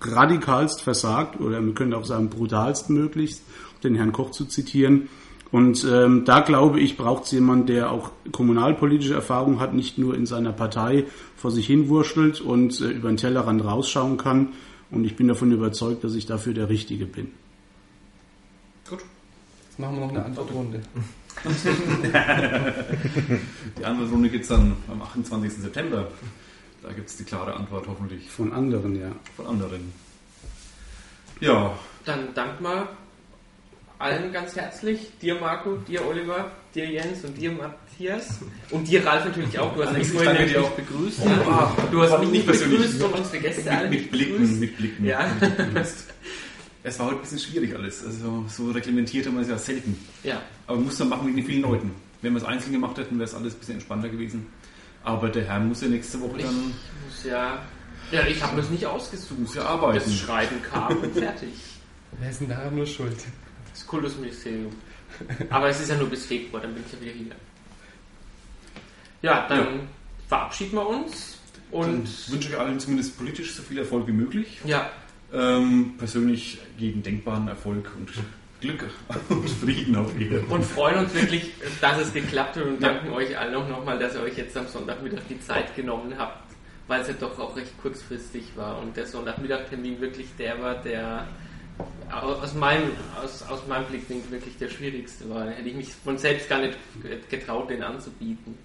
[0.00, 3.42] radikalst versagt, oder man könnte auch sagen brutalst möglichst,
[3.82, 5.08] den Herrn Koch zu zitieren.
[5.52, 10.14] Und ähm, da glaube ich, braucht es jemand, der auch kommunalpolitische Erfahrung hat, nicht nur
[10.14, 11.04] in seiner Partei
[11.36, 14.54] vor sich hin wurschtelt und äh, über den Tellerrand rausschauen kann.
[14.90, 17.30] Und ich bin davon überzeugt, dass ich dafür der Richtige bin.
[18.88, 19.00] Gut.
[19.68, 20.80] Jetzt machen wir noch eine Antwortrunde.
[23.78, 25.52] Die andere Runde gibt es dann am 28.
[25.52, 26.08] September.
[26.82, 29.10] Da gibt es die klare Antwort hoffentlich Von anderen, ja.
[29.34, 29.92] von anderen.
[31.40, 32.88] Ja, Dann dank mal
[33.98, 35.10] allen ganz herzlich.
[35.20, 38.38] Dir Marco, dir Oliver, dir Jens und dir Matthias.
[38.70, 39.74] Und dir Ralf natürlich auch.
[39.74, 40.70] Du hast mich Ich vorhin nämlich dir auch.
[40.70, 41.20] begrüßt.
[41.24, 41.76] Ja.
[41.90, 44.60] Du hast mich ich nicht begrüßt, sondern unsere Gäste alle mit, mit Blicken, begrüßt.
[44.60, 45.04] mit Blicken.
[45.04, 45.30] Ja.
[46.82, 48.04] Es war heute ein bisschen schwierig alles.
[48.06, 49.98] Also so reglementiert haben wir es ja selten.
[50.22, 50.40] Ja.
[50.68, 51.90] Aber muss man machen wegen den vielen Leuten.
[52.22, 54.46] Wenn wir es einzeln gemacht hätten, wäre es alles ein bisschen entspannter gewesen.
[55.02, 57.58] Aber der Herr muss ja nächste Woche Ich dann muss ja.
[58.12, 59.36] Ja, ich habe das nicht ausgesucht.
[59.40, 59.98] muss ja arbeiten.
[59.98, 61.48] Das Schreiben kam und fertig.
[62.20, 63.16] Wer ist denn daran nur schuld?
[63.76, 64.72] Das Kultusministerium.
[65.50, 67.32] Aber es ist ja nur bis Februar, dann bin ich ja wieder hier.
[69.22, 69.66] Ja, dann Ja.
[70.28, 71.38] verabschieden wir uns
[71.70, 74.60] Und und wünsche ich allen zumindest politisch so viel Erfolg wie möglich.
[74.64, 74.90] ja,
[75.32, 78.10] Ähm, persönlich jeden denkbaren Erfolg und
[78.60, 78.84] Glück
[79.28, 81.50] und Frieden auf jeden und freuen uns wirklich,
[81.80, 82.92] dass es geklappt hat und Ja.
[82.92, 86.52] danken euch allen auch nochmal, dass ihr euch jetzt am Sonntagmittag die Zeit genommen habt,
[86.86, 91.26] weil es ja doch auch recht kurzfristig war und der Sonntagmittagtermin wirklich der war, der
[92.10, 95.50] aus meinem, aus, aus meinem Blickwinkel wirklich der schwierigste war.
[95.50, 96.78] Hätte ich mich von selbst gar nicht
[97.28, 98.56] getraut, den anzubieten.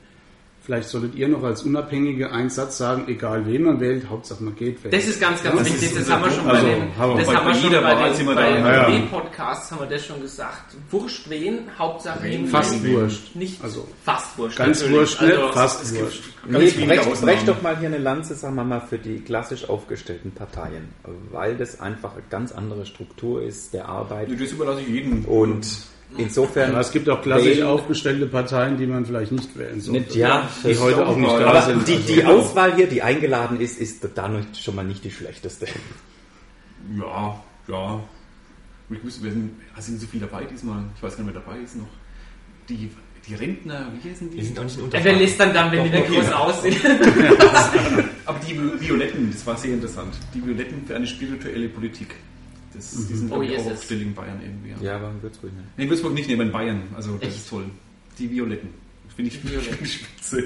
[0.71, 4.55] Vielleicht solltet ihr noch als Unabhängige einen Satz sagen, egal wen man wählt, Hauptsache man
[4.55, 4.93] geht wählen.
[4.93, 5.83] Das ist ganz, ganz Das wichtig.
[5.83, 8.25] ist Das unser haben wir schon Also, bei den, haben das bei haben wir schon
[8.35, 10.73] bei den, bei den podcasts haben wir das schon gesagt.
[10.89, 12.47] Wurscht wen, Hauptsache Wen.
[12.47, 13.35] Fast wurscht.
[13.35, 14.57] Nicht Also, fast wurscht.
[14.59, 14.97] Ganz natürlich.
[14.99, 16.23] wurscht, nicht Also, fast wurscht.
[16.47, 17.21] Nee, Ausnahmen.
[17.21, 20.87] brecht doch mal hier eine Lanze, sagen wir mal, für die klassisch aufgestellten Parteien,
[21.33, 25.25] weil das einfach eine ganz andere Struktur ist der Arbeit Das überlasse ich jedem.
[25.25, 25.67] und
[26.17, 26.71] insofern...
[26.71, 30.01] Aber es gibt auch klassisch wählen- aufgestellte Parteien, die man vielleicht nicht wählen sollte.
[30.01, 31.87] Nicht, ja, die heute auch nicht da aber sind.
[31.87, 35.11] die, Also, die Auswahl hier, die eingeladen ist, ist da noch schon mal nicht die
[35.11, 35.67] schlechteste.
[36.97, 38.03] Ja, ja.
[38.89, 40.83] Ich wüsste, wir sind, sind so viel dabei diesmal.
[40.95, 41.87] Ich weiß gar nicht, wer dabei ist noch.
[42.67, 42.89] Die,
[43.27, 44.37] die Rentner, wie heißen die?
[44.37, 46.75] Die sind auch nicht Ja, wer lässt dann dann, wenn die Doch, doch, groß aussehen?
[48.25, 50.13] Aber die Violetten, das war sehr interessant.
[50.33, 52.15] Die Violetten für eine spirituelle Politik.
[52.81, 53.91] Das, Die sind, Oh, glaube ich, yes, auch yes.
[53.91, 54.85] in Bayern irgendwie.
[54.85, 55.65] Ja, aber in Würzburg nicht.
[55.77, 56.81] Nee, in Würzburg nicht, nee, aber in Bayern.
[56.95, 57.37] Also, das Echt?
[57.37, 57.65] ist toll.
[58.17, 58.69] Die Violetten.
[59.15, 59.85] Finde ich, Die Violetten.
[59.85, 60.43] spitze.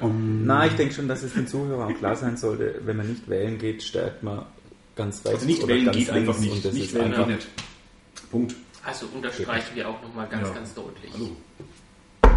[0.44, 3.28] Na, ich denke schon, dass es den Zuhörern auch klar sein sollte, wenn man nicht
[3.28, 4.44] wählen geht, stärkt man
[4.96, 6.52] ganz rechts Also nicht oder wählen ganz geht links einfach nicht.
[6.52, 7.48] und das nicht ist wählen einfach geht nicht.
[8.30, 8.54] Punkt.
[8.84, 10.54] Also unterstreichen wir auch nochmal ganz, Ja.
[10.54, 11.12] ganz deutlich.
[11.12, 11.36] Hallo.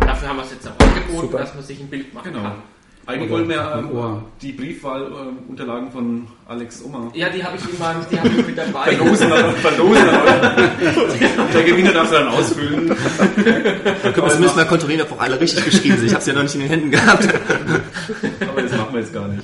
[0.01, 1.37] Dafür haben wir es jetzt auch angeboten, Super.
[1.37, 2.43] dass man sich ein Bild machen Genau.
[2.43, 2.61] kann.
[3.07, 8.19] Eigentlich wollen wir ähm, die Briefwahlunterlagen von Alex Oma Ja, die habe ich immer, die
[8.19, 8.95] habe ich mit dabei.
[8.95, 9.27] verlosen.
[9.61, 10.05] verlosen
[11.53, 12.89] Der Gewinner darf sie dann ausfüllen.
[12.89, 12.93] Da
[14.11, 16.07] können wir zumindest mal kontrollieren, ob auch alle richtig geschrieben sind.
[16.07, 17.27] Ich habe es ja noch nicht in den Händen gehabt.
[18.47, 19.43] Aber das machen wir jetzt gar nicht.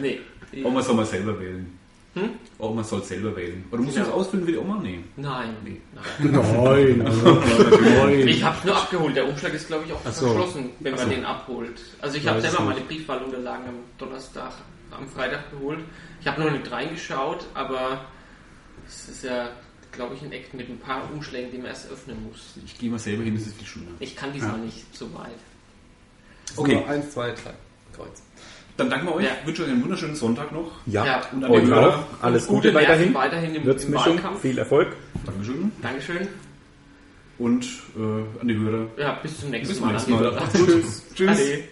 [0.00, 0.20] Nee.
[0.62, 1.78] Oma soll mal selber wählen.
[2.14, 2.30] Hm?
[2.58, 3.64] Oma soll selber wählen.
[3.72, 4.06] Oder musst du Ja.
[4.06, 4.78] das ausfüllen wie die Oma?
[4.80, 5.00] Nee.
[5.16, 5.56] Nein.
[5.64, 5.80] Nee.
[5.94, 6.32] Nein.
[6.32, 8.28] Nein, nein.
[8.28, 9.16] Ich habe nur abgeholt.
[9.16, 10.26] Der Umschlag ist, glaube ich, auch so.
[10.26, 11.10] verschlossen, wenn man so.
[11.10, 11.80] den abholt.
[12.00, 14.52] Also ich habe selber meine Briefwahlunterlagen am Donnerstag,
[14.92, 15.80] am Freitag geholt.
[16.20, 18.04] Ich habe noch nicht reingeschaut, aber
[18.86, 19.48] es ist ja,
[19.90, 22.54] glaube ich, ein Act mit ein paar Umschlägen, die man erst öffnen muss.
[22.64, 23.90] Ich gehe mal selber hin, das ist viel schöner.
[23.98, 25.32] Ich kann diesmal nicht so weit.
[26.56, 26.76] Okay.
[26.76, 26.84] Okay.
[26.88, 27.54] Eins, zwei, drei.
[27.92, 28.22] Kreuz.
[28.76, 29.24] Dann danken wir euch.
[29.24, 29.30] Ja.
[29.40, 30.70] Ich wünsche euch einen wunderschönen Sonntag noch.
[30.86, 31.98] Ja, Ja, und an die euch Hörer.
[32.20, 32.24] auch.
[32.24, 33.12] Alles Gute Gute weiterhin.
[33.12, 34.40] Nerven weiterhin im, im Wahlkampf.
[34.40, 34.88] viel Erfolg.
[35.24, 35.72] Dankeschön.
[35.80, 36.28] Dankeschön.
[37.38, 37.64] Und
[37.96, 38.86] äh, an die Hörer.
[38.96, 39.92] Ja, bis zum nächsten Bis zum Mal.
[39.94, 40.42] nächsten Mal.
[40.52, 41.02] Tschüss.
[41.14, 41.28] Tschüss.
[41.30, 41.64] Ade.